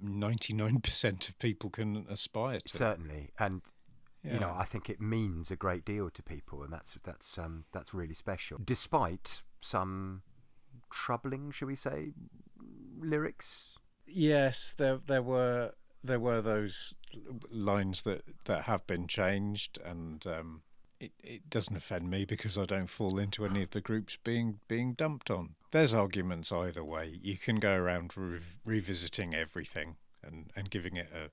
ninety 0.00 0.52
nine 0.52 0.80
percent 0.80 1.28
of 1.28 1.38
people 1.38 1.70
can 1.70 2.06
aspire 2.08 2.60
to. 2.60 2.76
certainly, 2.76 3.30
and 3.38 3.62
you 4.24 4.38
know, 4.38 4.54
I 4.56 4.64
think 4.64 4.88
it 4.88 5.00
means 5.00 5.50
a 5.50 5.56
great 5.56 5.84
deal 5.84 6.08
to 6.08 6.22
people, 6.22 6.62
and 6.62 6.72
that's 6.72 6.96
that's 7.02 7.38
um, 7.38 7.64
that's 7.72 7.92
really 7.92 8.14
special, 8.14 8.58
despite 8.64 9.42
some 9.60 10.22
troubling, 10.90 11.50
shall 11.50 11.68
we 11.68 11.74
say, 11.76 12.12
lyrics. 13.00 13.66
Yes, 14.06 14.74
there 14.76 14.98
there 15.04 15.22
were 15.22 15.72
there 16.04 16.20
were 16.20 16.40
those 16.40 16.94
lines 17.50 18.02
that 18.02 18.22
that 18.44 18.62
have 18.62 18.86
been 18.86 19.06
changed, 19.08 19.78
and 19.84 20.24
um, 20.26 20.62
it 21.02 21.12
it 21.22 21.50
doesn't 21.50 21.76
offend 21.76 22.08
me 22.08 22.24
because 22.24 22.56
I 22.56 22.64
don't 22.64 22.86
fall 22.86 23.18
into 23.18 23.44
any 23.44 23.62
of 23.62 23.70
the 23.70 23.80
groups 23.80 24.16
being 24.22 24.60
being 24.68 24.94
dumped 24.94 25.30
on. 25.30 25.54
There's 25.72 25.94
arguments 25.94 26.52
either 26.52 26.84
way. 26.84 27.18
You 27.22 27.36
can 27.36 27.56
go 27.56 27.72
around 27.72 28.16
re- 28.16 28.40
revisiting 28.64 29.34
everything 29.34 29.96
and 30.22 30.52
and 30.54 30.70
giving 30.70 30.96
it 30.96 31.10
a 31.12 31.30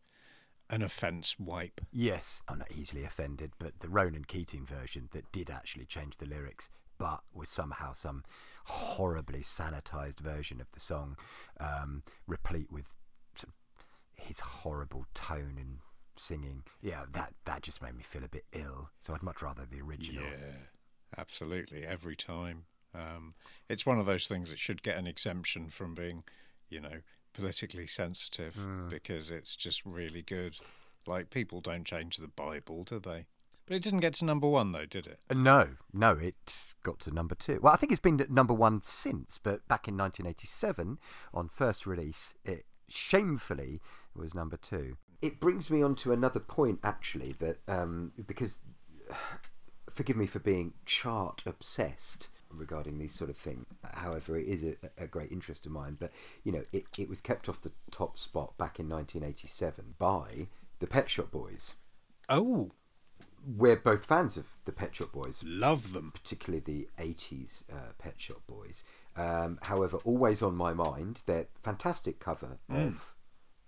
an 0.73 0.81
offence 0.81 1.35
wipe. 1.39 1.81
Yes, 1.91 2.43
I'm 2.47 2.59
not 2.59 2.71
easily 2.71 3.03
offended, 3.03 3.51
but 3.57 3.79
the 3.79 3.89
Ronan 3.89 4.25
Keating 4.25 4.65
version 4.65 5.09
that 5.11 5.31
did 5.31 5.49
actually 5.49 5.85
change 5.85 6.17
the 6.17 6.27
lyrics, 6.27 6.69
but 6.99 7.21
was 7.33 7.49
somehow 7.49 7.93
some 7.93 8.23
horribly 8.65 9.41
sanitized 9.41 10.19
version 10.19 10.61
of 10.61 10.69
the 10.71 10.79
song, 10.79 11.17
um, 11.59 12.03
replete 12.27 12.71
with 12.71 12.93
sort 13.35 13.49
of 13.49 13.85
his 14.13 14.39
horrible 14.41 15.05
tone 15.15 15.55
and 15.57 15.77
singing. 16.19 16.63
Yeah, 16.81 17.03
that 17.13 17.33
that 17.45 17.61
just 17.63 17.81
made 17.81 17.95
me 17.95 18.03
feel 18.03 18.23
a 18.23 18.29
bit 18.29 18.45
ill. 18.53 18.89
So 19.01 19.13
I'd 19.13 19.23
much 19.23 19.41
rather 19.41 19.65
the 19.69 19.81
original. 19.81 20.23
Yeah, 20.23 20.67
absolutely. 21.17 21.85
Every 21.85 22.15
time. 22.15 22.65
Um, 22.93 23.35
it's 23.69 23.85
one 23.85 23.99
of 23.99 24.07
those 24.07 24.25
things 24.27 24.49
that 24.49 24.57
should 24.57 24.81
get 24.81 24.97
an 24.97 25.05
exemption 25.05 25.69
from 25.69 25.93
being, 25.93 26.23
you 26.69 26.81
know, 26.81 27.01
politically 27.33 27.85
sensitive 27.85 28.57
because 28.89 29.29
it's 29.29 29.55
just 29.55 29.85
really 29.85 30.23
good. 30.23 30.57
Like, 31.05 31.29
people 31.29 31.61
don't 31.61 31.85
change 31.85 32.17
the 32.17 32.27
Bible, 32.27 32.83
do 32.83 32.99
they? 32.99 33.27
But 33.67 33.75
it 33.75 33.83
didn't 33.83 33.99
get 33.99 34.15
to 34.15 34.25
number 34.25 34.47
one, 34.47 34.71
though, 34.71 34.87
did 34.87 35.05
it? 35.05 35.19
Uh, 35.29 35.35
No, 35.35 35.67
no, 35.93 36.13
it 36.13 36.73
got 36.81 36.97
to 37.01 37.11
number 37.11 37.35
two. 37.35 37.59
Well, 37.61 37.71
I 37.73 37.77
think 37.77 37.91
it's 37.91 38.01
been 38.01 38.19
at 38.19 38.31
number 38.31 38.55
one 38.55 38.81
since, 38.81 39.37
but 39.37 39.67
back 39.67 39.87
in 39.87 39.95
1987, 39.95 40.97
on 41.31 41.47
first 41.47 41.85
release, 41.85 42.33
it 42.43 42.65
shamefully 42.87 43.81
was 44.15 44.33
number 44.33 44.57
two. 44.57 44.97
It 45.21 45.39
brings 45.39 45.69
me 45.69 45.81
on 45.81 45.95
to 45.95 46.11
another 46.13 46.39
point, 46.39 46.79
actually, 46.83 47.33
that 47.39 47.57
um, 47.67 48.13
because 48.25 48.59
forgive 49.89 50.15
me 50.15 50.27
for 50.27 50.39
being 50.39 50.73
chart 50.85 51.43
obsessed 51.45 52.29
regarding 52.51 52.97
these 52.97 53.13
sort 53.13 53.29
of 53.29 53.37
things. 53.37 53.65
However, 53.93 54.37
it 54.37 54.47
is 54.47 54.63
a, 54.63 54.75
a 54.97 55.07
great 55.07 55.31
interest 55.31 55.65
of 55.65 55.71
mine. 55.71 55.97
But 55.99 56.11
you 56.43 56.51
know, 56.51 56.63
it, 56.71 56.85
it 56.97 57.09
was 57.09 57.21
kept 57.21 57.49
off 57.49 57.61
the 57.61 57.71
top 57.91 58.17
spot 58.17 58.57
back 58.57 58.79
in 58.79 58.89
1987 58.89 59.95
by 59.97 60.47
the 60.79 60.87
Pet 60.87 61.09
Shop 61.09 61.31
Boys. 61.31 61.75
Oh, 62.27 62.71
We're 63.45 63.75
both 63.75 64.05
fans 64.05 64.37
of 64.37 64.47
the 64.65 64.71
Pet 64.71 64.95
Shop 64.95 65.11
Boys 65.11 65.43
love 65.45 65.93
them. 65.93 66.11
particularly 66.13 66.61
the 66.63 66.87
80s 67.03 67.63
uh, 67.71 67.91
Pet 67.97 68.15
Shop 68.17 68.41
Boys. 68.47 68.83
Um, 69.15 69.59
however, 69.63 69.97
always 70.03 70.41
on 70.41 70.55
my 70.55 70.73
mind, 70.73 71.21
their 71.25 71.47
fantastic 71.61 72.19
cover 72.19 72.59
of 72.69 73.13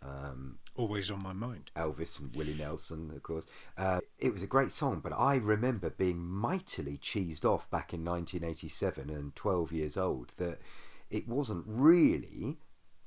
um, 0.02 0.58
Always 0.76 1.12
on 1.12 1.22
my 1.22 1.34
mind. 1.34 1.70
Elvis 1.76 2.20
and 2.20 2.34
Willie 2.36 2.54
Nelson, 2.56 3.12
of 3.16 3.22
course. 3.24 3.46
Uh, 3.78 4.00
it 4.20 4.32
was 4.34 4.42
a 4.42 4.48
great 4.48 4.72
song, 4.72 5.02
but 5.04 5.12
I 5.14 5.36
remember 5.36 5.90
being 5.90 6.20
mightily 6.20 6.98
cheesed 6.98 7.44
off 7.44 7.70
back 7.70 7.94
in 7.94 8.04
1987 8.06 9.10
and 9.10 9.36
12 9.36 9.72
years 9.74 9.98
old 9.98 10.32
that 10.38 10.60
it 11.10 11.28
wasn't 11.28 11.66
really 11.68 12.58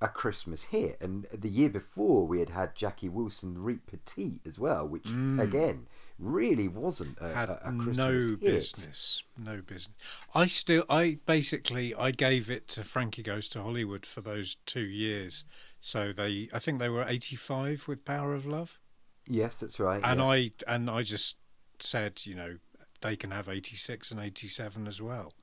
a 0.00 0.08
Christmas 0.08 0.64
hit. 0.64 0.98
And 1.00 1.26
the 1.32 1.48
year 1.48 1.70
before, 1.70 2.26
we 2.26 2.38
had 2.38 2.50
had 2.50 2.76
Jackie 2.76 3.08
Wilson, 3.08 3.80
Petite 3.86 4.42
as 4.46 4.58
well, 4.58 4.86
which 4.86 5.06
again 5.06 5.86
really 6.18 6.68
wasn't 6.68 7.16
a, 7.20 7.34
Had 7.34 7.48
a, 7.48 7.68
a 7.68 7.72
Christmas 7.72 7.96
no 7.96 8.12
hit. 8.12 8.40
business. 8.40 9.22
No 9.38 9.62
business. 9.62 9.96
I 10.34 10.46
still, 10.46 10.84
I 10.90 11.18
basically, 11.24 11.94
I 11.94 12.10
gave 12.10 12.50
it 12.50 12.68
to 12.68 12.84
Frankie 12.84 13.22
Goes 13.22 13.48
to 13.48 13.62
Hollywood 13.62 14.04
for 14.04 14.20
those 14.20 14.56
two 14.66 14.84
years. 14.84 15.44
So 15.86 16.14
they, 16.14 16.48
I 16.50 16.60
think 16.60 16.78
they 16.78 16.88
were 16.88 17.04
85 17.06 17.88
with 17.88 18.06
Power 18.06 18.32
of 18.32 18.46
Love. 18.46 18.80
Yes, 19.28 19.60
that's 19.60 19.78
right. 19.78 20.00
and 20.02 20.18
yeah. 20.18 20.26
I 20.26 20.50
and 20.66 20.88
I 20.88 21.02
just 21.02 21.36
said, 21.78 22.22
you 22.24 22.34
know, 22.34 22.56
they 23.02 23.16
can 23.16 23.32
have 23.32 23.50
86 23.50 24.10
and 24.10 24.18
87 24.18 24.88
as 24.88 25.02
well, 25.02 25.34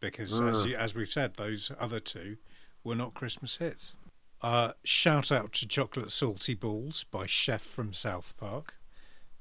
because 0.00 0.40
as 0.40 0.64
you, 0.64 0.74
as 0.74 0.94
we've 0.94 1.06
said, 1.08 1.34
those 1.34 1.70
other 1.78 2.00
two 2.00 2.38
were 2.82 2.94
not 2.94 3.12
Christmas 3.12 3.58
hits. 3.58 3.94
Uh, 4.40 4.72
shout 4.84 5.30
out 5.30 5.52
to 5.52 5.68
Chocolate 5.68 6.10
Salty 6.10 6.54
Balls 6.54 7.04
by 7.10 7.26
Chef 7.26 7.60
from 7.62 7.92
South 7.92 8.32
Park, 8.38 8.76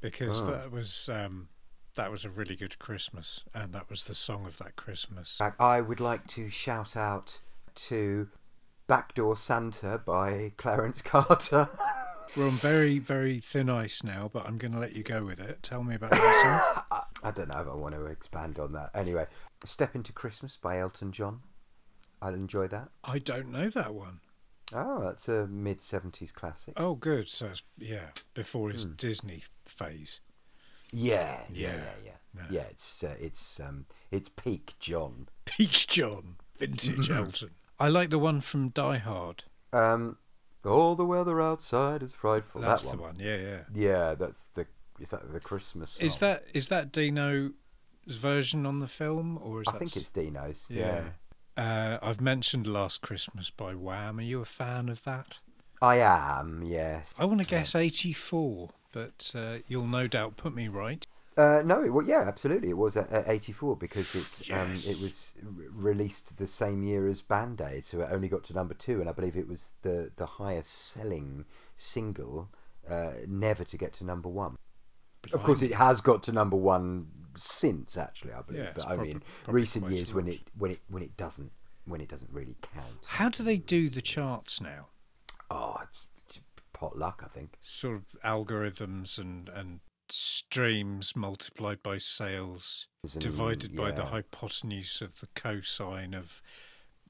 because 0.01 0.43
Oh. 0.43 0.47
that 0.47 0.71
was 0.73 1.07
um, 1.07 1.47
that 1.95 2.11
was 2.11 2.25
a 2.25 2.29
really 2.29 2.57
good 2.57 2.79
Christmas, 2.79 3.45
and 3.53 3.71
that 3.71 3.89
was 3.89 4.03
the 4.05 4.15
song 4.15 4.45
of 4.45 4.57
that 4.57 4.75
Christmas. 4.75 5.39
I 5.57 5.79
would 5.79 6.01
like 6.01 6.27
to 6.27 6.49
shout 6.49 6.97
out 6.97 7.39
to 7.75 8.27
Backdoor 8.87 9.37
Santa 9.37 9.97
by 10.05 10.51
Clarence 10.57 11.01
Carter. 11.03 11.69
We're 12.37 12.45
on 12.47 12.51
very 12.51 12.99
very 12.99 13.39
thin 13.39 13.69
ice 13.69 14.03
now, 14.03 14.29
but 14.31 14.45
I'm 14.45 14.57
going 14.57 14.71
to 14.73 14.79
let 14.79 14.93
you 14.93 15.03
go 15.03 15.23
with 15.25 15.39
it. 15.39 15.61
Tell 15.63 15.83
me 15.83 15.95
about 15.95 16.11
that 16.11 16.75
song. 16.75 16.83
I, 17.23 17.27
I 17.27 17.31
don't 17.31 17.49
know 17.49 17.59
if 17.61 17.67
I 17.67 17.73
want 17.75 17.95
to 17.95 18.05
expand 18.05 18.59
on 18.59 18.73
that. 18.73 18.91
Anyway, 18.93 19.25
Step 19.65 19.95
Into 19.95 20.11
Christmas 20.13 20.57
by 20.61 20.79
Elton 20.79 21.11
John. 21.11 21.41
I'll 22.21 22.33
enjoy 22.33 22.67
that. 22.67 22.89
I 23.03 23.19
don't 23.19 23.51
know 23.51 23.69
that 23.69 23.93
one. 23.93 24.19
Oh, 24.73 25.01
that's 25.03 25.27
a 25.27 25.45
mid 25.47 25.81
seventies 25.81 26.31
classic. 26.31 26.73
Oh, 26.77 26.95
good. 26.95 27.27
So 27.27 27.47
it's, 27.47 27.61
yeah, 27.77 28.07
before 28.33 28.69
his 28.69 28.83
Hmm. 28.85 28.93
Disney 28.97 29.43
phase. 29.65 30.21
Yeah, 30.91 31.39
yeah, 31.51 31.67
Yeah. 31.69 31.75
yeah, 31.75 32.11
yeah. 32.35 32.43
Yeah. 32.49 32.61
It's 32.71 33.03
uh, 33.03 33.15
it's 33.19 33.59
um 33.59 33.85
it's 34.11 34.29
peak 34.29 34.73
John. 34.79 35.27
Peak 35.45 35.71
John, 35.71 36.35
vintage. 36.57 37.09
Elton. 37.11 37.51
I 37.79 37.87
like 37.87 38.09
the 38.09 38.19
one 38.19 38.41
from 38.41 38.69
Die 38.69 38.97
Hard. 38.97 39.43
Um, 39.71 40.17
all 40.65 40.95
the 40.95 41.05
weather 41.05 41.41
outside 41.41 42.03
is 42.03 42.13
frightful. 42.13 42.61
That's 42.61 42.83
that 42.83 42.91
the 42.91 42.97
one. 42.97 43.15
one. 43.15 43.19
Yeah, 43.19 43.37
yeah. 43.37 43.59
Yeah, 43.73 44.15
that's 44.15 44.45
the 44.53 44.65
is 44.99 45.09
that 45.09 45.31
the 45.31 45.39
Christmas? 45.39 45.99
Is 45.99 46.19
that 46.19 46.45
is 46.53 46.67
that 46.69 46.91
Dino's 46.91 47.51
version 48.07 48.65
on 48.65 48.79
the 48.79 48.87
film, 48.87 49.39
or 49.41 49.61
is 49.61 49.67
I 49.67 49.73
that 49.73 49.79
think 49.79 49.97
it's 49.97 50.09
Dino's. 50.09 50.65
Yeah. 50.69 51.03
Yeah. 51.03 51.09
Uh, 51.55 51.99
I've 52.01 52.21
mentioned 52.21 52.65
Last 52.65 53.01
Christmas 53.01 53.49
by 53.51 53.73
Wham. 53.75 54.19
Are 54.19 54.23
you 54.23 54.41
a 54.41 54.45
fan 54.45 54.89
of 54.89 55.03
that? 55.03 55.39
I 55.81 55.97
am. 55.97 56.63
Yes. 56.63 57.13
I 57.17 57.25
want 57.25 57.41
to 57.41 57.45
guess 57.45 57.75
84, 57.75 58.69
but 58.91 59.31
uh, 59.35 59.57
you'll 59.67 59.85
no 59.85 60.07
doubt 60.07 60.37
put 60.37 60.55
me 60.55 60.67
right. 60.67 61.05
Uh, 61.35 61.61
no, 61.65 61.83
it, 61.83 61.89
well, 61.89 62.05
yeah, 62.05 62.21
absolutely. 62.27 62.69
It 62.69 62.77
was 62.77 62.95
at, 62.95 63.09
at 63.11 63.27
84 63.27 63.77
because 63.77 64.13
it 64.15 64.51
um, 64.51 64.73
it 64.73 64.99
was 65.01 65.33
re- 65.41 65.67
released 65.71 66.37
the 66.37 66.47
same 66.47 66.83
year 66.83 67.07
as 67.07 67.21
Band 67.21 67.59
Aid, 67.61 67.85
so 67.85 68.01
it 68.01 68.09
only 68.11 68.27
got 68.27 68.43
to 68.45 68.53
number 68.53 68.73
two, 68.73 68.99
and 68.99 69.09
I 69.09 69.13
believe 69.13 69.35
it 69.35 69.47
was 69.47 69.73
the, 69.81 70.11
the 70.15 70.25
highest 70.25 70.71
selling 70.91 71.45
single 71.75 72.49
uh, 72.89 73.13
never 73.27 73.63
to 73.63 73.77
get 73.77 73.93
to 73.93 74.05
number 74.05 74.29
one. 74.29 74.57
Of 75.31 75.43
course, 75.43 75.61
it 75.61 75.73
has 75.73 76.01
got 76.01 76.21
to 76.23 76.31
number 76.31 76.57
one 76.57 77.07
since, 77.35 77.97
actually, 77.97 78.33
I 78.33 78.41
believe, 78.41 78.63
Yeah, 78.63 78.71
but 78.75 78.91
only 78.91 79.11
in 79.11 79.23
prob- 79.43 79.55
recent 79.55 79.89
years 79.89 80.13
when 80.13 80.27
it 80.27 80.41
when 80.57 80.71
it 80.71 80.79
when 80.89 81.01
it 81.01 81.15
doesn't 81.17 81.51
when 81.85 82.01
it 82.01 82.09
doesn't 82.09 82.31
really 82.31 82.57
count. 82.61 83.05
How 83.07 83.29
do 83.29 83.43
they 83.43 83.57
do 83.57 83.89
the 83.89 84.01
charts 84.01 84.61
now? 84.61 84.87
Oh, 85.49 85.77
pot 86.73 86.97
luck, 86.97 87.23
I 87.25 87.29
think. 87.29 87.57
Sort 87.61 87.95
of 87.95 88.03
algorithms 88.23 89.17
and, 89.17 89.49
and 89.49 89.79
streams 90.13 91.15
multiplied 91.15 91.81
by 91.81 91.97
sales, 91.97 92.87
divided 93.17 93.75
by 93.75 93.91
the 93.91 94.05
hypotenuse 94.05 95.01
of 95.01 95.19
the 95.19 95.27
cosine 95.35 96.13
of 96.13 96.41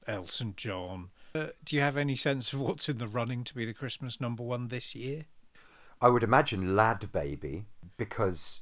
Elton 0.06 0.54
John. 0.56 1.10
Uh, 1.34 1.48
do 1.64 1.76
you 1.76 1.82
have 1.82 1.96
any 1.96 2.16
sense 2.16 2.52
of 2.52 2.60
what's 2.60 2.88
in 2.88 2.98
the 2.98 3.08
running 3.08 3.44
to 3.44 3.54
be 3.54 3.66
the 3.66 3.74
Christmas 3.74 4.20
number 4.20 4.42
one 4.42 4.68
this 4.68 4.94
year? 4.94 5.26
I 6.00 6.08
would 6.08 6.22
imagine 6.22 6.74
Lad 6.74 7.12
Baby 7.12 7.66
because 7.96 8.60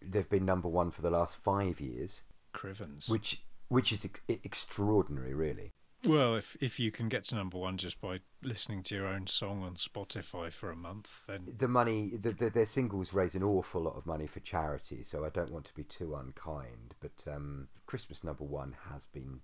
they've 0.00 0.28
been 0.28 0.44
number 0.44 0.68
one 0.68 0.90
for 0.90 1.02
the 1.02 1.10
last 1.10 1.36
five 1.36 1.80
years. 1.80 2.22
Crivens. 2.54 3.08
which 3.08 3.42
which 3.68 3.92
is 3.92 4.04
ex- 4.04 4.20
extraordinary, 4.28 5.32
really. 5.32 5.70
Well, 6.04 6.34
if 6.34 6.56
if 6.60 6.80
you 6.80 6.90
can 6.90 7.08
get 7.08 7.24
to 7.24 7.36
number 7.36 7.58
one 7.58 7.76
just 7.76 8.00
by 8.00 8.20
listening 8.42 8.82
to 8.84 8.94
your 8.96 9.06
own 9.06 9.28
song 9.28 9.62
on 9.62 9.74
Spotify 9.76 10.52
for 10.52 10.70
a 10.70 10.76
month, 10.76 11.22
then 11.28 11.54
The 11.58 11.68
money, 11.68 12.10
the, 12.16 12.32
the, 12.32 12.50
their 12.50 12.66
singles 12.66 13.14
raise 13.14 13.34
an 13.36 13.44
awful 13.44 13.82
lot 13.82 13.96
of 13.96 14.04
money 14.04 14.26
for 14.26 14.40
charity, 14.40 15.02
so 15.04 15.24
I 15.24 15.28
don't 15.28 15.52
want 15.52 15.64
to 15.66 15.74
be 15.74 15.84
too 15.84 16.14
unkind. 16.16 16.94
But 17.00 17.24
um, 17.32 17.68
Christmas 17.86 18.24
number 18.24 18.44
one 18.44 18.74
has 18.90 19.06
been 19.06 19.40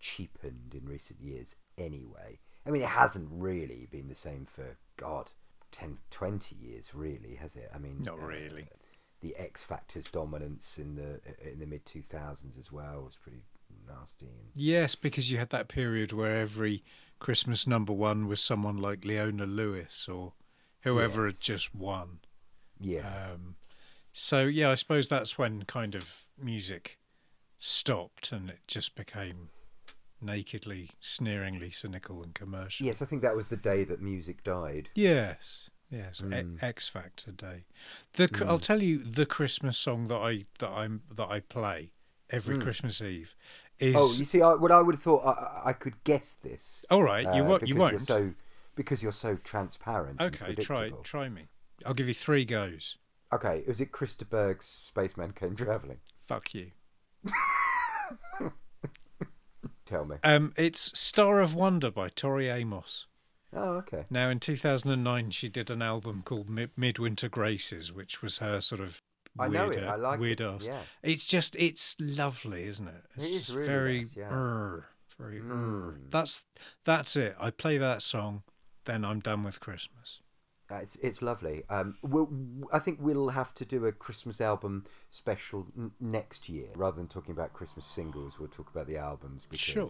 cheapened 0.00 0.74
in 0.74 0.86
recent 0.86 1.20
years 1.20 1.54
anyway. 1.78 2.40
I 2.66 2.70
mean, 2.70 2.82
it 2.82 2.88
hasn't 2.88 3.28
really 3.30 3.86
been 3.90 4.08
the 4.08 4.14
same 4.16 4.46
for, 4.46 4.76
God, 4.96 5.30
10, 5.70 5.98
20 6.10 6.56
years, 6.56 6.94
really, 6.94 7.36
has 7.36 7.54
it? 7.56 7.70
I 7.74 7.78
mean, 7.78 8.02
Not 8.02 8.18
uh, 8.18 8.26
really. 8.26 8.66
the 9.20 9.36
X 9.36 9.62
Factor's 9.62 10.06
dominance 10.06 10.78
in 10.78 10.96
the 10.96 11.20
in 11.48 11.60
the 11.60 11.66
mid 11.66 11.84
2000s 11.84 12.58
as 12.58 12.72
well 12.72 13.02
was 13.04 13.16
pretty 13.16 13.42
nasty. 13.86 14.26
And, 14.26 14.50
yes, 14.54 14.94
because 14.94 15.30
you 15.30 15.38
had 15.38 15.50
that 15.50 15.68
period 15.68 16.12
where 16.12 16.36
every 16.36 16.82
Christmas 17.18 17.66
number 17.66 17.92
one 17.92 18.26
was 18.28 18.40
someone 18.40 18.76
like 18.78 19.04
Leona 19.04 19.46
Lewis 19.46 20.08
or 20.08 20.32
whoever 20.80 21.26
Yes. 21.26 21.36
had 21.38 21.44
just 21.44 21.74
won. 21.74 22.18
yeah. 22.80 23.30
Um, 23.32 23.56
so 24.10 24.42
yeah, 24.42 24.70
I 24.70 24.74
suppose 24.74 25.08
that's 25.08 25.38
when 25.38 25.62
kind 25.64 25.94
of 25.94 26.24
music 26.38 26.98
stopped 27.58 28.32
and 28.32 28.50
it 28.50 28.58
just 28.66 28.94
became 28.94 29.48
nakedly, 30.20 30.90
sneeringly 31.00 31.70
cynical 31.70 32.22
and 32.22 32.34
commercial. 32.34 32.86
yes, 32.86 33.02
I 33.02 33.04
think 33.06 33.22
that 33.22 33.36
was 33.36 33.46
the 33.48 33.56
day 33.56 33.84
that 33.84 34.00
music 34.02 34.42
died. 34.44 34.90
Yes, 34.94 35.70
yes. 35.90 36.20
Mm. 36.20 36.62
X 36.62 36.88
Factor 36.88 37.32
Day. 37.32 37.64
The 38.14 38.28
cr 38.28 38.44
I'll 38.44 38.58
tell 38.58 38.82
you 38.82 38.98
the 39.02 39.26
Christmas 39.26 39.78
song 39.78 40.08
that 40.08 40.16
I 40.18 40.44
that 40.58 40.68
I'm 40.70 41.02
that 41.14 41.28
I 41.28 41.40
play 41.40 41.90
every 42.30 42.56
Mm. 42.58 42.62
Christmas 42.62 43.00
Eve 43.00 43.34
is. 43.82 43.96
Oh, 43.98 44.12
you 44.14 44.24
see, 44.24 44.40
I, 44.42 44.54
what 44.54 44.70
I 44.72 44.80
would 44.80 44.94
have 44.94 45.02
thought, 45.02 45.24
I, 45.26 45.70
I- 45.70 45.72
could 45.72 46.02
guess 46.04 46.34
this. 46.34 46.84
all 46.90 47.02
right, 47.02 47.24
you 47.34 47.42
uh, 47.42 47.48
won't. 47.48 47.62
You 47.66 47.74
because 47.74 47.80
won't. 47.80 47.92
You're 47.92 48.00
so, 48.00 48.34
because 48.76 49.02
you're 49.02 49.12
so 49.12 49.36
transparent. 49.42 50.20
okay, 50.20 50.54
try 50.54 50.90
try 51.02 51.28
me. 51.28 51.48
I'll 51.84 51.94
give 51.94 52.08
you 52.08 52.14
three 52.14 52.44
goes. 52.44 52.96
Okay, 53.32 53.62
was 53.66 53.80
it 53.80 53.92
Chris 53.92 54.14
de 54.14 54.24
Burgh's 54.24 54.82
Spaceman 54.86 55.32
Came 55.32 55.56
Travelling? 55.56 55.98
Fuck 56.18 56.54
you. 56.54 56.70
Tell 59.86 60.04
me. 60.04 60.16
Um, 60.22 60.52
it's 60.56 60.98
Star 60.98 61.40
of 61.40 61.54
Wonder 61.54 61.90
by 61.90 62.08
Tori 62.08 62.48
Amos. 62.48 63.06
Oh, 63.54 63.74
okay. 63.78 64.04
Now, 64.08 64.30
in 64.30 64.40
2009, 64.40 65.30
she 65.30 65.48
did 65.48 65.70
an 65.70 65.82
album 65.82 66.22
called 66.24 66.48
Mid- 66.48 66.70
Midwinter 66.76 67.28
Graces, 67.28 67.92
which 67.92 68.22
was 68.22 68.38
her 68.38 68.60
sort 68.60 68.80
of 68.80 69.02
I 69.38 69.48
know 69.48 69.70
it. 69.70 69.82
I 69.82 69.96
like 69.96 70.20
weird 70.20 70.40
it. 70.40 70.44
ass. 70.46 70.64
Yeah. 70.66 70.80
It's 71.02 71.26
just, 71.26 71.56
it's 71.56 71.96
lovely, 72.00 72.64
isn't 72.64 72.86
it? 72.88 73.04
It's 73.14 73.24
It 73.24 73.30
is 73.30 73.36
just 73.46 73.54
really 73.54 73.66
very, 73.66 73.98
nice, 74.00 74.16
yeah. 74.16 74.28
brr, 74.28 74.84
very. 75.18 75.40
brr. 75.40 75.54
Mm. 75.98 76.10
That's 76.10 76.44
that's 76.84 77.16
it. 77.16 77.34
I 77.40 77.50
play 77.50 77.78
that 77.78 78.02
song, 78.02 78.42
then 78.84 79.04
I'm 79.04 79.20
done 79.20 79.42
with 79.44 79.58
Christmas. 79.60 80.20
Uh, 80.70 80.76
it's 80.76 80.96
it's 80.96 81.20
lovely. 81.22 81.62
Um, 81.70 81.96
we'll, 82.02 82.30
I 82.72 82.78
think 82.78 82.98
we'll 83.00 83.28
have 83.30 83.52
to 83.54 83.64
do 83.66 83.84
a 83.86 83.92
Christmas 83.92 84.40
album 84.40 84.84
special 85.10 85.66
n- 85.76 85.90
next 86.00 86.48
year 86.48 86.68
rather 86.74 86.96
than 86.96 87.08
talking 87.08 87.32
about 87.32 87.52
Christmas 87.52 87.86
singles. 87.86 88.38
We'll 88.38 88.48
talk 88.48 88.70
about 88.70 88.86
the 88.86 88.96
albums 88.96 89.46
because 89.50 89.60
Sure. 89.60 89.88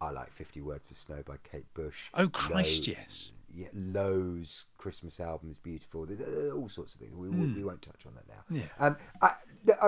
I 0.00 0.10
like 0.10 0.30
Fifty 0.32 0.60
Words 0.60 0.86
for 0.86 0.94
Snow 0.94 1.22
by 1.26 1.36
Kate 1.50 1.72
Bush. 1.74 2.10
Oh 2.14 2.28
Christ, 2.28 2.86
Low- 2.88 2.94
yes. 2.98 3.32
Yeah, 3.54 3.68
Lowe's 3.74 4.66
Christmas 4.76 5.20
album 5.20 5.50
is 5.50 5.58
beautiful. 5.58 6.06
There's 6.06 6.20
uh, 6.20 6.54
all 6.54 6.68
sorts 6.68 6.94
of 6.94 7.00
things. 7.00 7.14
We, 7.14 7.28
we, 7.28 7.52
we 7.54 7.64
won't 7.64 7.82
touch 7.82 8.04
on 8.06 8.14
that 8.14 8.28
now. 8.28 8.56
Yeah. 8.56 8.86
Um, 8.86 8.96
I, 9.22 9.32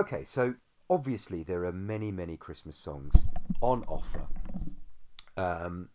okay, 0.01 0.25
so 0.25 0.55
obviously 0.89 1.43
there 1.43 1.65
are 1.65 1.73
many, 1.73 2.11
many 2.11 2.37
Christmas 2.37 2.77
songs 2.77 3.15
on 3.61 3.85
offer, 3.87 4.27
um, 5.37 5.91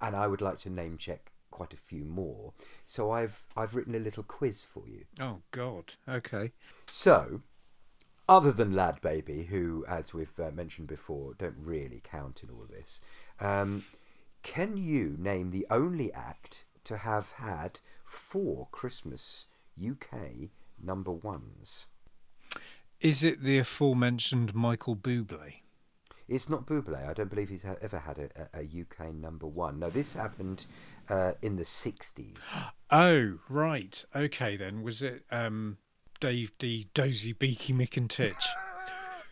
and 0.00 0.14
I 0.14 0.26
would 0.26 0.40
like 0.40 0.58
to 0.60 0.70
name 0.70 0.98
check 0.98 1.32
quite 1.50 1.72
a 1.72 1.78
few 1.78 2.04
more. 2.04 2.52
So 2.84 3.10
I've 3.10 3.46
I've 3.56 3.74
written 3.74 3.94
a 3.94 3.98
little 3.98 4.22
quiz 4.22 4.64
for 4.64 4.86
you. 4.86 5.04
Oh 5.20 5.38
God. 5.50 5.94
Okay. 6.08 6.52
So, 6.88 7.40
other 8.28 8.52
than 8.52 8.74
Lad 8.74 9.00
Baby, 9.00 9.44
who, 9.44 9.84
as 9.88 10.12
we've 10.12 10.38
uh, 10.38 10.50
mentioned 10.50 10.88
before, 10.88 11.34
don't 11.34 11.56
really 11.58 12.00
count 12.04 12.42
in 12.42 12.50
all 12.50 12.62
of 12.62 12.70
this, 12.70 13.00
um, 13.40 13.84
can 14.42 14.76
you 14.76 15.16
name 15.18 15.50
the 15.50 15.66
only 15.70 16.12
act 16.12 16.64
to 16.86 16.98
have 16.98 17.32
had 17.32 17.80
four 18.04 18.68
Christmas 18.70 19.46
UK 19.78 20.50
number 20.82 21.12
ones? 21.12 21.86
Is 23.00 23.22
it 23.22 23.42
the 23.42 23.58
aforementioned 23.58 24.54
Michael 24.54 24.96
Bublé? 24.96 25.60
It's 26.28 26.48
not 26.48 26.66
Bublé. 26.66 27.08
I 27.08 27.12
don't 27.12 27.30
believe 27.30 27.50
he's 27.50 27.64
ever 27.64 27.98
had 27.98 28.18
a, 28.18 28.58
a, 28.58 28.62
UK 28.62 29.14
number 29.14 29.46
one. 29.46 29.78
No, 29.78 29.90
this 29.90 30.14
happened 30.14 30.66
uh, 31.08 31.32
in 31.42 31.56
the 31.56 31.64
60s. 31.64 32.36
Oh, 32.88 33.40
right. 33.48 34.04
Okay, 34.14 34.56
then. 34.56 34.84
Was 34.84 35.02
it 35.02 35.24
um, 35.32 35.78
Dave 36.20 36.56
Dee 36.56 36.86
Dozy 36.94 37.32
Beaky 37.32 37.72
Mick 37.72 37.96
and 37.96 38.08
Titch? 38.08 38.46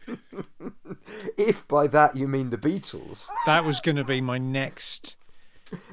if 1.38 1.66
by 1.68 1.86
that 1.86 2.16
you 2.16 2.26
mean 2.26 2.50
the 2.50 2.58
Beatles. 2.58 3.28
That 3.46 3.64
was 3.64 3.78
going 3.78 3.94
to 3.94 4.02
be 4.02 4.20
my 4.20 4.38
next. 4.38 5.14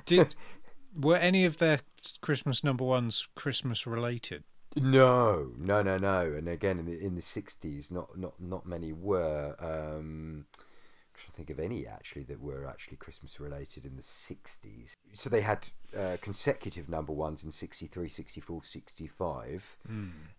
Did 0.07 0.33
were 0.99 1.17
any 1.17 1.45
of 1.45 1.57
their 1.57 1.79
Christmas 2.21 2.63
number 2.63 2.83
ones 2.83 3.27
Christmas 3.35 3.85
related? 3.85 4.43
No, 4.75 5.51
no, 5.57 5.81
no, 5.81 5.97
no. 5.97 6.21
And 6.21 6.47
again, 6.47 6.79
in 6.79 6.85
the 6.85 6.99
in 6.99 7.15
the 7.15 7.21
sixties, 7.21 7.91
not 7.91 8.17
not 8.17 8.33
not 8.39 8.65
many 8.65 8.93
were. 8.93 9.55
Um, 9.59 10.45
I'm 10.57 11.13
trying 11.13 11.31
to 11.31 11.37
think 11.37 11.49
of 11.49 11.59
any 11.59 11.85
actually 11.85 12.23
that 12.23 12.39
were 12.39 12.65
actually 12.65 12.97
Christmas 12.97 13.39
related 13.39 13.85
in 13.85 13.97
the 13.97 14.01
sixties. 14.01 14.95
So 15.13 15.29
they 15.29 15.41
had 15.41 15.69
uh, 15.97 16.17
consecutive 16.21 16.87
number 16.87 17.11
ones 17.11 17.43
in 17.43 17.51
63, 17.51 18.07
64, 18.07 18.63
65. 18.63 19.77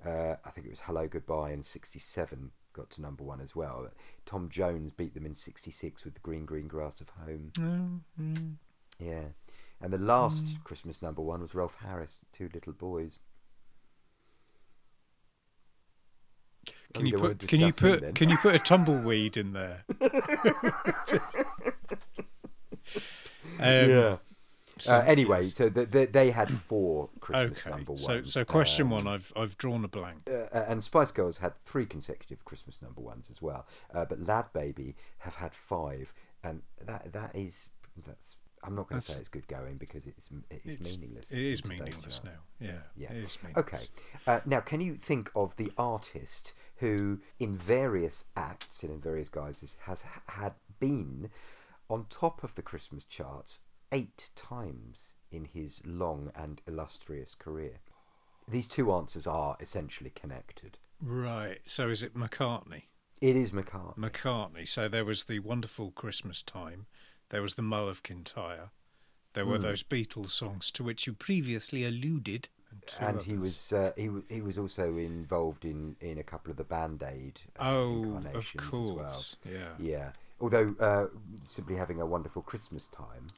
Uh, 0.05 0.37
I 0.43 0.51
think 0.51 0.67
it 0.67 0.71
was 0.71 0.81
Hello 0.81 1.07
Goodbye 1.07 1.53
in 1.53 1.63
sixty 1.63 1.99
seven 1.99 2.53
got 2.73 2.89
to 2.91 3.03
number 3.03 3.23
one 3.23 3.41
as 3.41 3.55
well. 3.55 3.89
Tom 4.25 4.49
Jones 4.49 4.93
beat 4.93 5.13
them 5.15 5.27
in 5.27 5.35
sixty 5.35 5.71
six 5.71 6.05
with 6.05 6.15
the 6.15 6.21
Green 6.21 6.47
Green 6.47 6.69
Grass 6.69 7.01
of 7.01 7.11
Home. 7.11 7.53
Mm, 7.59 8.01
mm. 8.21 8.55
Yeah, 8.99 9.25
and 9.83 9.93
the 9.93 9.99
last 9.99 10.63
Christmas 10.65 11.03
number 11.03 11.21
one 11.21 11.41
was 11.41 11.55
Rolf 11.55 11.77
Harris, 11.85 12.19
Two 12.33 12.49
Little 12.55 12.73
Boys. 12.73 13.19
Can 16.95 17.07
you 17.07 17.19
put 17.19 17.39
can 17.49 17.61
you 17.61 17.73
put 17.73 18.01
then? 18.01 18.13
can 18.13 18.29
you 18.29 18.37
put 18.37 18.55
a 18.55 18.59
tumbleweed 18.59 19.37
in 19.37 19.53
there? 19.53 19.85
um, 23.59 23.91
yeah. 23.91 24.17
Uh, 24.89 24.99
anyway, 25.07 25.43
yes. 25.43 25.55
so 25.55 25.69
the, 25.69 25.87
the, 25.87 26.07
they 26.07 26.31
had 26.31 26.51
four 26.51 27.09
Christmas 27.21 27.61
okay. 27.61 27.71
number 27.71 27.93
ones. 27.93 28.05
So 28.05 28.23
so 28.23 28.45
question 28.45 28.87
Um, 28.87 28.91
one, 28.91 29.07
I've 29.07 29.33
I've 29.37 29.57
drawn 29.59 29.85
a 29.85 29.89
blank. 29.89 30.29
uh, 30.29 30.47
and 30.53 30.83
Spice 30.83 31.13
Girls 31.13 31.39
had 31.39 31.57
three 31.63 31.87
consecutive 31.87 32.45
Christmas 32.45 32.81
number 32.83 33.01
ones 33.01 33.29
as 33.31 33.41
well. 33.41 33.67
Uh, 33.95 34.05
but 34.05 34.21
Lad 34.21 34.47
Baby 34.53 34.97
have 35.19 35.37
had 35.37 35.55
five, 35.55 36.13
and 36.43 36.63
that 36.85 37.13
that 37.13 37.35
is 37.35 37.71
that's. 38.07 38.37
I'm 38.65 38.75
not 38.77 38.89
going 38.89 39.01
to 39.01 39.07
say 39.07 39.19
it's 39.19 39.29
good 39.29 39.49
going 39.49 39.77
because 39.77 40.07
it's 40.07 40.31
it's, 40.51 40.67
It's- 40.67 40.97
meaningless. 40.97 41.31
It 41.33 41.39
is 41.41 41.61
in 41.61 41.69
meaningless 41.71 42.21
chart. 42.21 42.35
now. 42.37 42.67
Yeah. 42.67 42.79
Yeah. 42.97 43.13
It 43.13 43.25
is 43.25 43.39
meaningless. 43.43 43.67
Okay. 43.75 43.85
Uh, 44.27 44.41
now, 44.47 44.61
can 44.61 44.81
you 44.81 44.95
think 44.95 45.31
of 45.35 45.57
the 45.57 45.73
artist 45.77 46.55
who, 46.77 47.21
in 47.41 47.57
various 47.57 48.25
acts 48.37 48.83
and 48.83 48.93
in 48.93 49.01
various 49.01 49.29
guises, 49.29 49.77
has 49.87 50.05
had 50.27 50.55
been 50.79 51.31
on 51.91 52.07
top 52.09 52.45
of 52.45 52.55
the 52.55 52.63
Christmas 52.63 53.05
charts 53.05 53.61
eight 53.91 54.29
times 54.37 55.15
in 55.31 55.45
his 55.47 55.81
long 55.85 56.31
and 56.35 56.63
illustrious 56.69 57.35
career? 57.35 57.81
These 58.49 58.67
two 58.69 58.93
answers 58.93 59.27
are 59.27 59.57
essentially 59.61 60.11
connected. 60.11 60.79
Right. 61.01 61.59
So 61.65 61.89
is 61.89 62.03
it 62.03 62.15
McCartney? 62.15 62.83
It 63.21 63.37
is 63.37 63.53
McCartney. 63.53 63.97
McCartney. 63.99 64.67
So 64.69 64.89
there 64.89 65.05
was 65.05 65.25
the 65.25 65.39
wonderful 65.39 65.91
Christmas 65.93 66.43
time. 66.43 66.87
There 67.33 67.43
was 67.43 67.55
the 67.55 67.63
Mull 67.63 67.89
of 67.89 68.03
Kintyre. 68.03 68.71
There 69.33 69.47
were 69.47 69.57
Hmm. 69.57 69.63
those 69.63 69.83
Beatles 69.83 70.31
songs 70.31 70.71
to 70.73 70.85
which 70.85 71.07
you 71.07 71.15
previously 71.15 71.85
alluded. 71.85 72.49
two 72.87 73.05
and 73.05 73.21
he 73.23 73.37
was 73.37 73.73
uh, 73.73 73.93
he 73.97 74.07
w- 74.07 74.25
he 74.31 74.41
was 74.41 74.57
also 74.59 74.97
involved 74.97 75.65
in, 75.65 75.95
in 76.01 76.17
a 76.19 76.23
couple 76.23 76.51
of 76.51 76.57
the 76.57 76.65
Band 76.65 77.03
Aid 77.03 77.41
uh, 77.59 77.63
Oh, 77.71 78.03
incarnations 78.17 78.63
of 78.73 78.75
as 78.75 78.91
well. 78.93 79.25
Yeah. 79.51 79.75
Yeah. 79.79 80.13
Although 80.41 80.75
uh, 80.81 81.07
simply 81.45 81.77
having 81.77 82.01
a 82.01 82.07
wonderful 82.07 82.43
Christmas 82.43 82.89
time, 82.89 83.29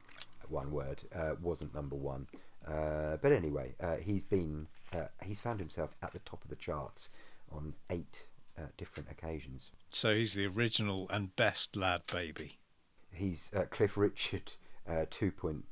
one 0.49 0.71
word, 0.71 1.03
uh, 1.13 1.35
wasn't 1.41 1.73
number 1.75 1.95
one. 1.95 2.27
Uh, 2.65 3.17
but 3.21 3.31
anyway, 3.31 3.75
uh, 3.79 3.95
he's 3.97 4.23
been 4.23 4.67
uh, 4.93 5.07
he's 5.23 5.39
found 5.41 5.59
himself 5.59 5.95
at 6.01 6.11
the 6.13 6.19
top 6.19 6.43
of 6.43 6.49
the 6.49 6.55
charts 6.55 7.09
on 7.51 7.73
eight 7.89 8.25
uh, 8.57 8.63
different 8.77 9.09
occasions. 9.11 9.71
So 9.89 10.15
he's 10.15 10.33
the 10.33 10.47
original 10.47 11.07
and 11.09 11.35
best 11.35 11.75
lad 11.75 12.03
baby. 12.07 12.57
He's 13.15 13.51
uh, 13.55 13.63
Cliff 13.69 13.97
Richard 13.97 14.53
uh, 14.87 15.05
2.0. 15.09 15.63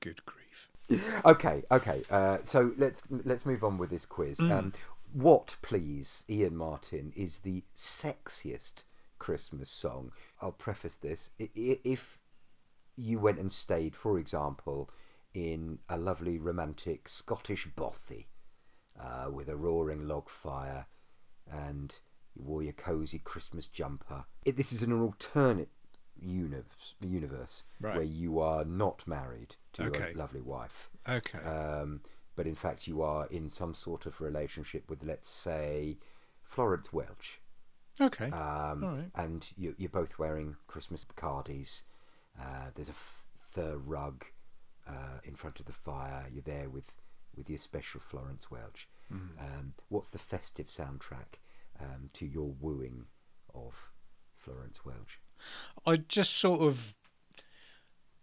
Good 0.00 0.24
grief. 0.24 0.68
Okay, 1.24 1.64
okay. 1.70 2.02
Uh, 2.10 2.38
so 2.44 2.72
let's 2.76 3.02
let's 3.10 3.44
move 3.44 3.64
on 3.64 3.76
with 3.76 3.90
this 3.90 4.06
quiz. 4.06 4.38
Um, 4.38 4.72
what, 5.12 5.56
please, 5.62 6.24
Ian 6.28 6.56
Martin, 6.56 7.12
is 7.16 7.40
the 7.40 7.64
sexiest 7.76 8.84
Christmas 9.18 9.70
song? 9.70 10.12
I'll 10.40 10.52
preface 10.52 10.96
this: 10.96 11.30
if 11.38 12.20
you 12.96 13.18
went 13.18 13.38
and 13.38 13.52
stayed, 13.52 13.96
for 13.96 14.18
example, 14.18 14.90
in 15.34 15.78
a 15.88 15.96
lovely 15.96 16.38
romantic 16.38 17.08
Scottish 17.08 17.66
bothy 17.74 18.28
uh, 18.98 19.30
with 19.30 19.48
a 19.48 19.56
roaring 19.56 20.06
log 20.06 20.28
fire, 20.28 20.86
and 21.50 21.98
you 22.34 22.44
wore 22.44 22.62
your 22.62 22.72
cosy 22.72 23.18
Christmas 23.18 23.66
jumper, 23.66 24.24
it, 24.44 24.56
this 24.56 24.72
is 24.72 24.82
an 24.82 24.92
alternate 24.92 25.70
universe, 26.20 26.94
universe 27.00 27.64
Right. 27.80 27.96
where 27.96 28.04
you 28.04 28.40
are 28.40 28.64
not 28.64 29.06
married 29.06 29.56
to 29.74 29.84
Okay. 29.84 30.08
your 30.08 30.14
lovely 30.14 30.40
wife. 30.40 30.90
Okay. 31.08 31.38
Um, 31.38 32.02
but 32.34 32.46
in 32.46 32.54
fact, 32.54 32.86
you 32.86 33.02
are 33.02 33.26
in 33.28 33.50
some 33.50 33.74
sort 33.74 34.06
of 34.06 34.20
relationship 34.20 34.88
with, 34.90 35.02
let's 35.02 35.28
say, 35.28 35.98
Florence 36.42 36.92
Welch. 36.92 37.40
okay. 38.00 38.30
Um, 38.30 38.84
right. 38.84 39.10
And 39.14 39.50
you, 39.56 39.74
you're 39.78 39.88
both 39.88 40.18
wearing 40.18 40.56
Christmas 40.66 41.04
Bacardis. 41.04 41.82
Uh, 42.38 42.66
there's 42.74 42.88
a 42.90 42.92
f- 42.92 43.24
fur 43.38 43.76
rug 43.78 44.24
uh, 44.86 45.20
in 45.24 45.34
front 45.34 45.58
of 45.60 45.66
the 45.66 45.72
fire. 45.72 46.26
You're 46.30 46.42
there 46.42 46.68
with, 46.68 46.92
with 47.34 47.48
your 47.48 47.58
special 47.58 48.00
Florence 48.00 48.50
Welch. 48.50 48.86
Mm-hmm. 49.12 49.38
Um, 49.38 49.72
what's 49.88 50.10
the 50.10 50.18
festive 50.18 50.66
soundtrack 50.66 51.40
um, 51.80 52.08
to 52.12 52.26
your 52.26 52.52
wooing 52.60 53.06
of 53.54 53.90
Florence 54.36 54.84
Welch? 54.84 55.20
I 55.86 55.96
just 55.96 56.34
sort 56.36 56.60
of 56.62 56.94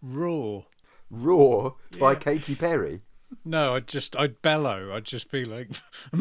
roar. 0.01 0.65
Roar 1.09 1.75
by 1.99 2.13
Yeah. 2.13 2.19
Katy 2.19 2.55
Perry. 2.55 3.01
No, 3.45 3.75
I'd 3.75 3.87
just 3.87 4.15
I'd 4.15 4.41
bellow. 4.41 4.93
I'd 4.95 5.05
just 5.05 5.31
be 5.31 5.45
like, 5.45 5.69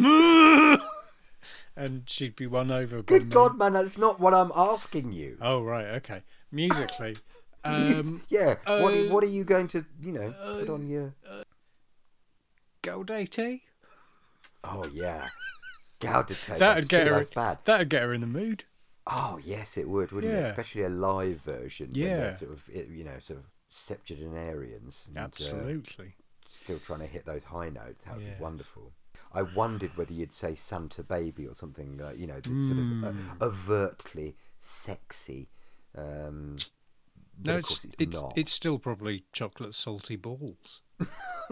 and 1.76 2.02
she'd 2.06 2.36
be 2.36 2.46
won 2.46 2.70
over. 2.70 3.02
by 3.02 3.18
Good. 3.18 3.30
God, 3.30 3.58
man, 3.58 3.72
that's 3.74 3.96
not 3.98 4.20
what 4.20 4.34
I'm 4.34 4.52
asking 4.54 5.12
you. 5.12 5.36
Oh 5.40 5.62
right, 5.62 5.86
okay. 5.96 6.22
Musically, 6.50 7.16
um, 7.64 8.22
yeah. 8.28 8.56
what, 8.66 8.92
uh, 8.94 9.04
what 9.08 9.24
are 9.24 9.28
you 9.28 9.44
going 9.44 9.68
to, 9.68 9.84
you 10.00 10.12
know, 10.12 10.34
put 10.58 10.68
on 10.68 10.86
your. 10.88 11.14
Gaudete. 12.82 13.60
Oh, 14.64 14.86
yeah. 14.92 15.28
Gaudete. 16.00 16.58
That'd 16.58 16.88
get 16.88 17.06
her. 17.06 17.14
That's 17.14 17.30
bad. 17.30 17.58
That'd 17.64 17.88
get 17.88 18.02
her 18.02 18.12
in 18.12 18.20
the 18.20 18.26
mood. 18.26 18.64
Oh, 19.06 19.38
yes, 19.42 19.76
it 19.76 19.88
would, 19.88 20.12
wouldn't 20.12 20.32
it? 20.32 20.44
Especially 20.44 20.82
a 20.82 20.88
live 20.88 21.40
version. 21.40 21.90
Yeah. 21.92 22.34
sort 22.34 22.52
of, 22.52 22.68
you 22.72 23.04
know, 23.04 23.18
sort 23.20 23.40
of 23.40 23.46
septuagenarians. 23.70 25.06
and, 25.08 25.16
uh, 25.18 25.20
Absolutely. 25.22 26.14
still 26.48 26.78
trying 26.78 27.00
to 27.00 27.06
hit 27.06 27.24
those 27.26 27.44
high 27.44 27.68
notes. 27.68 28.04
That 28.04 28.16
would 28.16 28.24
Yes. 28.24 28.36
be 28.38 28.42
wonderful. 28.42 28.92
I 29.32 29.42
wondered 29.42 29.96
whether 29.96 30.12
you'd 30.12 30.32
say 30.32 30.54
Santa 30.54 31.02
Baby 31.02 31.46
or 31.46 31.54
something, 31.54 31.96
like, 31.98 32.18
you 32.18 32.26
know, 32.26 32.40
that's 32.40 32.68
sort 32.68 32.78
of 32.80 33.04
uh, 33.04 33.12
Mm. 33.12 33.40
overtly 33.42 34.36
sexy. 34.60 35.48
Um, 35.96 36.56
no, 37.42 37.56
it's 37.56 37.84
it's, 37.84 37.96
it's 37.98 38.20
not. 38.20 38.34
it's 38.36 38.52
still 38.52 38.78
probably 38.78 39.24
chocolate 39.32 39.74
salty 39.74 40.16
balls. 40.16 40.82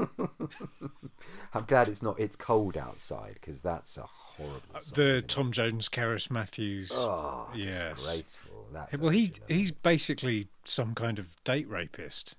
I'm 1.54 1.64
glad 1.66 1.88
it's 1.88 2.02
not. 2.02 2.18
It's 2.20 2.36
cold 2.36 2.76
outside 2.76 3.34
because 3.34 3.60
that's 3.62 3.96
a 3.96 4.04
horrible. 4.40 4.60
Song, 4.72 4.74
Uh, 4.74 4.80
the 4.94 5.02
isn't 5.02 5.16
it? 5.24 5.28
Tom 5.28 5.52
Jones, 5.52 5.88
Cerys 5.88 6.30
Matthews. 6.30 6.90
Oh, 6.94 7.48
yes. 7.54 7.96
disgraceful. 7.96 8.66
That 8.72 9.00
well, 9.00 9.10
he 9.10 9.32
he's 9.48 9.72
basically 9.72 10.48
some 10.64 10.94
kind 10.94 11.18
of 11.18 11.42
date 11.44 11.68
rapist. 11.68 12.36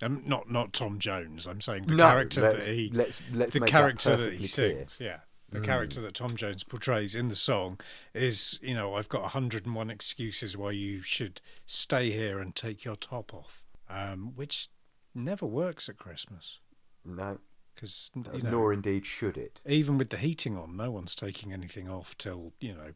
Um, 0.00 0.22
not 0.24 0.48
not 0.50 0.72
Tom 0.72 0.98
Jones. 1.00 1.46
I'm 1.46 1.60
saying 1.60 1.86
the 1.86 1.96
No, 1.96 2.04
character 2.08 2.40
let's- 2.42 2.66
that 2.66 2.72
he 2.74 2.90
let's 2.92 3.20
let's 3.32 3.52
the 3.54 3.60
make 3.60 3.68
character 3.70 4.16
that 4.16 4.30
that, 4.30 4.38
he 4.40 4.46
clear. 4.48 4.70
Hmm. 4.72 4.78
sings. 4.78 4.96
Yeah, 5.00 5.20
the 5.50 5.60
character 5.60 6.00
that 6.02 6.14
Tom 6.14 6.36
Jones 6.36 6.62
portrays 6.62 7.16
in 7.16 7.26
the 7.26 7.34
song 7.34 7.80
is 8.14 8.60
you 8.62 8.74
know 8.74 8.94
I've 8.94 9.08
got 9.08 9.22
101 9.22 9.90
excuses 9.90 10.56
why 10.56 10.70
you 10.70 11.00
should 11.02 11.40
stay 11.66 12.12
here 12.12 12.38
and 12.38 12.54
take 12.54 12.84
your 12.84 12.94
top 12.94 13.34
off, 13.34 13.64
um, 13.90 14.36
which 14.36 14.68
never 15.14 15.46
works 15.46 15.88
at 15.88 15.96
Christmas 15.98 16.60
No, 17.04 17.38
because 17.78 18.10
you 18.32 18.42
know 18.42 18.50
nor 18.50 18.72
indeed 18.72 19.06
should 19.06 19.38
it. 19.38 19.60
even 19.66 19.98
with 19.98 20.10
the 20.10 20.16
heating 20.16 20.56
on, 20.56 20.76
no 20.76 20.90
one's 20.90 21.14
taking 21.14 21.52
anything 21.52 21.88
off 21.88 22.16
till 22.18 22.52
you 22.60 22.74
know 22.74 22.92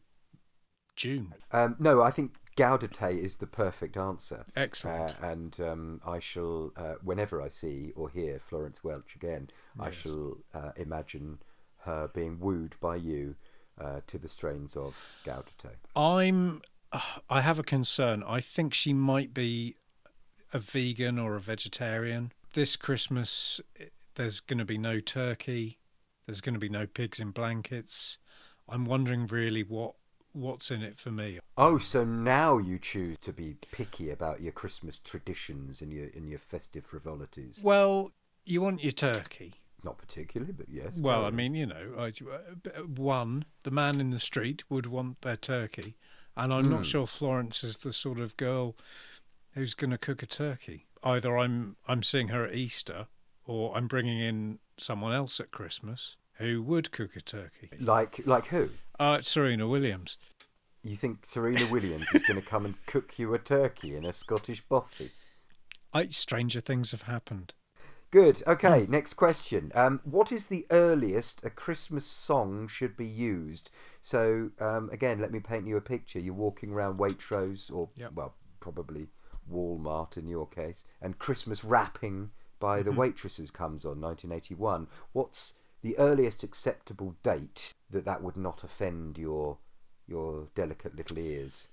June. 0.95 1.33
Um, 1.51 1.75
no, 1.79 2.01
I 2.01 2.11
think 2.11 2.33
Gaudete 2.57 3.17
is 3.17 3.37
the 3.37 3.47
perfect 3.47 3.97
answer. 3.97 4.45
Excellent. 4.55 5.15
Uh, 5.23 5.27
and 5.27 5.59
um, 5.59 6.01
I 6.05 6.19
shall, 6.19 6.71
uh, 6.75 6.95
whenever 7.03 7.41
I 7.41 7.47
see 7.47 7.93
or 7.95 8.09
hear 8.09 8.39
Florence 8.39 8.83
Welch 8.83 9.15
again, 9.15 9.49
I 9.79 9.89
shall 9.89 10.37
uh, 10.53 10.71
imagine 10.75 11.39
her 11.79 12.09
being 12.13 12.39
wooed 12.39 12.75
by 12.79 12.97
you 12.97 13.35
uh, 13.79 14.01
to 14.07 14.17
the 14.17 14.29
strains 14.29 14.75
of 14.75 15.07
Gaudete. 15.25 15.77
I'm. 15.95 16.61
I 17.27 17.41
have 17.41 17.57
a 17.57 17.63
concern. 17.63 18.23
I 18.27 18.39
think 18.39 18.71
she 18.75 18.93
might 18.93 19.33
be 19.33 19.77
a 20.53 20.59
vegan 20.59 21.17
or 21.17 21.35
a 21.35 21.39
vegetarian. 21.39 22.31
This 22.53 22.75
Christmas, 22.75 23.59
there's 24.15 24.39
going 24.39 24.59
to 24.59 24.65
be 24.65 24.77
no 24.77 24.99
turkey. 24.99 25.79
There's 26.25 26.41
going 26.41 26.53
to 26.53 26.59
be 26.59 26.69
no 26.69 26.85
pigs 26.85 27.19
in 27.19 27.31
blankets. 27.31 28.17
I'm 28.69 28.85
wondering 28.85 29.27
really 29.27 29.63
what 29.63 29.95
what's 30.31 30.71
in 30.71 30.81
it 30.81 30.97
for 30.97 31.11
me. 31.11 31.39
Oh, 31.57 31.77
so 31.77 32.03
now 32.03 32.57
you 32.57 32.79
choose 32.79 33.19
to 33.19 33.31
be 33.31 33.57
picky 33.71 34.09
about 34.09 34.41
your 34.41 34.51
Christmas 34.51 34.97
traditions 34.99 35.81
and 35.81 35.91
your 35.93 36.07
and 36.15 36.29
your 36.29 36.39
festive 36.39 36.85
frivolities. 36.85 37.59
Well, 37.61 38.11
you 38.45 38.61
want 38.61 38.81
your 38.83 38.91
turkey. 38.93 39.55
Not 39.83 39.97
particularly, 39.97 40.53
but 40.53 40.69
yes. 40.69 40.97
Well, 40.97 41.25
I 41.25 41.29
mean, 41.29 41.55
you 41.55 41.65
know, 41.65 41.93
I, 41.99 42.13
one, 42.95 43.43
the 43.63 43.71
man 43.71 43.99
in 43.99 44.11
the 44.11 44.19
street 44.19 44.63
would 44.69 44.85
want 44.85 45.21
their 45.21 45.35
turkey, 45.35 45.97
and 46.37 46.53
I'm 46.53 46.65
Hmm. 46.65 46.71
not 46.71 46.85
sure 46.85 47.05
Florence 47.05 47.65
is 47.65 47.77
the 47.77 47.91
sort 47.91 48.17
of 48.19 48.37
girl 48.37 48.77
who's 49.55 49.73
going 49.73 49.91
to 49.91 49.97
cook 49.97 50.23
a 50.23 50.25
turkey. 50.25 50.87
Either 51.03 51.37
I'm 51.37 51.75
I'm 51.85 52.01
seeing 52.01 52.29
her 52.29 52.45
at 52.45 52.55
Easter, 52.55 53.07
or 53.45 53.75
I'm 53.75 53.87
bringing 53.87 54.19
in 54.19 54.59
someone 54.77 55.13
else 55.13 55.39
at 55.39 55.51
Christmas 55.51 56.15
who 56.37 56.61
would 56.63 56.91
cook 56.91 57.15
a 57.15 57.21
turkey. 57.21 57.69
like 57.79 58.21
like 58.25 58.47
who? 58.47 58.69
Uh, 58.99 59.21
Serena 59.21 59.67
Williams. 59.67 60.17
You 60.83 60.95
think 60.97 61.25
Serena 61.25 61.65
Williams 61.71 62.07
is 62.13 62.23
going 62.23 62.41
to 62.41 62.45
come 62.45 62.65
and 62.65 62.75
cook 62.85 63.17
you 63.17 63.33
a 63.33 63.39
turkey 63.39 63.95
in 63.95 64.03
a 64.05 64.11
Scottish 64.11 64.61
bothy? 64.69 65.11
I, 65.93 66.07
stranger 66.07 66.59
things 66.59 66.91
have 66.91 67.03
happened. 67.03 67.53
Good. 68.11 68.43
Okay, 68.45 68.85
next 68.89 69.13
question. 69.13 69.71
Um, 69.73 70.01
what 70.03 70.31
is 70.31 70.47
the 70.47 70.65
earliest 70.69 71.43
a 71.43 71.49
Christmas 71.49 72.05
song 72.05 72.67
should 72.67 72.97
be 72.97 73.07
used? 73.07 73.69
So, 74.01 74.51
um, 74.59 74.89
again, 74.91 75.19
let 75.19 75.31
me 75.31 75.39
paint 75.39 75.65
you 75.67 75.77
a 75.77 75.81
picture. 75.81 76.19
You're 76.19 76.33
walking 76.33 76.71
around 76.71 76.99
Waitrose, 76.99 77.71
or, 77.71 77.89
Yep. 77.95 78.11
well, 78.13 78.35
probably 78.59 79.07
Walmart 79.51 80.17
in 80.17 80.27
your 80.27 80.47
case, 80.47 80.83
and 81.01 81.17
Christmas 81.17 81.63
wrapping 81.63 82.31
by 82.63 82.81
the 82.81 82.91
mm-hmm. 82.91 82.99
Waitresses 83.01 83.51
comes 83.51 83.83
on 83.83 83.99
1981. 83.99 84.87
What's 85.11 85.53
the 85.81 85.99
earliest 85.99 86.43
acceptable 86.43 87.13
date 87.21 87.73
that 87.89 88.05
that 88.05 88.23
would 88.23 88.37
not 88.37 88.63
offend 88.63 89.17
your 89.17 89.57
your 90.07 90.47
delicate 90.55 90.95
little 90.95 91.17
ears 91.17 91.67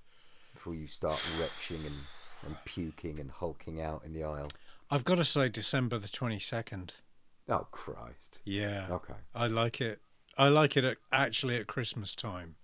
before 0.53 0.75
you 0.75 0.87
start 0.87 1.17
retching 1.39 1.85
and, 1.85 1.95
and 2.45 2.57
puking 2.65 3.21
and 3.21 3.31
hulking 3.31 3.81
out 3.81 4.03
in 4.05 4.11
the 4.11 4.21
aisle? 4.21 4.49
I've 4.89 5.05
got 5.05 5.15
to 5.15 5.23
say 5.23 5.47
December 5.47 5.97
the 5.97 6.09
22nd. 6.09 6.89
Oh 7.47 7.67
Christ! 7.71 8.41
Yeah. 8.43 8.87
Okay. 8.91 9.13
I 9.33 9.47
like 9.47 9.79
it. 9.79 10.01
I 10.37 10.49
like 10.49 10.75
it 10.75 10.83
at, 10.83 10.97
actually 11.13 11.55
at 11.55 11.67
Christmas 11.67 12.15
time, 12.15 12.55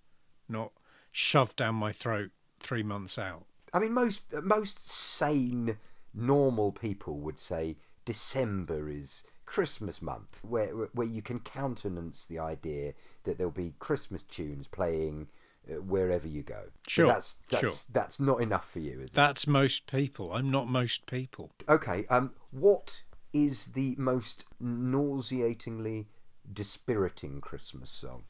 not 0.49 0.73
shoved 1.13 1.55
down 1.55 1.75
my 1.75 1.93
throat 1.93 2.31
three 2.59 2.83
months 2.83 3.17
out. 3.17 3.45
I 3.73 3.79
mean, 3.79 3.93
most 3.93 4.23
most 4.43 4.89
sane, 4.89 5.77
normal 6.13 6.73
people 6.73 7.19
would 7.19 7.39
say 7.39 7.77
December 8.07 8.89
is 8.89 9.23
Christmas 9.45 10.01
month, 10.01 10.39
where 10.41 10.69
where 10.93 11.05
you 11.07 11.21
can 11.21 11.39
countenance 11.39 12.25
the 12.25 12.39
idea 12.39 12.93
that 13.25 13.37
there'll 13.37 13.51
be 13.51 13.75
Christmas 13.79 14.23
tunes 14.23 14.67
playing 14.67 15.27
uh, 15.69 15.81
wherever 15.81 16.27
you 16.27 16.41
go. 16.41 16.63
But 16.83 16.89
Sure, 16.89 17.07
that's 17.07 17.35
that's 17.49 17.61
sure. 17.61 17.85
that's 17.91 18.19
not 18.19 18.41
enough 18.41 18.69
for 18.71 18.79
you, 18.79 18.99
is 19.01 19.09
it? 19.09 19.13
That's 19.13 19.45
most 19.45 19.85
people. 19.87 20.33
I'm 20.33 20.49
not 20.49 20.67
most 20.67 21.05
people. 21.05 21.51
Okay. 21.67 22.05
Um, 22.09 22.31
what 22.51 23.03
is 23.33 23.67
the 23.73 23.93
most 23.97 24.45
nauseatingly 24.59 26.07
dispiriting 26.51 27.41
Christmas 27.41 27.89
song? 27.89 28.23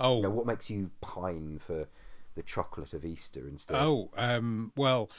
Oh, 0.00 0.16
You 0.16 0.22
know, 0.24 0.30
what 0.30 0.46
makes 0.46 0.70
you 0.70 0.90
pine 1.00 1.58
for 1.64 1.88
the 2.34 2.42
chocolate 2.42 2.92
of 2.94 3.04
Easter 3.04 3.46
instead? 3.48 3.76
oh, 3.76 4.10
um, 4.16 4.72
well, 4.76 5.10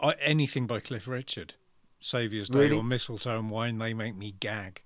I, 0.00 0.12
anything 0.20 0.66
by 0.66 0.80
Cliff 0.80 1.06
Richard, 1.06 1.54
Saviour's 2.00 2.48
Day 2.48 2.60
Really? 2.60 2.76
or 2.78 2.84
Mistletoe 2.84 3.38
and 3.38 3.50
Wine, 3.50 3.78
they 3.78 3.94
make 3.94 4.16
me 4.16 4.34
gag. 4.38 4.82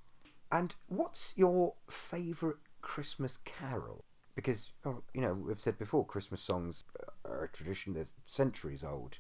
And 0.53 0.75
what's 0.89 1.35
your 1.37 1.75
favourite 1.89 2.57
Christmas 2.83 3.39
carol? 3.45 4.05
Because, 4.35 4.71
oh, 4.85 5.03
you 5.13 5.21
know, 5.21 5.35
we've 5.35 5.61
said 5.61 5.79
before, 5.79 6.05
Christmas 6.07 6.41
songs 6.41 6.85
are 7.25 7.45
a 7.45 7.49
tradition 7.49 7.95
that's 7.95 8.11
centuries 8.25 8.83
old. 8.83 9.19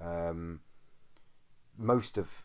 Um, 0.00 0.60
most 1.76 2.18
of 2.18 2.44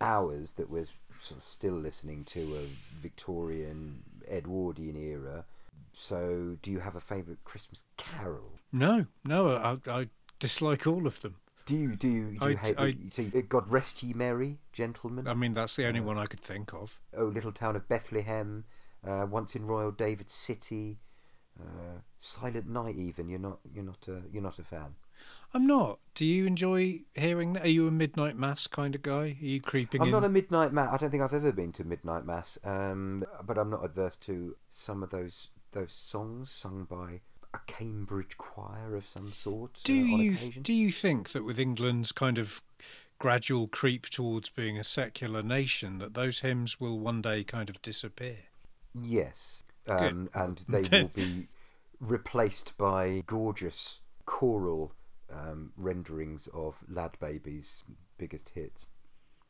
ours 0.00 0.52
that 0.52 0.68
we're 0.68 0.86
sort 1.18 1.40
of 1.40 1.44
still 1.46 1.74
listening 1.74 2.24
to 2.24 2.54
are 2.56 2.68
Victorian, 3.00 4.02
Edwardian 4.30 4.96
era. 4.96 5.44
So, 5.92 6.58
do 6.60 6.70
you 6.72 6.80
have 6.80 6.96
a 6.96 7.00
favourite 7.00 7.44
Christmas 7.44 7.84
carol? 7.96 8.58
No, 8.72 9.06
no, 9.24 9.54
I, 9.54 9.90
I 9.90 10.08
dislike 10.40 10.86
all 10.86 11.06
of 11.06 11.20
them. 11.22 11.36
Do 11.64 11.74
you 11.74 11.96
do 11.96 12.08
you, 12.08 12.38
do 12.38 12.50
you 12.50 12.56
I- 12.56 12.60
hate? 12.60 12.78
I- 12.78 12.96
so, 13.10 13.24
uh, 13.34 13.40
God 13.48 13.70
rest 13.70 14.02
ye 14.02 14.12
merry, 14.12 14.58
gentlemen. 14.72 15.26
I 15.26 15.34
mean, 15.34 15.54
that's 15.54 15.76
the 15.76 15.86
only 15.86 16.00
one 16.00 16.18
I 16.18 16.26
could 16.26 16.40
think 16.40 16.74
of. 16.74 17.00
oh, 17.16 17.24
little 17.26 17.52
town 17.52 17.74
of 17.76 17.88
Bethlehem, 17.88 18.64
uh, 19.06 19.26
once 19.30 19.56
in 19.56 19.66
Royal 19.66 19.90
David 19.90 20.30
City, 20.30 20.98
uh, 21.58 22.00
Silent 22.18 22.68
Night. 22.68 22.96
Even 22.96 23.28
you're 23.28 23.38
not 23.38 23.60
you're 23.72 23.84
not 23.84 24.06
a 24.08 24.22
you're 24.30 24.42
not 24.42 24.58
a 24.58 24.64
fan. 24.64 24.96
I'm 25.54 25.66
not. 25.66 26.00
Do 26.14 26.26
you 26.26 26.44
enjoy 26.46 27.00
hearing 27.14 27.52
that? 27.54 27.64
Are 27.64 27.68
you 27.68 27.86
a 27.86 27.90
midnight 27.90 28.36
mass 28.36 28.66
kind 28.66 28.94
of 28.94 29.02
guy? 29.02 29.12
Are 29.40 29.44
you 29.44 29.60
creeping 29.60 30.02
I'm 30.02 30.08
in? 30.08 30.12
not 30.12 30.24
a 30.24 30.28
midnight 30.28 30.72
mass. 30.72 30.92
I 30.92 30.96
don't 30.98 31.10
think 31.10 31.22
I've 31.22 31.32
ever 31.32 31.52
been 31.52 31.72
to 31.72 31.84
midnight 31.84 32.26
mass. 32.26 32.58
Um, 32.64 33.24
but 33.46 33.56
I'm 33.56 33.70
not 33.70 33.84
adverse 33.84 34.16
to 34.18 34.56
some 34.68 35.02
of 35.02 35.10
those 35.10 35.48
those 35.70 35.92
songs 35.92 36.50
sung 36.50 36.84
by 36.84 37.20
a 37.54 37.60
Cambridge 37.66 38.36
choir 38.36 38.96
of 38.96 39.06
some 39.06 39.32
sort. 39.32 39.80
do 39.84 39.92
uh, 39.92 40.04
you 40.04 40.32
occasion. 40.32 40.62
do 40.62 40.72
you 40.72 40.90
think 40.90 41.32
that 41.32 41.44
with 41.44 41.58
England's 41.58 42.12
kind 42.12 42.36
of 42.36 42.60
gradual 43.18 43.68
creep 43.68 44.06
towards 44.06 44.50
being 44.50 44.78
a 44.78 44.84
secular 44.84 45.42
nation, 45.42 45.98
that 45.98 46.14
those 46.14 46.40
hymns 46.40 46.80
will 46.80 46.98
one 46.98 47.22
day 47.22 47.44
kind 47.44 47.70
of 47.70 47.80
disappear? 47.80 48.38
Yes, 49.00 49.62
um, 49.88 50.28
and 50.34 50.64
they 50.68 50.82
will 51.02 51.08
be 51.08 51.48
replaced 52.00 52.76
by 52.76 53.22
gorgeous 53.26 54.00
choral 54.26 54.92
um, 55.32 55.72
renderings 55.76 56.48
of 56.52 56.76
Lad 56.88 57.12
Baby's 57.20 57.84
biggest 58.18 58.50
hits. 58.54 58.88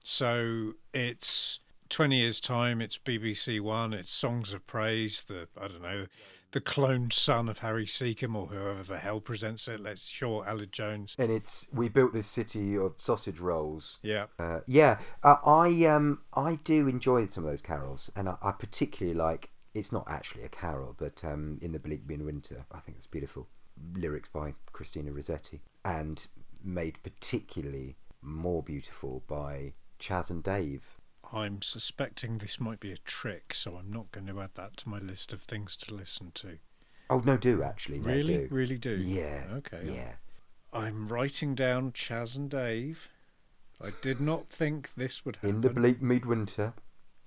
So 0.03 0.75
it's 0.93 1.61
20 1.89 2.21
years' 2.21 2.41
time, 2.41 2.81
it's 2.81 2.99
BBC 2.99 3.61
One, 3.61 3.93
it's 3.93 4.11
Songs 4.11 4.53
of 4.53 4.67
Praise, 4.67 5.23
the, 5.23 5.49
I 5.61 5.69
don't 5.69 5.83
know, 5.83 6.07
the 6.55 6.61
cloned 6.61 7.13
son 7.13 7.49
of 7.49 7.59
Harry 7.59 7.85
Secombe 7.85 8.37
or 8.37 8.47
whoever 8.47 8.83
the 8.85 8.99
hell 8.99 9.21
presents 9.21 9.67
it. 9.67 9.81
Let's 9.81 10.07
sure, 10.07 10.45
Aled 10.49 10.71
Jones. 10.71 11.17
And 11.19 11.31
it's 11.31 11.67
we 11.73 11.89
built 11.89 12.15
this 12.15 12.29
city 12.29 12.79
of 12.79 12.95
sausage 12.97 13.41
rolls. 13.41 13.99
Yeah. 14.03 14.27
Uh, 14.39 14.61
yeah, 14.67 14.99
uh, 15.25 15.37
I 15.45 15.85
um 15.87 16.21
I 16.33 16.61
do 16.63 16.87
enjoy 16.87 17.27
some 17.27 17.45
of 17.45 17.51
those 17.51 17.61
carols, 17.61 18.11
and 18.17 18.29
I, 18.29 18.37
I 18.41 18.53
particularly 18.53 19.19
like. 19.19 19.51
It's 19.75 19.91
not 19.91 20.05
actually 20.09 20.45
a 20.45 20.49
carol, 20.49 20.95
but 20.97 21.25
um, 21.25 21.59
in 21.61 21.73
the 21.73 21.81
bleak 21.81 22.03
winter, 22.07 22.65
I 22.71 22.79
think 22.79 22.97
it's 22.97 23.09
beautiful. 23.09 23.49
Lyrics 23.97 24.29
by 24.29 24.55
Christina 24.73 25.11
Rossetti, 25.11 25.63
and 25.85 26.25
made 26.63 27.03
particularly 27.03 27.97
more 28.23 28.63
beautiful 28.63 29.25
by 29.27 29.73
Chas 29.99 30.31
and 30.31 30.45
Dave. 30.45 31.01
I'm 31.33 31.63
suspecting 31.63 32.39
this 32.39 32.61
might 32.61 32.81
be 32.81 32.93
a 32.93 32.99
trick, 32.99 33.55
so 33.55 33.77
I'm 33.77 33.93
not 33.93 34.13
going 34.13 34.27
to 34.27 34.41
add 34.41 34.51
that 34.55 34.77
to 34.79 34.89
my 34.89 34.99
list 34.99 35.33
of 35.33 35.43
things 35.43 35.77
to 35.79 35.95
listen 35.95 36.31
to. 36.35 36.59
Oh 37.11 37.23
no, 37.25 37.37
do 37.37 37.63
actually 37.63 37.99
no, 37.99 38.11
really? 38.11 38.35
do. 38.35 38.49
Really 38.51 38.79
do? 38.79 38.97
Yeah. 38.97 39.45
Okay. 39.55 39.83
Yeah. 39.85 40.13
I'm 40.73 41.07
writing 41.07 41.55
down 41.55 41.93
Chas 41.93 42.37
and 42.37 42.51
Dave. 42.51 43.09
I 43.81 43.91
did 44.03 44.21
not 44.21 44.49
think 44.49 44.95
this 44.95 45.25
would 45.25 45.37
happen. 45.37 45.51
In 45.51 45.61
the 45.61 45.71
bleak 45.71 46.01
midwinter. 46.01 46.75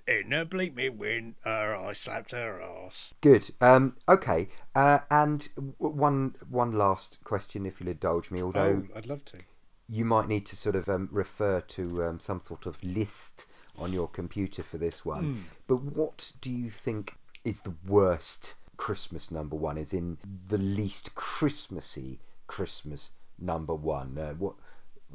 In 0.07 0.29
the 0.29 0.45
bleak 0.45 0.75
midwinter, 0.75 1.75
I 1.75 1.93
slapped 1.93 2.31
her 2.31 2.61
ass. 2.61 3.13
Good. 3.21 3.49
Um, 3.59 3.97
okay. 4.07 4.47
Uh, 4.73 4.99
and 5.11 5.47
one 5.77 6.35
one 6.49 6.71
last 6.71 7.19
question, 7.23 7.65
if 7.65 7.79
you'll 7.79 7.89
indulge 7.89 8.31
me. 8.31 8.41
Although 8.41 8.83
oh, 8.89 8.97
I'd 8.97 9.05
love 9.05 9.25
to. 9.25 9.39
you 9.87 10.05
might 10.05 10.27
need 10.27 10.45
to 10.47 10.55
sort 10.55 10.75
of 10.75 10.87
um, 10.87 11.09
refer 11.11 11.61
to 11.61 12.03
um, 12.03 12.19
some 12.19 12.39
sort 12.39 12.65
of 12.65 12.81
list 12.83 13.45
on 13.77 13.93
your 13.93 14.07
computer 14.07 14.63
for 14.63 14.77
this 14.77 15.05
one. 15.05 15.23
Hmm. 15.23 15.39
But 15.67 15.81
what 15.81 16.31
do 16.41 16.51
you 16.51 16.69
think 16.69 17.15
is 17.43 17.61
the 17.61 17.75
worst 17.85 18.55
Christmas 18.75 19.31
number 19.31 19.55
one? 19.55 19.77
Is 19.77 19.93
in 19.93 20.17
the 20.49 20.57
least 20.57 21.15
Christmassy 21.15 22.19
Christmas 22.47 23.11
number 23.39 23.73
one? 23.73 24.17
Uh, 24.17 24.33
what? 24.33 24.55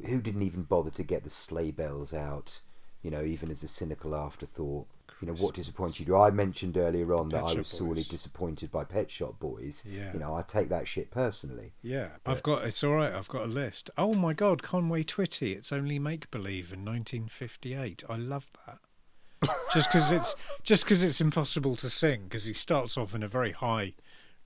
Who 0.07 0.23
didn't 0.23 0.43
even 0.43 0.63
bother 0.63 0.91
to 0.91 1.03
get 1.03 1.25
the 1.25 1.31
sleigh 1.31 1.71
bells 1.71 2.15
out? 2.15 2.61
You 3.03 3.11
know, 3.11 3.23
even 3.23 3.51
as 3.51 3.63
a 3.63 3.69
cynical 3.69 4.15
afterthought. 4.15 4.87
You 5.23 5.29
know 5.29 5.35
what 5.35 5.55
disappointed 5.55 6.09
you? 6.09 6.17
I 6.17 6.31
mentioned 6.31 6.77
earlier 6.77 7.15
on 7.15 7.29
that 7.29 7.43
Pet 7.43 7.45
I 7.45 7.49
Shop 7.51 7.59
was 7.59 7.69
sorely 7.69 7.95
Boys. 7.95 8.09
disappointed 8.09 8.73
by 8.73 8.83
Pet 8.83 9.09
Shop 9.09 9.39
Boys. 9.39 9.85
Yeah. 9.89 10.13
You 10.13 10.19
know, 10.19 10.35
I 10.35 10.43
take 10.43 10.69
that 10.71 10.89
shit 10.89 11.13
personally. 11.13 11.75
Yeah, 11.81 12.09
I've 12.27 12.43
got. 12.43 12.65
It's 12.65 12.83
all 12.83 12.95
right. 12.95 13.13
I've 13.13 13.29
got 13.29 13.45
a 13.45 13.49
list. 13.49 13.89
Oh 13.97 14.15
my 14.15 14.33
God, 14.33 14.65
Conway 14.65 15.05
Twitty. 15.05 15.55
It's 15.57 15.73
only 15.73 16.01
make 16.01 16.29
believe 16.33 16.73
in 16.73 16.85
1958. 16.85 18.03
I 18.11 18.17
love 18.17 18.51
that. 18.67 18.79
just 19.73 19.91
because 19.91 20.11
it's 20.11 20.35
just 20.65 20.85
because 20.85 21.03
it's 21.05 21.21
impossible 21.21 21.77
to 21.77 21.89
sing 21.89 22.25
because 22.25 22.45
he 22.45 22.53
starts 22.53 22.97
off 22.97 23.15
in 23.15 23.23
a 23.23 23.29
very 23.29 23.53
high 23.53 23.95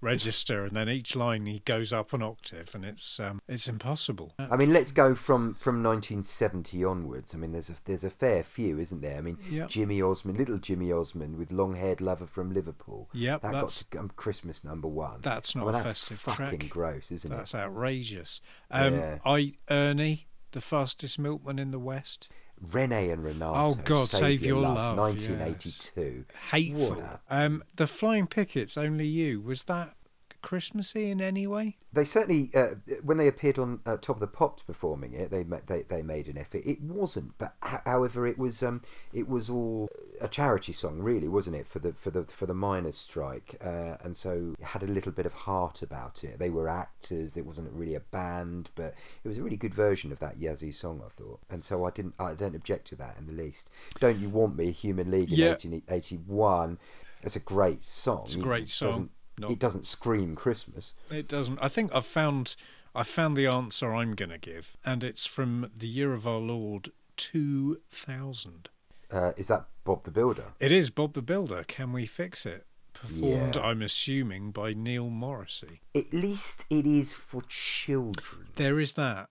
register 0.00 0.62
and 0.64 0.72
then 0.76 0.88
each 0.88 1.16
line 1.16 1.46
he 1.46 1.60
goes 1.60 1.92
up 1.92 2.12
an 2.12 2.22
octave 2.22 2.74
and 2.74 2.84
it's 2.84 3.18
um, 3.18 3.40
it's 3.48 3.66
impossible. 3.68 4.34
I 4.38 4.56
mean, 4.56 4.72
let's 4.72 4.92
go 4.92 5.14
from, 5.14 5.54
from 5.54 5.82
1970 5.82 6.84
onwards. 6.84 7.34
I 7.34 7.38
mean, 7.38 7.52
there's 7.52 7.70
a 7.70 7.74
there's 7.84 8.04
a 8.04 8.10
fair 8.10 8.42
few, 8.42 8.78
isn't 8.78 9.00
there? 9.00 9.18
I 9.18 9.20
mean, 9.20 9.38
Yep. 9.50 9.68
Jimmy 9.68 10.02
Osmond, 10.02 10.38
little 10.38 10.58
Jimmy 10.58 10.92
Osmond 10.92 11.36
with 11.36 11.50
long-haired 11.50 12.00
lover 12.00 12.26
from 12.26 12.52
Liverpool. 12.52 13.08
Yep, 13.12 13.42
that 13.42 13.52
got 13.52 13.68
to 13.68 13.98
um, 13.98 14.10
Christmas 14.16 14.64
number 14.64 14.88
one. 14.88 15.20
That's 15.22 15.54
I 15.56 15.60
not 15.60 15.66
mean, 15.66 15.74
a 15.74 15.78
that's 15.84 15.88
festive 16.04 16.18
fucking 16.20 16.58
track. 16.60 16.70
gross, 16.70 17.10
isn't 17.12 17.30
That's 17.30 17.54
it? 17.54 17.56
That's 17.56 17.66
outrageous. 17.66 18.40
Um, 18.70 18.94
Yeah. 18.94 19.18
I 19.24 19.52
Ernie, 19.70 20.26
the 20.52 20.60
fastest 20.60 21.18
milkman 21.18 21.58
in 21.58 21.70
the 21.70 21.78
West. 21.78 22.28
Renee 22.72 23.10
and 23.10 23.22
Renato. 23.24 23.54
Oh, 23.54 23.74
God, 23.84 24.08
save, 24.08 24.20
Save 24.20 24.46
your, 24.46 24.56
Your 24.58 24.62
love. 24.68 24.76
Love, 24.76 24.98
1982. 24.98 26.24
Hateful. 26.50 26.90
What 26.96 27.20
a- 27.30 27.36
Um, 27.44 27.64
the 27.76 27.86
Flying 27.86 28.26
Pickets, 28.26 28.76
only 28.76 29.06
you. 29.06 29.40
Was 29.40 29.64
that 29.64 29.94
Christmassy 30.42 31.10
in 31.10 31.20
any 31.20 31.46
way? 31.46 31.76
They 31.92 32.04
certainly, 32.04 32.50
uh, 32.54 32.74
when 33.02 33.16
they 33.16 33.26
appeared 33.28 33.58
on 33.58 33.80
uh, 33.86 33.96
Top 33.96 34.16
of 34.16 34.20
the 34.20 34.26
Pops 34.26 34.62
performing 34.62 35.14
it, 35.14 35.30
they 35.30 35.42
they 35.66 35.82
they 35.82 36.02
made 36.02 36.28
an 36.28 36.36
effort. 36.36 36.62
It 36.64 36.82
wasn't, 36.82 37.38
but 37.38 37.54
however, 37.62 38.26
it 38.26 38.38
was 38.38 38.62
um 38.62 38.82
it 39.12 39.28
was 39.28 39.48
all 39.48 39.88
a 40.20 40.28
charity 40.28 40.72
song, 40.72 40.98
really, 41.00 41.28
wasn't 41.28 41.56
it 41.56 41.66
for 41.66 41.78
the 41.78 41.92
for 41.94 42.10
the 42.10 42.24
for 42.24 42.46
the 42.46 42.54
miners' 42.54 42.98
strike, 42.98 43.56
uh, 43.64 43.96
and 44.02 44.16
so 44.16 44.54
it 44.58 44.64
had 44.64 44.82
a 44.82 44.86
little 44.86 45.12
bit 45.12 45.26
of 45.26 45.32
heart 45.32 45.80
about 45.82 46.22
it. 46.22 46.38
They 46.38 46.50
were 46.50 46.68
actors. 46.68 47.36
It 47.36 47.46
wasn't 47.46 47.72
really 47.72 47.94
a 47.94 48.00
band, 48.00 48.70
but 48.74 48.94
it 49.24 49.28
was 49.28 49.38
a 49.38 49.42
really 49.42 49.56
good 49.56 49.74
version 49.74 50.12
of 50.12 50.18
that 50.18 50.38
Yazoo 50.38 50.72
song, 50.72 51.02
I 51.04 51.08
thought. 51.10 51.40
And 51.48 51.64
so 51.64 51.84
I 51.84 51.90
didn't 51.90 52.14
I 52.18 52.34
don't 52.34 52.54
object 52.54 52.88
to 52.88 52.96
that 52.96 53.16
in 53.18 53.26
the 53.26 53.32
least. 53.32 53.70
Don't 54.00 54.18
you 54.18 54.28
want 54.28 54.56
me? 54.56 54.70
Human 54.70 55.10
League 55.10 55.32
in 55.32 55.38
Yeah. 55.38 55.48
1881. 55.50 56.78
It's 57.22 57.36
a 57.36 57.40
great 57.40 57.82
song. 57.82 58.22
It's 58.26 58.34
a 58.34 58.38
great 58.38 58.68
song. 58.68 59.10
Not- 59.38 59.50
It 59.50 59.58
doesn't 59.58 59.86
scream 59.86 60.34
Christmas. 60.34 60.94
It 61.10 61.28
doesn't. 61.28 61.58
I 61.60 61.68
think 61.68 61.94
I've 61.94 62.06
found 62.06 62.56
I 62.94 63.02
found 63.02 63.36
the 63.36 63.46
answer 63.46 63.94
I'm 63.94 64.14
going 64.14 64.30
to 64.30 64.38
give, 64.38 64.76
and 64.84 65.04
it's 65.04 65.26
from 65.26 65.70
the 65.76 65.86
year 65.86 66.14
of 66.14 66.26
our 66.26 66.38
Lord 66.38 66.90
2000. 67.16 68.68
Uh, 69.10 69.32
is 69.36 69.48
that 69.48 69.66
Bob 69.84 70.04
the 70.04 70.10
Builder? 70.10 70.46
It 70.60 70.72
is 70.72 70.90
Bob 70.90 71.12
the 71.12 71.22
Builder. 71.22 71.64
Can 71.68 71.92
we 71.92 72.06
fix 72.06 72.46
it? 72.46 72.66
Performed, 72.94 73.56
Yeah. 73.56 73.62
I'm 73.62 73.82
assuming, 73.82 74.50
by 74.52 74.72
Neil 74.72 75.10
Morrissey. 75.10 75.80
At 75.94 76.14
least 76.14 76.64
it 76.70 76.86
is 76.86 77.12
for 77.12 77.42
children. 77.48 78.48
There 78.56 78.80
is 78.80 78.94
that. 78.94 79.28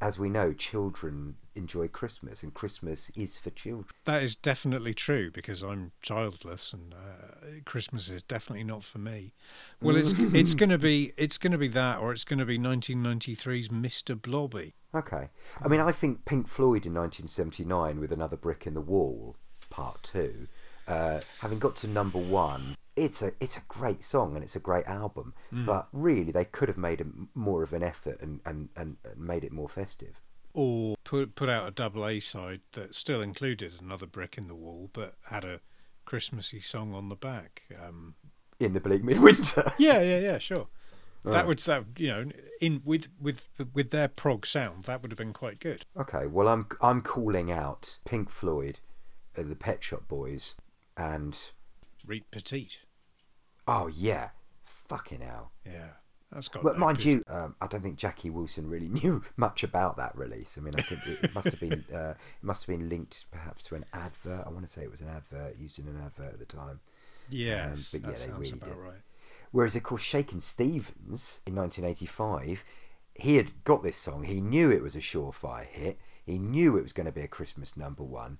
As 0.00 0.18
we 0.18 0.30
know, 0.30 0.54
children 0.54 1.36
enjoy 1.54 1.88
Christmas, 1.88 2.42
and 2.42 2.54
Christmas 2.54 3.10
is 3.14 3.38
for 3.38 3.50
children. 3.50 3.86
That 4.04 4.22
is 4.22 4.36
definitely 4.36 4.94
true 4.94 5.30
because 5.30 5.62
I'm 5.62 5.92
childless, 6.00 6.72
and 6.72 6.94
uh, 6.94 7.60
Christmas 7.64 8.08
is 8.08 8.22
definitely 8.22 8.64
not 8.64 8.84
for 8.84 8.98
me. 8.98 9.34
Well, 9.80 9.96
it's 9.96 10.12
it's 10.18 10.54
going 10.54 10.70
to 10.70 10.78
be 10.78 11.12
it's 11.16 11.38
going 11.38 11.52
to 11.52 11.58
be 11.58 11.68
that, 11.68 11.98
or 11.98 12.12
it's 12.12 12.24
going 12.24 12.38
to 12.38 12.46
be 12.46 12.58
1993's 12.58 13.68
Mr. 13.68 14.20
Blobby. 14.20 14.74
Okay. 14.94 15.28
I 15.62 15.68
mean, 15.68 15.80
I 15.80 15.92
think 15.92 16.24
Pink 16.24 16.46
Floyd 16.48 16.84
in 16.86 16.94
1979 16.94 17.98
with 17.98 18.12
Another 18.12 18.36
Brick 18.36 18.66
in 18.66 18.74
the 18.74 18.80
Wall, 18.80 19.36
Part 19.70 20.02
2, 20.02 20.48
uh, 20.86 21.20
having 21.40 21.58
got 21.58 21.76
to 21.76 21.88
number 21.88 22.18
one, 22.18 22.76
it's 22.94 23.22
a 23.22 23.32
it's 23.40 23.56
a 23.56 23.62
great 23.68 24.04
song 24.04 24.34
and 24.34 24.44
it's 24.44 24.56
a 24.56 24.60
great 24.60 24.86
album. 24.86 25.34
But 25.50 25.88
really, 25.92 26.32
they 26.32 26.44
could 26.44 26.68
have 26.68 26.78
made 26.78 27.00
a, 27.00 27.06
more 27.34 27.62
of 27.62 27.72
an 27.72 27.82
effort 27.82 28.20
and, 28.20 28.40
and 28.44 28.68
and 28.76 28.96
made 29.16 29.44
it 29.44 29.52
more 29.52 29.68
festive. 29.68 30.20
Or 30.54 30.96
put 31.04 31.34
put 31.34 31.48
out 31.48 31.68
a 31.68 31.70
double 31.70 32.06
A 32.06 32.20
side 32.20 32.60
that 32.72 32.94
still 32.94 33.20
included 33.22 33.74
another 33.80 34.06
brick 34.06 34.36
in 34.38 34.48
the 34.48 34.54
wall, 34.54 34.90
but 34.92 35.14
had 35.26 35.44
a 35.44 35.60
Christmassy 36.04 36.60
song 36.60 36.94
on 36.94 37.08
the 37.08 37.16
back. 37.16 37.62
Um, 37.82 38.14
In 38.58 38.72
the 38.74 38.80
bleak 38.80 39.02
midwinter. 39.04 39.72
yeah, 39.78 40.00
yeah, 40.00 40.18
yeah, 40.18 40.38
sure. 40.38 40.68
That 41.24 41.46
would 41.46 41.60
that 41.60 41.84
you 41.98 42.08
know 42.08 42.24
in 42.60 42.82
with 42.84 43.06
with 43.20 43.44
with 43.72 43.90
their 43.90 44.08
prog 44.08 44.44
sound 44.44 44.84
that 44.84 45.02
would 45.02 45.12
have 45.12 45.18
been 45.18 45.32
quite 45.32 45.60
good. 45.60 45.84
okay, 45.96 46.26
well, 46.26 46.48
I'm 46.48 46.66
I'm 46.80 47.00
calling 47.00 47.48
out 47.50 47.98
Pink 48.04 48.28
Floyd, 48.28 48.80
uh, 49.38 49.44
the 49.44 49.54
Pet 49.54 49.84
Shop 49.84 50.08
Boys, 50.08 50.56
and 50.96 51.38
Reet 52.04 52.28
Petite, 52.32 52.80
oh 53.68 53.86
yeah, 53.86 54.30
fucking 54.64 55.20
hell. 55.20 55.52
yeah, 55.64 55.90
that's 56.32 56.48
got. 56.48 56.62
But 56.62 56.74
no 56.74 56.86
mind 56.86 56.98
good- 56.98 57.06
you, 57.06 57.24
um, 57.28 57.54
I 57.60 57.66
don't 57.66 57.82
think 57.82 57.96
Jackie 57.96 58.30
Wilson 58.30 58.68
really 58.68 58.88
knew 59.02 59.22
much 59.36 59.62
about 59.62 59.96
that 59.96 60.16
release. 60.16 60.56
I 60.58 60.60
mean, 60.62 60.74
I 60.76 60.82
think 60.82 61.06
it, 61.06 61.24
it 61.24 61.34
must 61.34 61.46
have 61.48 61.60
been 61.60 61.84
uh, 61.94 62.10
it 62.10 62.44
must 62.44 62.66
have 62.66 62.78
been 62.78 62.88
linked 62.88 63.26
perhaps 63.30 63.62
to 63.64 63.74
an 63.74 63.84
advert. 63.92 64.44
I 64.46 64.50
want 64.50 64.66
to 64.66 64.72
say 64.72 64.82
it 64.82 64.90
was 64.90 65.00
an 65.00 65.08
advert 65.08 65.58
used 65.58 65.78
in 65.78 65.86
an 65.88 66.00
advert 66.04 66.32
at 66.34 66.38
the 66.38 66.44
time. 66.44 66.80
yes, 67.30 67.94
um, 67.94 68.00
but 68.00 68.02
that 68.02 68.08
yeah, 68.18 68.26
they 68.26 68.30
sounds 68.32 68.50
really 68.50 68.60
about 68.62 68.68
did. 68.76 68.78
right. 68.78 69.00
Whereas, 69.50 69.76
of 69.76 69.82
course, 69.82 70.02
Shakin' 70.02 70.40
Stevens 70.40 71.40
in 71.46 71.54
1985, 71.54 72.64
he 73.14 73.36
had 73.36 73.52
got 73.64 73.82
this 73.82 73.98
song. 73.98 74.24
He 74.24 74.40
knew 74.40 74.70
it 74.70 74.82
was 74.82 74.96
a 74.96 75.00
surefire 75.00 75.66
hit. 75.66 75.98
He 76.24 76.38
knew 76.38 76.76
it 76.78 76.82
was 76.82 76.94
going 76.94 77.04
to 77.06 77.12
be 77.12 77.20
a 77.20 77.28
Christmas 77.28 77.76
number 77.76 78.02
one. 78.02 78.38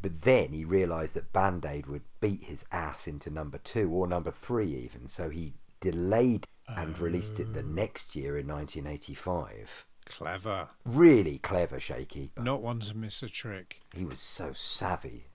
But 0.00 0.22
then 0.22 0.52
he 0.52 0.64
realised 0.64 1.14
that 1.14 1.32
Band 1.32 1.66
Aid 1.66 1.86
would 1.86 2.04
beat 2.20 2.44
his 2.44 2.64
ass 2.70 3.08
into 3.08 3.30
number 3.30 3.58
two 3.58 3.90
or 3.90 4.06
number 4.06 4.30
three, 4.30 4.72
even. 4.76 5.08
So 5.08 5.28
he 5.28 5.54
delayed 5.80 6.46
and 6.76 6.98
released 6.98 7.40
it 7.40 7.54
the 7.54 7.62
next 7.62 8.14
year 8.16 8.36
in 8.38 8.46
1985. 8.46 9.84
Clever, 10.06 10.68
Really 10.84 11.38
clever, 11.38 11.78
Shaky. 11.78 12.30
But 12.34 12.44
not 12.44 12.62
one 12.62 12.80
to 12.80 12.96
miss 12.96 13.22
a 13.22 13.28
trick. 13.28 13.80
he 13.94 14.04
was 14.04 14.20
so 14.20 14.52
savvy. 14.54 15.26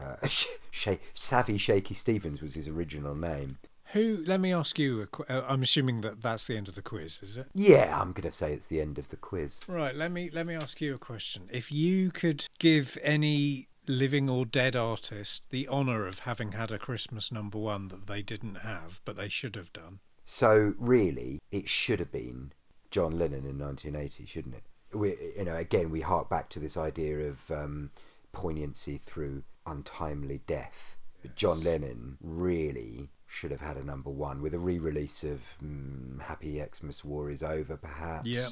Uh, 0.00 0.16
sh- 0.26 0.46
sh- 0.70 0.88
savvy 1.14 1.58
Shaky 1.58 1.94
Stevens 1.94 2.40
was 2.40 2.54
his 2.54 2.68
original 2.68 3.14
name. 3.16 3.58
Who? 3.92 4.22
Let 4.24 4.38
me 4.40 4.52
ask 4.52 4.78
you. 4.78 5.00
A, 5.02 5.06
qu- 5.08 5.24
uh, 5.28 5.44
I'm 5.48 5.62
assuming 5.62 6.02
that 6.02 6.22
that's 6.22 6.46
the 6.46 6.56
end 6.56 6.68
of 6.68 6.76
the 6.76 6.82
quiz, 6.82 7.18
is 7.22 7.36
it? 7.36 7.46
Yeah, 7.54 7.98
I'm 8.00 8.12
going 8.12 8.30
to 8.30 8.36
say 8.36 8.52
it's 8.52 8.68
the 8.68 8.80
end 8.80 8.98
of 9.00 9.08
the 9.08 9.16
quiz. 9.16 9.58
Right, 9.66 9.96
let 9.96 10.12
me 10.12 10.30
let 10.32 10.46
me 10.46 10.54
ask 10.54 10.80
you 10.80 10.94
a 10.94 10.98
question. 10.98 11.48
If 11.50 11.72
you 11.72 12.12
could 12.12 12.46
give 12.60 12.96
any 13.02 13.66
living 13.88 14.30
or 14.30 14.44
dead 14.44 14.76
artist 14.76 15.42
the 15.50 15.66
honour 15.68 16.06
of 16.06 16.20
having 16.20 16.52
had 16.52 16.70
a 16.70 16.78
Christmas 16.78 17.32
number 17.32 17.58
one 17.58 17.88
that 17.88 18.06
they 18.06 18.22
didn't 18.22 18.56
have, 18.56 19.00
but 19.04 19.16
they 19.16 19.28
should 19.28 19.56
have 19.56 19.72
done. 19.72 19.98
So 20.32 20.74
really, 20.78 21.42
it 21.50 21.68
should 21.68 21.98
have 21.98 22.12
been 22.12 22.52
John 22.92 23.18
Lennon 23.18 23.44
in 23.44 23.58
1980, 23.58 24.26
shouldn't 24.26 24.54
it? 24.54 24.62
We, 24.96 25.16
you 25.36 25.44
know, 25.44 25.56
again, 25.56 25.90
we 25.90 26.02
hark 26.02 26.30
back 26.30 26.48
to 26.50 26.60
this 26.60 26.76
idea 26.76 27.28
of 27.28 27.50
um, 27.50 27.90
poignancy 28.30 28.96
through 29.04 29.42
untimely 29.66 30.40
death. 30.46 30.96
But 31.20 31.34
John 31.34 31.64
Lennon 31.64 32.16
really 32.20 33.08
should 33.26 33.50
have 33.50 33.60
had 33.60 33.76
a 33.76 33.82
number 33.82 34.08
one 34.08 34.40
with 34.40 34.54
a 34.54 34.60
re-release 34.60 35.24
of 35.24 35.40
mm, 35.60 36.22
Happy 36.22 36.62
Xmas 36.64 37.04
War 37.04 37.28
is 37.28 37.42
Over, 37.42 37.76
perhaps. 37.76 38.28
Yeah. 38.28 38.50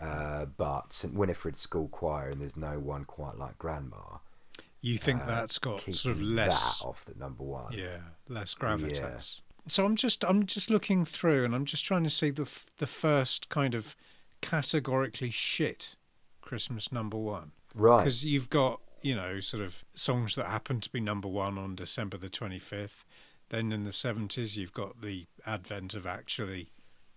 Uh, 0.00 0.46
but 0.46 0.92
St 0.92 1.14
Winifred 1.14 1.56
School 1.56 1.86
Choir 1.86 2.30
and 2.30 2.40
There's 2.40 2.56
No 2.56 2.80
One 2.80 3.04
Quite 3.04 3.38
Like 3.38 3.56
Grandma. 3.56 4.18
You 4.80 4.98
think 4.98 5.22
uh, 5.22 5.26
that's 5.26 5.60
got 5.60 5.80
sort 5.82 6.16
of 6.16 6.22
less, 6.22 6.80
that 6.80 6.84
off 6.84 7.04
the 7.04 7.14
number 7.16 7.44
one. 7.44 7.72
yeah, 7.72 7.98
less 8.28 8.52
gravitas. 8.52 9.42
So 9.68 9.84
I'm 9.84 9.96
just 9.96 10.24
I'm 10.24 10.46
just 10.46 10.70
looking 10.70 11.04
through 11.04 11.44
and 11.44 11.54
I'm 11.54 11.64
just 11.64 11.84
trying 11.84 12.04
to 12.04 12.10
see 12.10 12.30
the 12.30 12.42
f- 12.42 12.66
the 12.78 12.86
first 12.86 13.48
kind 13.48 13.74
of 13.74 13.94
categorically 14.40 15.30
shit 15.30 15.94
Christmas 16.40 16.90
number 16.92 17.16
one. 17.16 17.52
Right. 17.74 17.98
because 17.98 18.24
you've 18.24 18.50
got 18.50 18.80
you 19.02 19.14
know 19.14 19.38
sort 19.40 19.62
of 19.62 19.84
songs 19.94 20.34
that 20.34 20.46
happen 20.46 20.80
to 20.80 20.90
be 20.90 21.00
number 21.00 21.28
one 21.28 21.56
on 21.58 21.74
December 21.76 22.16
the 22.16 22.28
25th. 22.28 23.04
Then 23.50 23.72
in 23.72 23.82
the 23.84 23.90
70s, 23.90 24.56
you've 24.56 24.72
got 24.72 25.00
the 25.02 25.26
advent 25.44 25.94
of 25.94 26.06
actually 26.06 26.70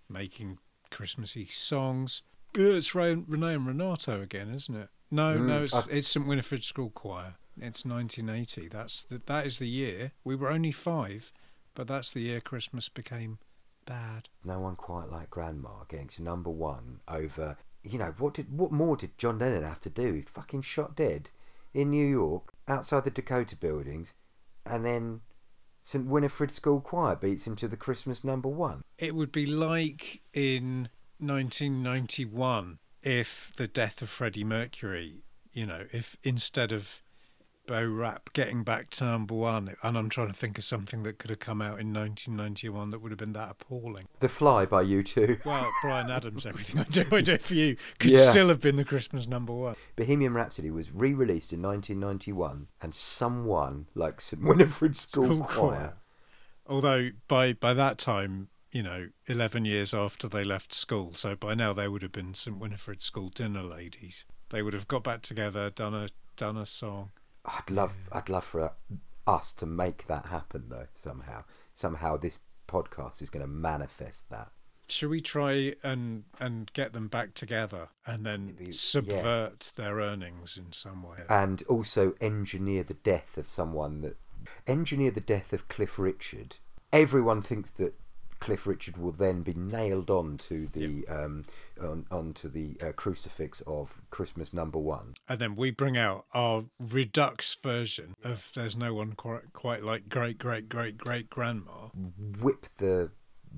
making 0.09 0.57
Christmassy 0.89 1.45
songs. 1.45 2.23
It's 2.55 2.93
Re- 2.95 3.23
Renee 3.27 3.53
and 3.55 3.67
Renato 3.67 4.19
again, 4.21 4.49
isn't 4.53 4.75
it? 4.75 4.89
No, 5.11 5.35
Mm, 5.35 5.45
no, 5.45 5.63
it's, 5.63 5.73
I've- 5.75 5.91
it's 5.91 6.07
St 6.07 6.25
Winifred 6.25 6.63
School 6.63 6.89
Choir. 6.89 7.35
It's 7.59 7.85
1980. 7.85 8.67
That's 8.67 9.03
the, 9.03 9.21
that 9.27 9.45
is 9.45 9.59
the 9.59 9.67
year. 9.69 10.11
We 10.23 10.35
were 10.35 10.49
only 10.49 10.71
five, 10.71 11.31
but 11.76 11.88
that's 11.88 12.11
the 12.11 12.21
year 12.21 12.39
Christmas 12.41 12.89
became 12.89 13.39
bad. 13.86 14.30
no 14.45 14.59
one 14.59 14.76
quite 14.78 15.09
like 15.09 15.30
grandma 15.30 15.84
getting 15.89 16.07
to 16.07 16.24
number 16.24 16.49
one 16.49 17.01
over 17.07 17.57
you 17.84 17.99
know 17.99 18.13
what 18.17 18.34
did 18.34 18.57
what 18.57 18.71
more 18.71 18.95
did 18.95 19.17
john 19.17 19.38
lennon 19.39 19.63
have 19.65 19.80
to 19.82 19.89
do 19.89 20.13
he 20.13 20.21
fucking 20.21 20.61
shot 20.61 20.95
dead 20.95 21.30
in 21.74 21.89
new 21.89 22.07
york 22.07 22.53
outside 22.69 23.03
the 23.03 23.11
dakota 23.11 23.57
buildings 23.57 24.13
and 24.65 24.86
then 24.86 25.19
st 25.82 26.05
winifred 26.05 26.49
school 26.49 26.80
choir 26.80 27.13
beats 27.17 27.45
him 27.45 27.57
to 27.57 27.67
the 27.67 27.76
christmas 27.76 28.24
number 28.24 28.47
one 28.47 28.84
It 28.97 29.15
would 29.15 29.34
be 29.34 29.45
like 29.45 30.21
in 30.34 30.88
1991 31.19 32.80
if 33.01 33.51
the 33.57 33.67
death 33.67 34.01
of 34.01 34.09
Freddie 34.09 34.45
Mercury, 34.45 35.24
you 35.51 35.65
know, 35.65 35.86
if 35.91 36.15
instead 36.24 36.71
of 36.71 37.01
Bo 37.66 37.86
Rap 37.86 38.30
getting 38.34 38.64
back 38.64 38.89
to 38.91 39.05
number 39.05 39.34
one, 39.36 39.76
and 39.84 39.97
I'm 39.97 40.09
trying 40.09 40.28
to 40.28 40.34
think 40.34 40.57
of 40.57 40.64
something 40.66 41.03
that 41.03 41.18
could 41.18 41.30
have 41.30 41.39
come 41.39 41.61
out 41.61 41.80
in 41.80 41.93
1991 41.93 42.89
that 42.89 42.99
would 42.99 43.11
have 43.11 43.18
been 43.20 43.34
that 43.34 43.51
appalling. 43.51 44.07
the 44.20 44.28
fly 44.28 44.66
by 44.66 44.84
U2 44.84 45.45
Well, 45.45 45.72
Bryan 45.82 46.11
Adams, 46.11 46.45
everything 46.45 46.80
I 46.80 46.84
do, 46.84 47.05
I 47.11 47.22
do 47.22 47.38
for 47.38 47.53
you, 47.55 47.78
could 47.99 48.11
Yeah. 48.11 48.30
still 48.30 48.49
have 48.49 48.59
been 48.59 48.76
the 48.76 48.84
Christmas 48.84 49.28
number 49.28 49.53
one. 49.53 49.76
bohemian 49.95 50.34
rhapsody 50.34 50.70
was 50.72 50.91
re-released 50.93 51.53
in 51.53 51.61
1991 51.61 52.68
and 52.82 52.93
someone 52.93 53.88
like 53.95 54.20
st 54.20 54.43
winifred 54.43 54.95
school, 54.97 55.26
School 55.26 55.43
choir 55.43 55.70
choir. 55.70 55.93
Although 56.68 57.11
by 57.28 57.53
by 57.53 57.74
that 57.74 57.97
time, 57.97 58.49
you 58.72 58.84
know, 58.84 59.09
11 59.28 59.66
years 59.66 59.93
after 59.93 60.28
they 60.28 60.43
left 60.43 60.74
school, 60.74 61.14
so 61.14 61.36
by 61.36 61.53
now 61.53 61.72
they 61.74 61.88
would 61.88 62.01
have 62.01 62.11
been 62.11 62.34
St 62.34 62.57
Winifred 62.57 63.01
School 63.01 63.30
dinner 63.30 63.64
ladies. 63.64 64.26
They 64.49 64.61
would 64.61 64.74
have 64.74 64.88
got 64.88 65.03
back 65.03 65.22
together, 65.22 65.70
done 65.70 65.93
a 65.93 66.07
done 66.38 66.57
a 66.57 66.66
song. 66.66 67.11
I'd 67.45 67.69
love 67.69 67.95
i'd 68.11 68.29
love 68.29 68.45
for 68.45 68.71
us 69.27 69.51
to 69.53 69.65
make 69.65 70.07
that 70.07 70.27
happen 70.27 70.65
though 70.69 70.87
somehow 70.93 71.43
somehow 71.73 72.17
this 72.17 72.39
podcast 72.67 73.21
is 73.21 73.29
going 73.29 73.45
to 73.45 73.51
manifest 73.51 74.29
that 74.29 74.51
Should 74.87 75.09
we 75.09 75.21
try 75.21 75.75
and 75.83 76.23
and 76.39 76.71
get 76.73 76.93
them 76.93 77.07
back 77.07 77.33
together 77.33 77.89
and 78.05 78.25
then 78.25 78.71
subvert 78.71 79.71
their 79.75 79.95
earnings 79.95 80.57
in 80.57 80.71
some 80.71 81.03
way? 81.03 81.19
and 81.29 81.63
also 81.63 82.13
engineer 82.21 82.83
the 82.83 82.93
death 82.95 83.37
of 83.37 83.47
someone 83.47 84.01
that 84.01 84.17
engineer 84.67 85.11
the 85.11 85.21
death 85.21 85.53
of 85.53 85.67
Cliff 85.69 85.97
Richard. 85.97 86.57
Everyone 86.91 87.41
thinks 87.41 87.71
that 87.71 87.93
Cliff 88.43 88.67
Richard 88.67 88.97
will 88.97 89.13
then 89.13 89.41
be 89.41 89.53
nailed 89.53 90.09
on 90.09 90.37
to 90.39 90.67
the 90.67 91.07
um, 91.07 91.45
on 91.81 92.05
onto 92.11 92.49
the 92.49 92.75
uh, 92.81 92.91
crucifix 92.91 93.61
of 93.61 94.01
Christmas 94.09 94.51
number 94.51 94.77
one. 94.77 95.13
and 95.29 95.39
then 95.39 95.55
we 95.55 95.71
bring 95.71 95.97
out 95.97 96.25
our 96.33 96.65
redux 96.77 97.55
version 97.63 98.15
of 98.21 98.51
"There's 98.53 98.75
no 98.75 98.93
one 98.93 99.13
quite, 99.13 99.53
quite 99.53 99.81
like 99.81 100.09
great 100.09 100.39
great 100.39 100.67
great 100.67 100.97
great 100.97 101.29
grandma." 101.29 101.87
Whip 102.41 102.65
the 102.79 103.11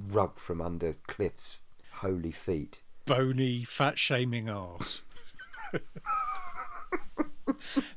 rug 0.10 0.38
from 0.38 0.62
under 0.62 0.94
Cliff's 1.08 1.62
holy 1.94 2.32
feet. 2.32 2.84
bony, 3.08 3.64
fat 3.64 3.98
shaming 3.98 4.50
arse. 4.50 5.02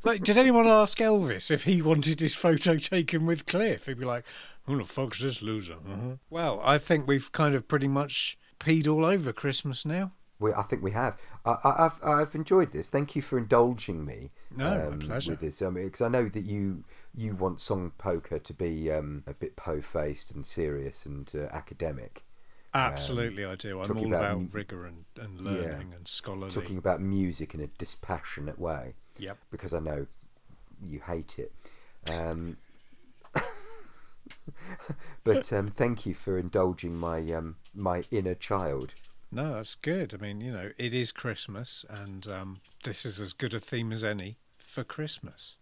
like, 0.04 0.22
did 0.22 0.38
anyone 0.38 0.66
ask 0.66 0.98
Elvis 0.98 1.50
if 1.50 1.64
he 1.64 1.82
wanted 1.82 2.20
his 2.20 2.34
photo 2.34 2.76
taken 2.78 3.26
with 3.26 3.44
Cliff? 3.46 3.86
He'd 3.86 3.98
be 3.98 4.04
like, 4.04 4.24
"Who 4.68 4.78
the 4.78 4.84
fuck's 4.84 5.20
this 5.20 5.42
loser?" 5.42 5.74
Uh-huh. 5.74 6.16
Well, 6.30 6.60
I 6.64 6.78
think 6.78 7.06
we've 7.08 7.30
kind 7.32 7.54
of 7.54 7.66
pretty 7.66 7.88
much 7.88 8.38
peed 8.60 8.86
all 8.86 9.04
over 9.04 9.32
Christmas 9.32 9.84
now. 9.84 10.12
We, 10.40 10.52
I 10.52 10.62
think 10.62 10.84
we 10.84 10.92
have. 10.92 11.18
I, 11.44 11.56
I, 11.64 11.84
I've 11.86 11.98
I've 12.04 12.34
enjoyed 12.36 12.70
this. 12.70 12.90
Thank 12.90 13.16
you 13.16 13.22
for 13.22 13.38
indulging 13.38 14.04
me. 14.04 14.30
No, 14.56 14.90
my 14.90 14.96
pleasure. 14.96 15.32
With 15.32 15.40
this, 15.40 15.60
I 15.62 15.70
mean, 15.70 15.86
because 15.86 16.00
I 16.00 16.08
know 16.08 16.26
that 16.28 16.44
you 16.44 16.84
you 17.12 17.34
want 17.34 17.60
song 17.60 17.90
poker 17.98 18.38
to 18.38 18.54
be 18.54 18.90
um, 18.92 19.24
a 19.26 19.34
bit 19.34 19.56
po-faced 19.56 20.30
and 20.30 20.46
serious 20.46 21.04
and 21.04 21.28
uh, 21.34 21.48
academic. 21.50 22.24
Absolutely, 22.74 23.44
I 23.44 23.56
do. 23.56 23.80
I'm 23.80 23.86
talking 23.86 24.04
all 24.04 24.14
about 24.14 24.24
about, 24.32 24.40
m- 24.40 24.50
rigor 24.52 24.86
and, 24.86 25.04
and 25.18 25.40
learning 25.40 25.94
and 25.96 26.06
scholarly. 26.06 26.50
Talking 26.50 26.78
about 26.78 27.00
music 27.00 27.54
in 27.54 27.60
a 27.60 27.66
dispassionate 27.66 28.58
way. 28.58 28.94
Yep. 29.18 29.38
Because 29.50 29.72
I 29.72 29.80
know 29.80 30.06
you 30.86 31.00
hate 31.00 31.38
it. 31.38 31.52
Um, 32.10 32.58
but 35.24 35.52
um, 35.52 35.68
thank 35.68 36.06
you 36.06 36.14
for 36.14 36.38
indulging 36.38 36.94
my 36.94 37.18
um, 37.32 37.56
my 37.74 38.04
inner 38.10 38.34
child. 38.34 38.94
No, 39.30 39.54
that's 39.54 39.74
good. 39.74 40.14
I 40.14 40.16
mean, 40.16 40.40
you 40.40 40.52
know, 40.52 40.70
it 40.78 40.94
is 40.94 41.12
Christmas, 41.12 41.84
and 41.88 42.26
um, 42.26 42.60
this 42.84 43.04
is 43.04 43.20
as 43.20 43.32
good 43.32 43.52
a 43.52 43.60
theme 43.60 43.92
as 43.92 44.02
any 44.02 44.38
for 44.56 44.84
Christmas. 44.84 45.56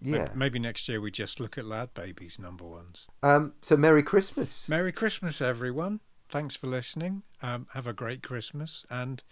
Yeah. 0.00 0.28
Maybe 0.34 0.58
next 0.58 0.88
year 0.88 1.00
we 1.00 1.10
just 1.10 1.38
look 1.38 1.56
at 1.56 1.64
LadBaby's 1.64 2.38
number 2.38 2.64
ones. 2.64 3.06
Um, 3.22 3.52
so 3.62 3.76
Merry 3.76 4.02
Christmas. 4.02 4.68
Merry 4.68 4.92
Christmas, 4.92 5.40
everyone. 5.40 6.00
Thanks 6.28 6.56
for 6.56 6.66
listening. 6.66 7.22
Um, 7.42 7.68
have 7.72 7.86
a 7.86 7.92
great 7.92 8.22
Christmas, 8.22 8.84
and 8.90 9.22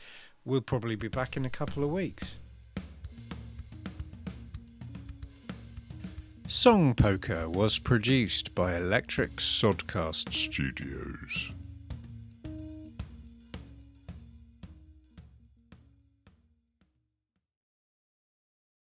we'll 0.44 0.60
probably 0.60 0.94
be 0.94 1.08
back 1.08 1.36
in 1.36 1.44
a 1.44 1.50
couple 1.50 1.82
of 1.82 1.90
weeks. 1.90 2.36
Songpoker 6.48 7.48
was 7.48 7.78
produced 7.78 8.54
by 8.54 8.76
Electric 8.76 9.36
Sodcast 9.36 10.32
Studios. 10.34 11.52